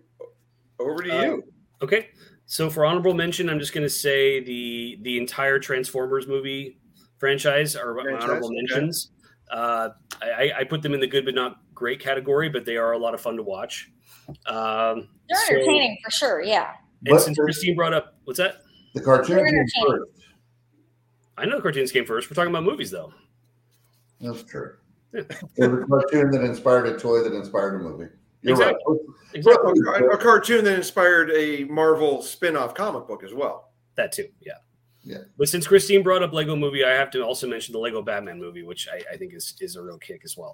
over 0.79 1.01
to 1.03 1.09
you. 1.09 1.43
Okay, 1.81 2.09
so 2.45 2.69
for 2.69 2.85
honorable 2.85 3.13
mention, 3.13 3.49
I'm 3.49 3.59
just 3.59 3.73
going 3.73 3.83
to 3.85 3.89
say 3.89 4.39
the 4.43 4.97
the 5.01 5.17
entire 5.17 5.59
Transformers 5.59 6.27
movie 6.27 6.79
franchise 7.17 7.75
are 7.75 7.93
Franchise, 7.93 8.23
honorable 8.23 8.47
okay. 8.47 8.55
mentions. 8.55 9.11
Uh, 9.51 9.89
I, 10.21 10.51
I 10.59 10.63
put 10.63 10.81
them 10.81 10.93
in 10.93 10.99
the 10.99 11.07
good 11.07 11.23
but 11.25 11.35
not 11.35 11.57
great 11.73 11.99
category, 11.99 12.49
but 12.49 12.65
they 12.65 12.77
are 12.77 12.93
a 12.93 12.97
lot 12.97 13.13
of 13.13 13.21
fun 13.21 13.37
to 13.37 13.43
watch. 13.43 13.91
Um, 14.45 15.07
They're 15.29 15.37
so- 15.47 15.53
entertaining 15.53 15.97
for 16.03 16.11
sure. 16.11 16.41
Yeah. 16.41 16.71
and 17.05 17.13
But 17.13 17.21
since 17.21 17.37
Christine 17.37 17.75
brought 17.75 17.93
up 17.93 18.15
what's 18.25 18.39
that? 18.39 18.57
The 18.93 19.01
cartoon 19.01 19.45
came 19.45 19.87
first. 19.87 20.11
I 21.37 21.45
know 21.45 21.61
cartoons 21.61 21.91
came 21.91 22.05
first. 22.05 22.29
We're 22.29 22.35
talking 22.35 22.49
about 22.49 22.63
movies 22.63 22.91
though. 22.91 23.13
That's 24.19 24.43
true. 24.43 24.75
Yeah. 25.13 25.21
It 25.55 25.71
was 25.71 25.83
a 25.83 25.87
cartoon 25.87 26.31
that 26.31 26.41
inspired 26.41 26.87
a 26.87 26.97
toy 26.97 27.23
that 27.23 27.33
inspired 27.33 27.75
a 27.75 27.83
movie. 27.83 28.09
You're 28.47 28.55
Exactly. 28.55 28.95
right. 28.95 29.35
Exactly. 29.35 29.73
A, 29.87 30.09
a 30.09 30.17
cartoon 30.17 30.63
that 30.63 30.75
inspired 30.75 31.31
a 31.31 31.65
Marvel 31.65 32.21
spin-off 32.21 32.73
comic 32.73 33.07
book 33.07 33.23
as 33.23 33.33
well. 33.33 33.71
That 33.95 34.11
too, 34.11 34.29
yeah. 34.41 34.53
Yeah. 35.03 35.19
But 35.37 35.47
since 35.47 35.65
Christine 35.65 36.03
brought 36.03 36.21
up 36.21 36.33
Lego 36.33 36.55
Movie, 36.55 36.83
I 36.83 36.91
have 36.91 37.09
to 37.11 37.23
also 37.23 37.47
mention 37.47 37.71
the 37.71 37.79
Lego 37.79 38.01
Batman 38.01 38.39
movie, 38.39 38.63
which 38.63 38.87
I, 38.91 39.01
I 39.13 39.17
think 39.17 39.33
is 39.33 39.55
is 39.61 39.77
a 39.77 39.81
real 39.81 39.97
kick 39.97 40.21
as 40.25 40.35
well, 40.35 40.53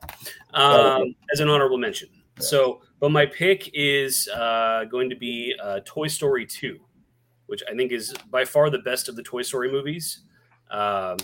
um, 0.54 1.16
as 1.34 1.40
an 1.40 1.50
honorable 1.50 1.78
mention. 1.80 2.10
Yeah. 2.14 2.44
So, 2.44 2.82
but 3.00 3.10
my 3.12 3.26
pick 3.26 3.72
is 3.74 4.28
uh, 4.30 4.86
going 4.86 5.10
to 5.10 5.16
be 5.16 5.56
uh, 5.62 5.80
Toy 5.86 6.08
Story 6.08 6.46
Two, 6.46 6.80
which 7.48 7.64
I 7.70 7.76
think 7.76 7.92
is 7.92 8.14
by 8.30 8.46
far 8.46 8.70
the 8.70 8.80
best 8.80 9.10
of 9.10 9.16
the 9.16 9.24
Toy 9.24 9.42
Story 9.42 9.72
movies, 9.72 10.20
um, 10.70 11.18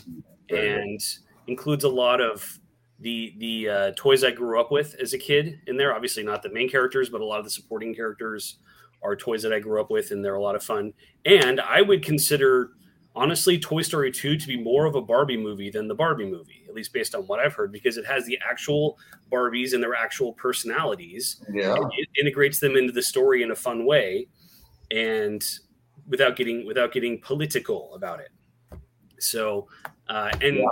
and 0.49 0.99
includes 1.45 1.84
a 1.84 1.89
lot 1.89 2.21
of 2.21 2.59
the 3.01 3.33
the 3.38 3.69
uh, 3.69 3.91
toys 3.95 4.23
I 4.23 4.31
grew 4.31 4.59
up 4.59 4.71
with 4.71 4.95
as 5.01 5.13
a 5.13 5.17
kid 5.17 5.62
in 5.67 5.77
there. 5.77 5.93
Obviously, 5.93 6.23
not 6.23 6.43
the 6.43 6.49
main 6.49 6.69
characters, 6.69 7.09
but 7.09 7.21
a 7.21 7.25
lot 7.25 7.39
of 7.39 7.45
the 7.45 7.51
supporting 7.51 7.95
characters 7.95 8.57
are 9.01 9.15
toys 9.15 9.41
that 9.43 9.53
I 9.53 9.59
grew 9.59 9.79
up 9.79 9.89
with, 9.89 10.12
and 10.12 10.23
they're 10.23 10.35
a 10.35 10.41
lot 10.41 10.55
of 10.55 10.63
fun. 10.63 10.93
And 11.25 11.62
I 11.62 11.82
would 11.82 12.03
consider, 12.03 12.71
honestly, 13.15 13.57
Toy 13.57 13.82
Story 13.82 14.11
2 14.11 14.38
to 14.38 14.47
be 14.47 14.61
more 14.61 14.86
of 14.86 14.95
a 14.95 15.01
Barbie 15.01 15.38
movie 15.38 15.69
than 15.69 15.88
the 15.88 15.95
Barbie 15.95 16.26
movie, 16.26 16.65
at 16.67 16.74
least 16.74 16.91
based 16.91 17.15
on 17.15 17.21
what 17.24 17.39
I've 17.39 17.53
heard, 17.53 17.71
because 17.71 17.95
it 17.95 18.05
has 18.05 18.26
the 18.26 18.38
actual 18.45 18.97
Barbies 19.32 19.74
and 19.74 19.82
their 19.82 19.95
actual 19.95 20.34
personalities. 20.34 21.41
Yeah. 21.53 21.78
It 21.97 22.09
integrates 22.19 22.59
them 22.59 22.76
into 22.76 22.91
the 22.91 23.01
story 23.01 23.41
in 23.41 23.51
a 23.51 23.55
fun 23.55 23.86
way, 23.86 24.28
and 24.91 25.41
without 26.09 26.36
getting 26.36 26.65
without 26.65 26.91
getting 26.91 27.21
political 27.21 27.93
about 27.95 28.19
it. 28.19 28.32
So, 29.19 29.67
uh, 30.09 30.32
and 30.41 30.57
Yeah. 30.57 30.65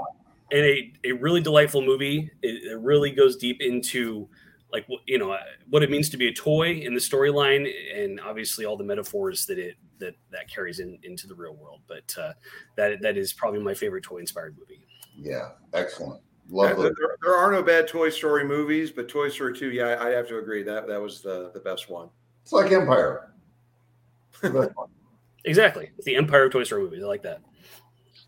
And 0.52 0.62
a, 0.66 0.94
a 1.06 1.12
really 1.14 1.42
delightful 1.42 1.82
movie. 1.82 2.32
It, 2.42 2.72
it 2.72 2.80
really 2.80 3.12
goes 3.12 3.36
deep 3.38 3.62
into 3.62 4.28
like 4.72 4.86
you 5.06 5.18
know 5.18 5.32
uh, 5.32 5.40
what 5.70 5.84
it 5.84 5.90
means 5.90 6.10
to 6.10 6.18
be 6.18 6.28
a 6.28 6.34
toy 6.34 6.74
in 6.74 6.94
the 6.94 7.00
storyline, 7.00 7.72
and 7.96 8.20
obviously 8.22 8.66
all 8.66 8.78
the 8.78 8.84
metaphors 8.84 9.46
that 9.46 9.58
it 9.60 9.76
that 10.00 10.16
that 10.32 10.50
carries 10.50 10.80
in, 10.80 11.00
into 11.04 11.28
the 11.28 11.36
real 11.36 11.56
world. 11.56 11.82
But 11.88 12.14
uh, 12.20 12.34
that 12.76 13.02
that 13.02 13.18
is 13.18 13.34
probably 13.34 13.60
my 13.62 13.74
favorite 13.74 14.04
toy 14.04 14.18
inspired 14.18 14.58
movie. 14.58 14.86
Yeah. 15.18 15.50
Excellent. 15.74 16.22
There, 16.50 16.76
Love 16.76 16.80
it. 16.86 16.94
there- 16.98 17.18
there 17.24 17.36
are 17.36 17.52
no 17.52 17.62
bad 17.62 17.88
Toy 17.90 18.10
Story 18.10 18.46
movies, 18.46 18.90
but 18.92 19.10
Toy 19.10 19.28
Story 19.28 19.58
2, 19.58 19.72
yeah, 19.72 19.84
I, 19.88 20.08
I 20.08 20.10
have 20.12 20.28
to 20.30 20.38
agree 20.38 20.64
that 20.64 20.88
that 20.88 21.02
was 21.02 21.22
the, 21.22 21.52
the 21.54 21.60
best 21.60 21.90
one. 21.90 22.08
It's 22.44 22.54
like 22.54 22.72
Empire. 22.72 23.34
The. 24.42 24.72
Exactly. 25.46 25.90
It's 25.98 26.06
the 26.06 26.16
Empire 26.16 26.46
of 26.46 26.52
Toy 26.52 26.64
Story 26.64 26.84
movies. 26.84 27.04
I 27.04 27.08
like 27.08 27.24
that. 27.24 27.42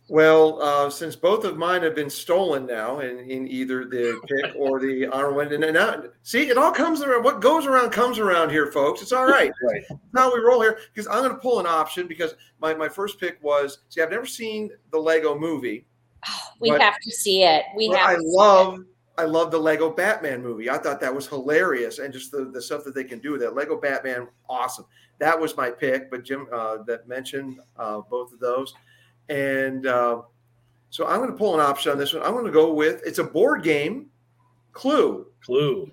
Well, 0.09 0.61
uh, 0.61 0.89
since 0.89 1.15
both 1.15 1.45
of 1.45 1.57
mine 1.57 1.83
have 1.83 1.93
been 1.93 2.09
stolen 2.09 2.65
now 2.65 2.99
in, 2.99 3.19
in 3.19 3.47
either 3.47 3.85
the 3.85 4.19
pick 4.27 4.55
or 4.55 4.79
the 4.79 5.05
honor 5.07 5.39
and 5.41 5.73
now 5.73 6.03
see, 6.23 6.49
it 6.49 6.57
all 6.57 6.71
comes 6.71 7.01
around. 7.01 7.23
What 7.23 7.41
goes 7.41 7.65
around 7.67 7.91
comes 7.91 8.17
around 8.17 8.49
here, 8.49 8.71
folks. 8.71 9.01
It's 9.01 9.11
all 9.11 9.27
right. 9.27 9.51
Right. 9.63 9.83
How 10.15 10.33
we 10.33 10.39
roll 10.39 10.61
here 10.61 10.79
because 10.93 11.07
I'm 11.07 11.23
going 11.23 11.31
to 11.31 11.37
pull 11.37 11.59
an 11.59 11.67
option 11.67 12.07
because 12.07 12.33
my, 12.59 12.73
my 12.73 12.89
first 12.89 13.19
pick 13.19 13.37
was 13.43 13.79
see, 13.89 14.01
I've 14.01 14.09
never 14.09 14.25
seen 14.25 14.71
the 14.91 14.97
Lego 14.97 15.37
movie. 15.37 15.85
Oh, 16.27 16.39
we 16.59 16.71
But- 16.71 16.81
have 16.81 16.99
to 16.99 17.11
see 17.11 17.43
it. 17.43 17.65
We 17.75 17.87
have. 17.89 18.09
I 18.09 18.15
to 18.15 18.21
see 18.21 18.27
love 18.27 18.79
I 19.19 19.25
love 19.25 19.51
the 19.51 19.59
Lego 19.59 19.89
Batman 19.89 20.41
movie. 20.41 20.69
I 20.69 20.77
thought 20.77 21.01
that 21.01 21.13
was 21.13 21.27
hilarious 21.27 21.99
and 21.99 22.13
just 22.13 22.31
the, 22.31 22.45
the 22.45 22.61
stuff 22.61 22.85
that 22.85 22.95
they 22.95 23.03
can 23.03 23.19
do 23.19 23.33
with 23.33 23.41
that. 23.41 23.53
Lego 23.53 23.75
Batman, 23.75 24.29
awesome. 24.47 24.85
That 25.17 25.37
was 25.37 25.57
my 25.57 25.69
pick, 25.69 26.09
but 26.09 26.23
Jim 26.23 26.47
uh, 26.53 26.77
that 26.83 27.05
mentioned 27.05 27.59
uh, 27.75 27.99
both 28.09 28.31
of 28.31 28.39
those. 28.39 28.73
And 29.29 29.85
uh, 29.85 30.21
so 30.89 31.07
I'm 31.07 31.17
going 31.19 31.31
to 31.31 31.37
pull 31.37 31.53
an 31.53 31.61
option 31.61 31.91
on 31.91 31.97
this 31.97 32.13
one. 32.13 32.23
I'm 32.23 32.33
going 32.33 32.45
to 32.45 32.51
go 32.51 32.73
with 32.73 33.01
it's 33.05 33.19
a 33.19 33.23
board 33.23 33.63
game, 33.63 34.07
Clue. 34.73 35.27
Clue. 35.43 35.89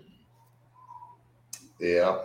Yeah. 1.80 2.22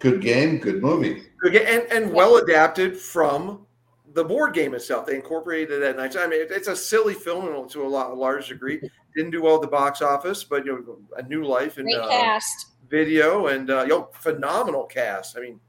Good 0.00 0.20
game, 0.20 0.58
good 0.58 0.82
movie. 0.82 1.24
Good 1.40 1.52
ga- 1.52 1.64
and, 1.66 1.82
and 1.90 2.12
well 2.12 2.36
adapted 2.36 2.96
from 2.96 3.66
the 4.14 4.24
board 4.24 4.54
game 4.54 4.74
itself. 4.74 5.06
They 5.06 5.14
incorporated 5.16 5.82
that 5.82 5.96
nice. 5.96 6.16
I 6.16 6.26
mean, 6.26 6.40
it- 6.42 6.50
it's 6.50 6.68
a 6.68 6.76
silly 6.76 7.14
film 7.14 7.68
to 7.68 7.82
a 7.82 7.88
lot, 7.88 8.10
a 8.10 8.14
large 8.14 8.48
degree. 8.48 8.80
Didn't 9.16 9.30
do 9.32 9.42
well 9.42 9.56
at 9.56 9.62
the 9.62 9.66
box 9.68 10.02
office, 10.02 10.44
but 10.44 10.64
you 10.64 10.84
know, 10.86 10.98
a 11.16 11.22
new 11.22 11.44
life 11.44 11.78
and 11.78 11.86
Great 11.86 11.96
uh, 11.98 12.08
cast. 12.08 12.66
video 12.88 13.48
and 13.48 13.70
uh, 13.70 13.84
know 13.84 14.08
phenomenal 14.12 14.84
cast. 14.84 15.36
I 15.36 15.40
mean, 15.40 15.60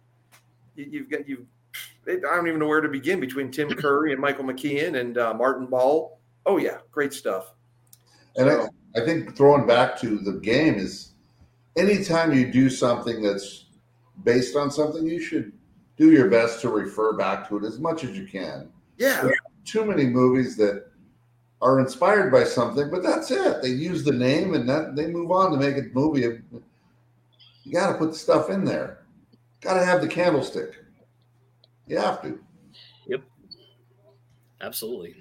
you, 0.76 0.86
you've 0.92 1.10
got 1.10 1.28
you. 1.28 1.46
I 2.10 2.36
don't 2.36 2.48
even 2.48 2.60
know 2.60 2.68
where 2.68 2.82
to 2.82 2.90
begin 2.90 3.20
between 3.20 3.52
Tim 3.52 3.70
Curry 3.76 4.12
and 4.12 4.22
Michael 4.22 4.46
McKean 4.46 5.00
and 5.00 5.18
uh, 5.18 5.34
Martin 5.34 5.70
Mull. 5.70 6.20
Oh 6.46 6.58
yeah, 6.58 6.78
great 6.92 7.14
stuff. 7.14 7.54
And 8.36 8.50
I, 8.50 8.54
So, 8.54 8.70
I 8.96 9.02
think 9.02 9.36
throwing 9.36 9.68
back 9.68 10.00
to 10.02 10.18
the 10.18 10.34
game 10.34 10.76
is 10.76 11.14
anytime 11.78 12.34
you 12.34 12.52
do 12.52 12.70
something 12.70 13.22
that's 13.22 13.66
based 14.24 14.56
on 14.56 14.72
something, 14.72 15.06
you 15.06 15.20
should 15.22 15.52
do 15.98 16.12
your 16.12 16.30
best 16.30 16.62
to 16.62 16.70
refer 16.70 17.14
back 17.14 17.48
to 17.50 17.58
it 17.58 17.66
as 17.66 17.80
much 17.80 18.04
as 18.04 18.18
you 18.18 18.26
can. 18.26 18.70
yeah, 18.98 19.30
Too 19.66 19.86
many 19.86 20.06
movies 20.06 20.56
that 20.58 20.88
are 21.62 21.80
inspired 21.80 22.32
by 22.32 22.44
something, 22.46 22.90
but 22.90 23.04
that's 23.04 23.32
it. 23.32 23.62
They 23.62 23.70
use 23.70 24.04
the 24.04 24.14
name 24.14 24.54
and 24.54 24.68
that 24.70 24.96
they 24.96 25.08
move 25.08 25.32
on 25.32 25.52
to 25.52 25.58
make 25.58 25.78
a 25.78 25.90
movie. 25.94 26.22
You 26.22 27.74
got 27.74 27.92
to 27.92 27.98
put 27.98 28.12
the 28.12 28.18
stuff 28.18 28.50
in 28.50 28.64
there. 28.64 29.04
Got 29.62 29.74
to 29.74 29.86
have 29.86 30.02
the 30.02 30.08
candlestick. 30.08 30.76
You 31.90 31.98
have 31.98 32.22
to. 32.22 32.40
Yep. 33.08 33.24
Absolutely. 34.62 35.16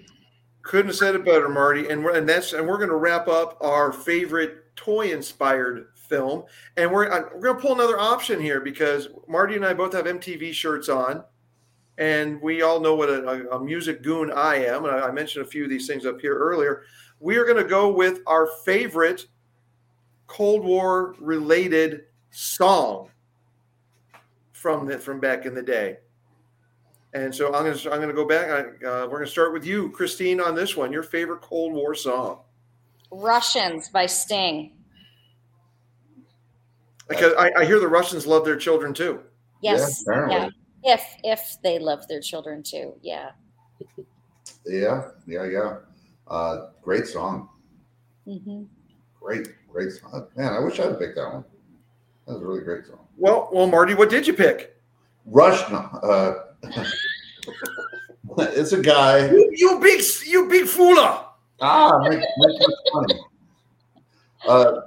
couldn't 0.62 0.89
have 0.89 0.97
said 0.97 1.14
it 1.14 1.25
better, 1.25 1.49
Marty. 1.49 1.89
And 1.89 2.05
we're 2.05 2.14
and 2.14 2.29
that's 2.29 2.53
and 2.53 2.69
we're 2.69 2.77
going 2.77 2.91
to 2.91 2.97
wrap 2.97 3.27
up 3.27 3.57
our 3.62 3.91
favorite 3.91 4.77
toy 4.77 5.12
inspired 5.12 5.89
film. 5.95 6.45
And 6.77 6.93
we're 6.93 7.11
uh, 7.11 7.31
we're 7.35 7.41
going 7.41 7.57
to 7.57 7.62
pull 7.62 7.73
another 7.73 7.99
option 7.99 8.39
here 8.39 8.61
because 8.61 9.09
Marty 9.27 9.57
and 9.57 9.64
I 9.64 9.73
both 9.73 9.95
have 9.95 10.05
MTV 10.05 10.53
shirts 10.53 10.91
on. 10.91 11.25
And 11.97 12.41
we 12.41 12.62
all 12.62 12.79
know 12.79 12.95
what 12.95 13.09
a, 13.09 13.27
a, 13.27 13.57
a 13.57 13.64
music 13.64 14.03
goon 14.03 14.31
I 14.31 14.57
am. 14.57 14.85
And 14.85 14.95
I, 14.95 15.09
I 15.09 15.11
mentioned 15.11 15.45
a 15.47 15.49
few 15.49 15.64
of 15.64 15.71
these 15.71 15.87
things 15.87 16.07
up 16.07 16.21
here 16.21 16.37
earlier. 16.37 16.83
We 17.19 17.39
are 17.39 17.45
going 17.45 17.57
to 17.57 17.69
go 17.69 17.91
with 17.91 18.21
our 18.27 18.47
favorite 18.64 19.27
Cold 20.29 20.64
War 20.64 21.16
related 21.19 22.03
song 22.31 23.11
from 24.53 24.87
the, 24.87 24.99
from 24.99 25.19
back 25.19 25.47
in 25.47 25.55
the 25.55 25.62
day. 25.62 25.97
And 27.15 27.35
so 27.35 27.55
I'm 27.55 27.65
going 27.65 27.77
to 27.77 27.91
I'm 27.91 27.99
going 27.99 28.09
to 28.09 28.15
go 28.15 28.27
back. 28.27 28.51
I, 28.51 28.87
uh, 28.87 29.07
we're 29.07 29.17
going 29.17 29.25
to 29.25 29.31
start 29.31 29.53
with 29.53 29.65
you, 29.65 29.91
Christine, 29.91 30.41
on 30.41 30.55
this 30.55 30.77
one. 30.77 30.93
Your 30.93 31.03
favorite 31.03 31.41
Cold 31.41 31.73
War 31.73 31.95
song? 31.95 32.41
Russians 33.11 33.89
by 33.89 34.07
Sting. 34.07 34.73
Because 37.09 37.33
I, 37.39 37.51
I 37.57 37.65
hear 37.65 37.81
the 37.81 37.89
Russians 37.89 38.27
love 38.27 38.45
their 38.45 38.57
children 38.59 38.93
too. 38.93 39.21
Yes. 39.63 40.05
Yeah. 40.07 40.29
Yeah. 40.31 40.49
If 40.85 41.03
if 41.25 41.57
they 41.63 41.79
love 41.79 42.07
their 42.09 42.21
children 42.21 42.63
too. 42.63 42.95
Yeah. 43.01 43.31
Yeah, 44.67 45.09
yeah, 45.27 45.45
yeah. 45.47 45.77
Uh, 46.27 46.69
great 46.83 47.07
song. 47.07 47.49
hmm 48.27 48.65
Great, 49.21 49.49
great 49.71 49.93
song. 49.93 50.29
Man, 50.37 50.53
I 50.53 50.59
wish 50.61 50.79
I'd 50.79 50.99
picked 50.99 51.17
that 51.17 51.33
one. 51.33 51.45
That 52.27 52.35
was 52.35 52.43
a 52.43 52.47
really 52.47 52.61
great 52.61 52.87
song. 52.87 53.07
Well, 53.17 53.49
well, 53.53 53.67
Marty, 53.67 53.95
what 53.95 54.11
did 54.11 54.27
you 54.27 54.33
pick? 54.35 54.77
Rush, 55.27 55.69
no, 55.71 55.79
uh, 55.79 56.48
it's 58.39 58.73
a 58.73 58.81
guy. 58.81 59.31
You, 59.31 59.51
you 59.53 59.79
big 59.81 60.03
you 60.27 60.49
big 60.49 60.65
fooler. 60.65 61.25
Ah, 61.61 61.99
make, 62.09 62.21
make 62.21 62.61
funny. 62.93 63.15
Uh, 64.47 64.81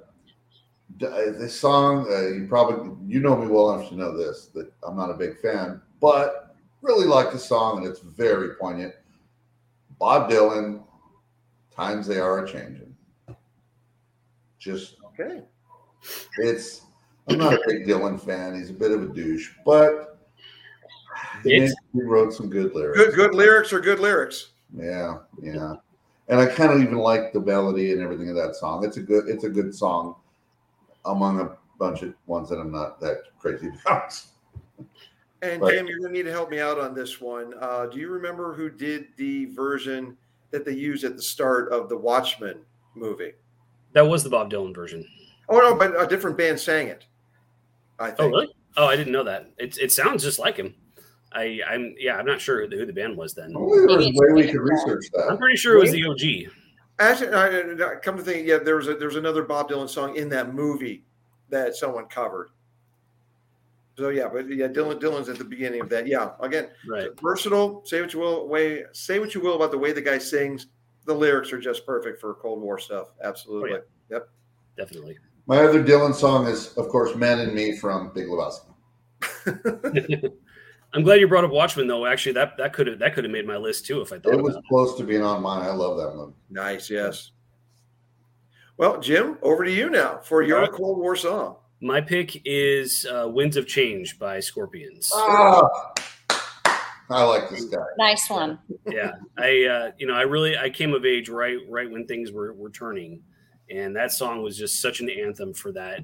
d- 0.98 1.06
uh, 1.06 1.32
this 1.38 1.60
song, 1.60 2.08
uh, 2.12 2.28
you 2.30 2.46
probably 2.48 2.96
you 3.08 3.20
know 3.20 3.36
me 3.36 3.48
well 3.48 3.74
enough 3.74 3.90
to 3.90 3.96
know 3.96 4.16
this 4.16 4.48
that 4.54 4.72
I'm 4.84 4.96
not 4.96 5.10
a 5.10 5.16
big 5.16 5.38
fan, 5.40 5.82
but 6.00 6.56
really 6.82 7.06
like 7.06 7.32
the 7.32 7.40
song 7.40 7.80
and 7.80 7.88
it's 7.88 8.00
very 8.00 8.56
poignant. 8.56 8.94
Bob 10.00 10.32
Dylan, 10.32 10.84
"Times 11.76 12.08
They 12.08 12.20
Are 12.20 12.44
a 12.46 12.48
Changing." 12.50 12.96
Just 14.60 14.96
Okay. 15.08 15.42
it's. 16.38 16.82
I'm 17.28 17.38
not 17.38 17.54
a 17.54 17.62
big 17.68 17.86
Dylan 17.86 18.20
fan. 18.20 18.56
He's 18.56 18.72
a 18.72 18.74
bit 18.74 18.92
of 18.92 19.04
a 19.04 19.08
douche, 19.14 19.52
but 19.66 20.11
It's- 21.46 21.74
he 21.94 22.02
wrote 22.02 22.34
some 22.34 22.50
good 22.50 22.74
lyrics. 22.74 22.98
Good 22.98 23.16
good 23.16 23.36
lyrics 23.36 23.72
are 23.74 23.80
good 23.80 24.00
lyrics. 24.00 24.52
Yeah, 24.76 25.20
yeah. 25.42 25.76
And 26.28 26.40
I 26.40 26.46
kind 26.46 26.72
of 26.72 26.82
even 26.82 26.98
like 26.98 27.34
the 27.34 27.42
melody 27.42 27.92
and 27.92 28.02
everything 28.02 28.30
of 28.30 28.36
that 28.36 28.56
song. 28.56 28.86
It's 28.86 28.98
a 28.98 29.02
good 29.02 29.28
it's 29.28 29.44
a 29.44 29.50
good 29.50 29.74
song 29.76 30.16
among 31.06 31.40
a 31.42 31.58
bunch 31.80 32.04
of 32.04 32.14
ones 32.28 32.48
that 32.50 32.60
I'm 32.60 32.72
not 32.72 33.00
that 33.02 33.24
crazy 33.40 33.70
about. 33.86 34.22
And 35.42 35.62
Right. 35.62 35.74
Jim, 35.74 35.88
you're 35.88 35.98
going 36.00 36.14
to 36.14 36.18
need 36.18 36.26
to 36.26 36.32
help 36.32 36.52
me 36.52 36.60
out 36.60 36.78
on 36.80 36.94
this 36.94 37.20
one. 37.20 37.56
Uh, 37.60 37.88
do 37.88 37.98
you 38.00 38.10
remember 38.10 38.54
who 38.54 38.70
did 38.70 39.08
the 39.18 39.46
version 39.46 40.16
that 40.52 40.66
they 40.66 40.74
used 40.74 41.04
at 41.04 41.16
the 41.16 41.22
start 41.22 41.72
of 41.72 41.90
the 41.90 41.98
Watchmen 41.98 42.60
movie? 42.94 43.34
That 43.94 44.06
was 44.08 44.24
the 44.24 44.30
Bob 44.30 44.52
Dylan 44.52 44.74
version. 44.76 45.04
Oh 45.50 45.58
no, 45.58 45.76
but 45.76 46.00
a 46.00 46.08
different 46.08 46.38
band 46.38 46.60
sang 46.60 46.88
it. 46.90 47.06
I 48.00 48.14
Oh, 48.20 48.28
really? 48.28 48.54
Oh, 48.78 48.86
I 48.86 48.96
didn't 48.96 49.12
know 49.14 49.24
that. 49.24 49.50
It, 49.58 49.78
it 49.80 49.92
sounds 49.92 50.24
just 50.24 50.38
like 50.40 50.56
him. 50.58 50.76
I, 51.34 51.60
I'm 51.68 51.96
yeah, 51.98 52.18
I'm 52.18 52.26
not 52.26 52.42
sure 52.42 52.68
who 52.68 52.86
the 52.86 52.94
band 52.94 53.18
was 53.18 53.34
then. 53.34 53.54
Only 53.56 53.88
there's 53.88 54.08
a 54.08 54.12
way 54.14 54.34
we 54.34 54.52
could 54.52 54.62
research 54.62 55.06
I'm 55.30 55.38
pretty 55.38 55.56
sure 55.56 55.78
it 55.78 55.82
was 55.82 55.92
the 55.92 56.06
OG. 56.06 56.52
Actually, 57.00 57.34
I, 57.34 57.94
I, 57.94 57.96
come 57.96 58.18
to 58.18 58.24
think, 58.24 58.48
yeah, 58.48 58.58
there 58.58 58.76
was 58.76 58.88
a, 58.88 58.96
there 58.96 59.08
was 59.08 59.16
another 59.16 59.44
Bob 59.44 59.70
Dylan 59.70 59.90
song 59.90 60.16
in 60.18 60.30
that 60.30 60.54
movie 60.54 61.04
that 61.50 61.76
someone 61.76 62.06
covered. 62.06 62.50
So 63.98 64.10
yeah, 64.10 64.28
but 64.32 64.50
yeah, 64.50 64.68
Dylan 64.68 65.00
Dylan's 65.00 65.30
at 65.30 65.38
the 65.38 65.44
beginning 65.44 65.82
of 65.82 65.90
that. 65.90 66.08
Yeah, 66.08 66.32
again, 66.42 66.70
Right. 66.88 67.10
versatile. 67.22 67.84
Say 67.86 68.02
what 68.02 68.14
you 68.14 68.20
will, 68.20 68.48
way 68.48 68.84
say 68.92 69.20
what 69.20 69.34
you 69.34 69.42
will 69.42 69.56
about 69.56 69.72
the 69.72 69.78
way 69.78 69.94
the 69.94 70.02
guy 70.02 70.18
sings. 70.18 70.68
The 71.06 71.14
lyrics 71.14 71.52
are 71.52 71.60
just 71.60 71.86
perfect 71.86 72.20
for 72.20 72.36
Cold 72.36 72.62
War 72.62 72.78
stuff. 72.78 73.08
Absolutely. 73.24 73.80
Oh, 74.14 74.22
Definitely. 74.78 75.18
My 75.48 75.58
other 75.58 75.84
Dylan 75.84 76.14
song 76.14 76.48
is, 76.48 76.74
of 76.78 76.88
course, 76.90 77.16
"Man 77.16 77.40
in 77.40 77.54
Me" 77.54 77.76
from 77.76 78.12
Big 78.14 78.28
Lebowski. 78.28 78.72
I'm 80.94 81.04
glad 81.04 81.20
you 81.22 81.28
brought 81.28 81.46
up 81.46 81.52
Watchmen 81.52 81.88
though. 81.88 82.06
Actually, 82.06 82.34
that 82.34 82.58
that 82.58 82.74
could 82.74 82.88
have 82.88 83.00
that 83.00 83.14
could 83.14 83.24
have 83.24 83.32
made 83.32 83.48
my 83.48 83.58
list 83.58 83.86
too 83.86 84.02
if 84.02 84.12
I 84.12 84.20
thought 84.20 84.34
It 84.34 84.42
was 84.44 84.56
about 84.56 84.64
it. 84.66 84.68
close 84.70 84.98
to 84.98 85.04
being 85.04 85.22
on 85.22 85.42
mine. 85.42 85.64
I 85.64 85.72
love 85.72 85.98
that 85.98 86.16
movie. 86.16 86.34
Nice. 86.50 86.90
Yes. 86.90 87.32
Well, 88.78 89.00
Jim, 89.00 89.38
over 89.42 89.64
to 89.64 89.72
you 89.72 89.90
now 89.90 90.20
for 90.24 90.42
your 90.42 90.58
All 90.58 90.64
right. 90.64 90.72
Cold 90.72 90.98
War 91.00 91.16
song. 91.16 91.56
My 91.82 92.02
pick 92.02 92.42
is 92.46 93.06
uh, 93.10 93.28
"Winds 93.30 93.58
of 93.58 93.68
Change" 93.68 94.20
by 94.20 94.40
Scorpions. 94.40 95.10
Ah, 95.14 95.70
I 97.10 97.24
like 97.24 97.50
this 97.50 97.66
guy. 97.66 97.84
Nice 97.98 98.30
one. 98.30 98.60
yeah, 98.88 99.14
I 99.38 99.64
uh, 99.66 99.92
you 99.98 100.08
know 100.08 100.14
I 100.14 100.22
really 100.24 100.58
I 100.58 100.70
came 100.70 100.94
of 100.94 101.06
age 101.06 101.30
right 101.30 101.58
right 101.70 101.90
when 101.90 102.06
things 102.06 102.32
were 102.32 102.54
were 102.54 102.70
turning, 102.70 103.22
and 103.70 103.96
that 103.96 104.12
song 104.12 104.44
was 104.44 104.58
just 104.58 104.82
such 104.82 105.00
an 105.00 105.10
anthem 105.10 105.54
for 105.54 105.72
that 105.74 106.02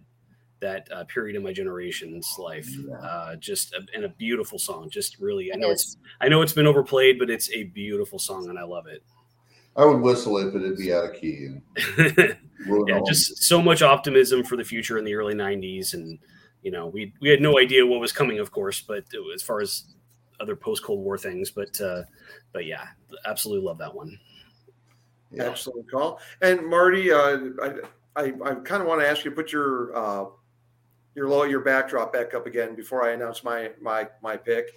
that 0.60 0.88
uh, 0.92 1.04
period 1.06 1.36
in 1.36 1.44
my 1.44 1.54
generation's 1.54 2.36
life. 2.38 2.70
Uh, 3.02 3.36
just 3.36 3.74
a, 3.74 3.82
and 3.94 4.06
a 4.06 4.10
beautiful 4.10 4.58
song. 4.58 4.90
Just 4.90 5.20
really, 5.20 5.54
I 5.54 5.58
know 5.58 5.72
is. 5.72 5.82
it's 5.82 5.98
I 6.22 6.28
know 6.28 6.42
it's 6.42 6.54
been 6.54 6.68
overplayed, 6.68 7.20
but 7.20 7.30
it's 7.30 7.52
a 7.52 7.64
beautiful 7.64 8.20
song 8.20 8.50
and 8.50 8.58
I 8.58 8.64
love 8.64 8.88
it. 8.88 9.04
I 9.76 9.86
would 9.86 10.02
whistle 10.02 10.40
it, 10.40 10.52
but 10.52 10.64
it'd 10.64 10.78
be 10.78 10.92
out 10.92 11.06
of 11.06 11.14
key 11.14 11.46
and 11.46 11.62
yeah, 12.88 13.00
just 13.06 13.44
so 13.44 13.62
much 13.62 13.84
optimism 13.84 14.44
for 14.44 14.58
the 14.58 14.64
future 14.64 14.98
in 14.98 15.06
the 15.06 15.14
early 15.14 15.36
'90s, 15.36 15.94
and 15.94 16.18
you 16.64 16.72
know 16.72 16.88
we 16.88 17.14
we 17.22 17.30
had 17.30 17.42
no 17.42 17.60
idea 17.60 17.86
what 17.86 18.00
was 18.00 18.12
coming, 18.12 18.40
of 18.40 18.52
course, 18.52 18.82
but 18.82 19.06
as 19.36 19.44
far 19.44 19.62
as 19.62 19.86
other 20.40 20.56
post 20.56 20.84
Cold 20.84 21.04
War 21.04 21.18
things, 21.18 21.52
but 21.52 21.80
uh, 21.80 22.04
but 22.54 22.66
yeah, 22.66 22.88
absolutely 23.26 23.66
love 23.66 23.78
that 23.78 23.94
one. 23.94 24.20
yeah. 25.32 25.44
Excellent 25.44 25.90
call. 25.90 26.20
And 26.42 26.66
Marty, 26.66 27.12
uh, 27.12 27.40
I 27.62 27.74
I, 28.16 28.24
I 28.44 28.56
kind 28.56 28.82
of 28.82 28.88
want 28.88 29.02
to 29.02 29.08
ask 29.08 29.24
you 29.24 29.32
put 29.32 29.52
your 29.52 29.96
uh, 29.96 30.26
your 31.18 31.28
low 31.28 31.44
your 31.44 31.62
backdrop 31.62 32.14
back 32.14 32.36
up 32.36 32.46
again 32.46 32.76
before 32.76 33.04
I 33.04 33.14
announce 33.14 33.44
my 33.44 33.72
my 33.82 34.08
my 34.22 34.38
pick. 34.38 34.68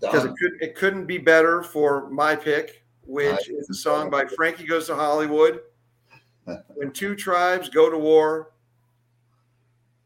because 0.00 0.24
it 0.24 0.32
could 0.38 0.52
it 0.60 0.76
couldn't 0.76 1.06
be 1.06 1.18
better 1.18 1.64
for 1.64 2.08
my 2.10 2.36
pick, 2.36 2.84
which 3.02 3.50
is 3.50 3.68
a 3.68 3.74
song 3.74 4.08
by 4.08 4.24
Frankie 4.24 4.66
Goes 4.66 4.86
to 4.86 4.94
Hollywood. 4.94 5.60
when 6.74 6.92
two 6.92 7.16
tribes 7.16 7.68
go 7.68 7.90
to 7.90 7.98
war, 7.98 8.52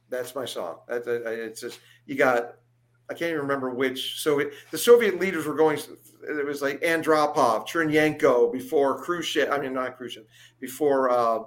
that's 0.09 0.35
my 0.35 0.47
song. 0.47 0.79
That's 0.89 1.07
it's 1.07 1.61
just 1.61 1.81
you 2.07 2.17
got. 2.17 2.55
I 3.11 3.15
can't 3.15 3.31
even 3.31 3.43
remember 3.43 3.71
which 3.71 4.21
Soviet. 4.21 4.53
The 4.71 4.79
Soviet 4.79 5.21
leaders 5.21 5.45
were 5.45 5.55
going. 5.55 5.79
It 6.29 6.47
was 6.47 6.63
like 6.63 6.81
Andropov, 6.81 7.67
Chernenko 7.67 8.53
before 8.53 9.03
Khrushchev. 9.03 9.51
I 9.51 9.59
mean, 9.59 9.75
not 9.75 9.99
Khrushchev. 9.99 10.25
Before. 10.61 11.11
Uh, 11.11 11.41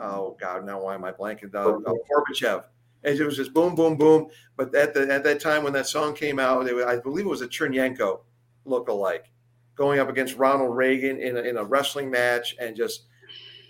oh 0.00 0.36
God, 0.40 0.64
now 0.64 0.80
why 0.82 0.94
am 0.94 1.04
I 1.04 1.12
blanking? 1.12 1.54
Uh, 1.54 1.78
Gorbachev. 2.10 2.64
And 3.04 3.18
it 3.18 3.24
was 3.24 3.36
just 3.36 3.52
boom, 3.52 3.74
boom, 3.74 3.96
boom. 3.96 4.28
But 4.56 4.74
at 4.74 4.94
the 4.94 5.12
at 5.12 5.24
that 5.24 5.40
time 5.40 5.64
when 5.64 5.72
that 5.72 5.86
song 5.86 6.14
came 6.14 6.38
out, 6.38 6.66
it 6.68 6.74
was, 6.74 6.84
I 6.84 6.98
believe 6.98 7.26
it 7.26 7.28
was 7.28 7.42
a 7.42 7.48
Chernenko 7.48 8.20
look-alike 8.64 9.26
going 9.74 9.98
up 9.98 10.08
against 10.08 10.36
Ronald 10.36 10.76
Reagan 10.76 11.18
in 11.18 11.36
a, 11.36 11.40
in 11.40 11.56
a 11.56 11.64
wrestling 11.64 12.10
match, 12.10 12.54
and 12.60 12.76
just 12.76 13.06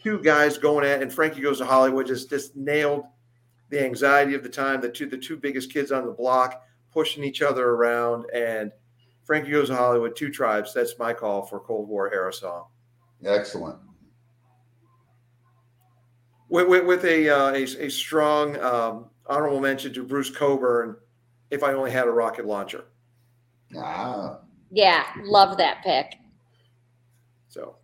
two 0.03 0.19
guys 0.21 0.59
going 0.59 0.85
at. 0.85 1.01
And 1.01 1.13
Frankie 1.13 1.41
goes 1.41 1.59
to 1.59 1.65
Hollywood 1.65 2.07
just 2.07 2.29
just 2.29 2.57
nailed 2.57 3.05
the 3.71 3.83
anxiety 3.83 4.35
of 4.35 4.43
the 4.43 4.49
time. 4.49 4.81
The 4.81 4.91
two 4.91 5.07
the 5.07 5.17
two 5.17 5.37
biggest 5.37 5.73
kids 5.73 5.93
on 5.93 6.05
the 6.05 6.13
block 6.13 6.63
pushing 6.93 7.25
each 7.25 7.41
other 7.41 7.71
around, 7.71 8.27
and 8.35 8.71
Frankie 9.25 9.53
goes 9.53 9.69
to 9.69 9.77
Hollywood. 9.77 10.15
Two 10.15 10.31
tribes. 10.31 10.75
That's 10.75 10.99
my 10.99 11.15
call 11.15 11.47
for 11.47 11.61
Cold 11.61 11.89
War 11.89 12.13
era 12.13 12.33
song. 12.33 12.67
Excellent. 13.25 13.79
with, 16.53 16.69
with, 16.69 16.85
with 16.85 17.05
a, 17.07 17.31
uh, 17.31 17.53
a 17.53 17.63
a 17.63 17.89
strong 17.89 18.59
um, 18.61 19.07
honorable 19.27 19.61
mention 19.61 19.93
to 19.95 20.05
Bruce 20.05 20.31
Cockburn. 20.31 20.97
If 21.51 21.63
I 21.63 21.73
only 21.75 21.91
had 21.91 22.07
a 22.09 22.11
rocket 22.11 22.47
launcher, 22.47 22.85
Ah, 23.77 24.39
Yeah, 24.71 25.05
love 25.23 25.57
that 25.59 25.83
pick. 25.83 26.15
so 27.49 27.77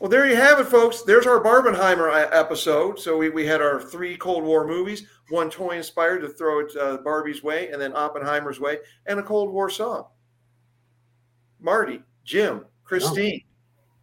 well, 0.00 0.08
there 0.08 0.26
you 0.26 0.34
have 0.34 0.58
it, 0.58 0.66
folks. 0.66 1.02
There's 1.02 1.26
our 1.26 1.40
Barbenheimer 1.42 2.10
uh, 2.10 2.28
episode. 2.32 2.98
So 2.98 3.18
we, 3.18 3.28
we 3.28 3.44
had 3.46 3.60
our 3.60 3.78
three 3.78 4.16
Cold 4.16 4.44
War 4.44 4.66
movies, 4.66 5.06
one 5.28 5.50
toy 5.50 5.76
inspired 5.76 6.20
to 6.22 6.28
throw 6.30 6.60
it 6.60 6.72
uh, 6.74 6.96
Barbie's 7.04 7.42
way, 7.42 7.68
and 7.70 7.78
then 7.80 7.92
Oppenheimer's 7.94 8.58
way, 8.58 8.78
and 9.06 9.20
a 9.20 9.22
Cold 9.22 9.52
War 9.52 9.68
song. 9.68 10.06
Marty, 11.60 12.02
Jim, 12.24 12.64
Christine, 12.82 13.42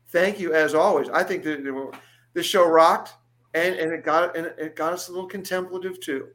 thank 0.10 0.40
you 0.40 0.54
as 0.54 0.76
always. 0.76 1.10
I 1.10 1.24
think 1.24 1.44
that 1.46 1.92
this 2.34 2.46
show 2.46 2.68
rocked, 2.70 3.16
and, 3.56 3.74
and 3.76 3.92
it 3.92 4.04
got 4.06 4.38
and 4.38 4.46
it 4.60 4.76
got 4.76 4.94
us 4.94 5.08
a 5.08 5.12
little 5.12 5.28
contemplative 5.28 6.00
too. 6.00 6.28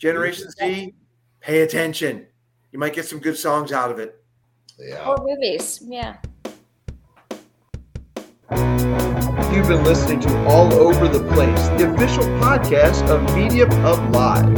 Generation 0.00 0.50
Z, 0.52 0.94
pay 1.40 1.60
attention. 1.60 2.26
You 2.72 2.78
might 2.78 2.94
get 2.94 3.04
some 3.04 3.18
good 3.18 3.36
songs 3.36 3.70
out 3.70 3.90
of 3.90 3.98
it. 3.98 4.18
yeah. 4.78 5.06
Or 5.06 5.18
movies. 5.22 5.78
Yeah. 5.84 6.16
You've 9.52 9.68
been 9.68 9.84
listening 9.84 10.20
to 10.20 10.46
All 10.48 10.72
Over 10.72 11.06
the 11.06 11.22
Place, 11.34 11.68
the 11.78 11.92
official 11.92 12.24
podcast 12.40 13.06
of 13.10 13.22
Media 13.36 13.66
Pub 13.66 14.14
Live. 14.14 14.48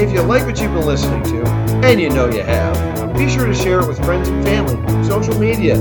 If 0.00 0.10
you 0.12 0.22
like 0.22 0.46
what 0.46 0.58
you've 0.58 0.72
been 0.72 0.86
listening 0.86 1.22
to, 1.24 1.46
and 1.86 2.00
you 2.00 2.08
know 2.08 2.30
you 2.30 2.40
have, 2.42 3.14
be 3.14 3.28
sure 3.28 3.46
to 3.46 3.54
share 3.54 3.80
it 3.80 3.86
with 3.86 4.02
friends 4.02 4.28
and 4.28 4.42
family, 4.42 4.74
social 5.04 5.38
media, 5.38 5.74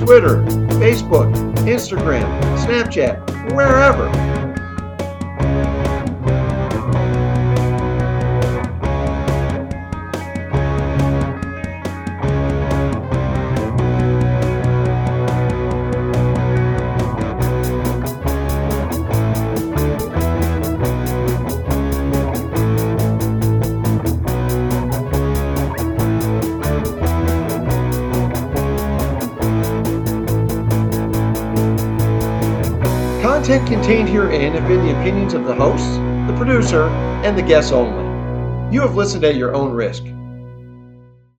Twitter, 0.00 0.42
Facebook, 0.80 1.30
Instagram, 1.66 2.24
Snapchat, 2.56 3.54
wherever. 3.54 4.08
Contained 33.80 34.10
herein 34.10 34.52
have 34.52 34.68
been 34.68 34.84
the 34.84 35.00
opinions 35.00 35.32
of 35.32 35.46
the 35.46 35.54
hosts, 35.54 35.96
the 36.30 36.34
producer, 36.36 36.82
and 37.24 37.36
the 37.36 37.40
guests 37.40 37.72
only. 37.72 38.04
You 38.70 38.82
have 38.82 38.94
listened 38.94 39.24
at 39.24 39.36
your 39.36 39.54
own 39.54 39.72
risk. 39.72 40.04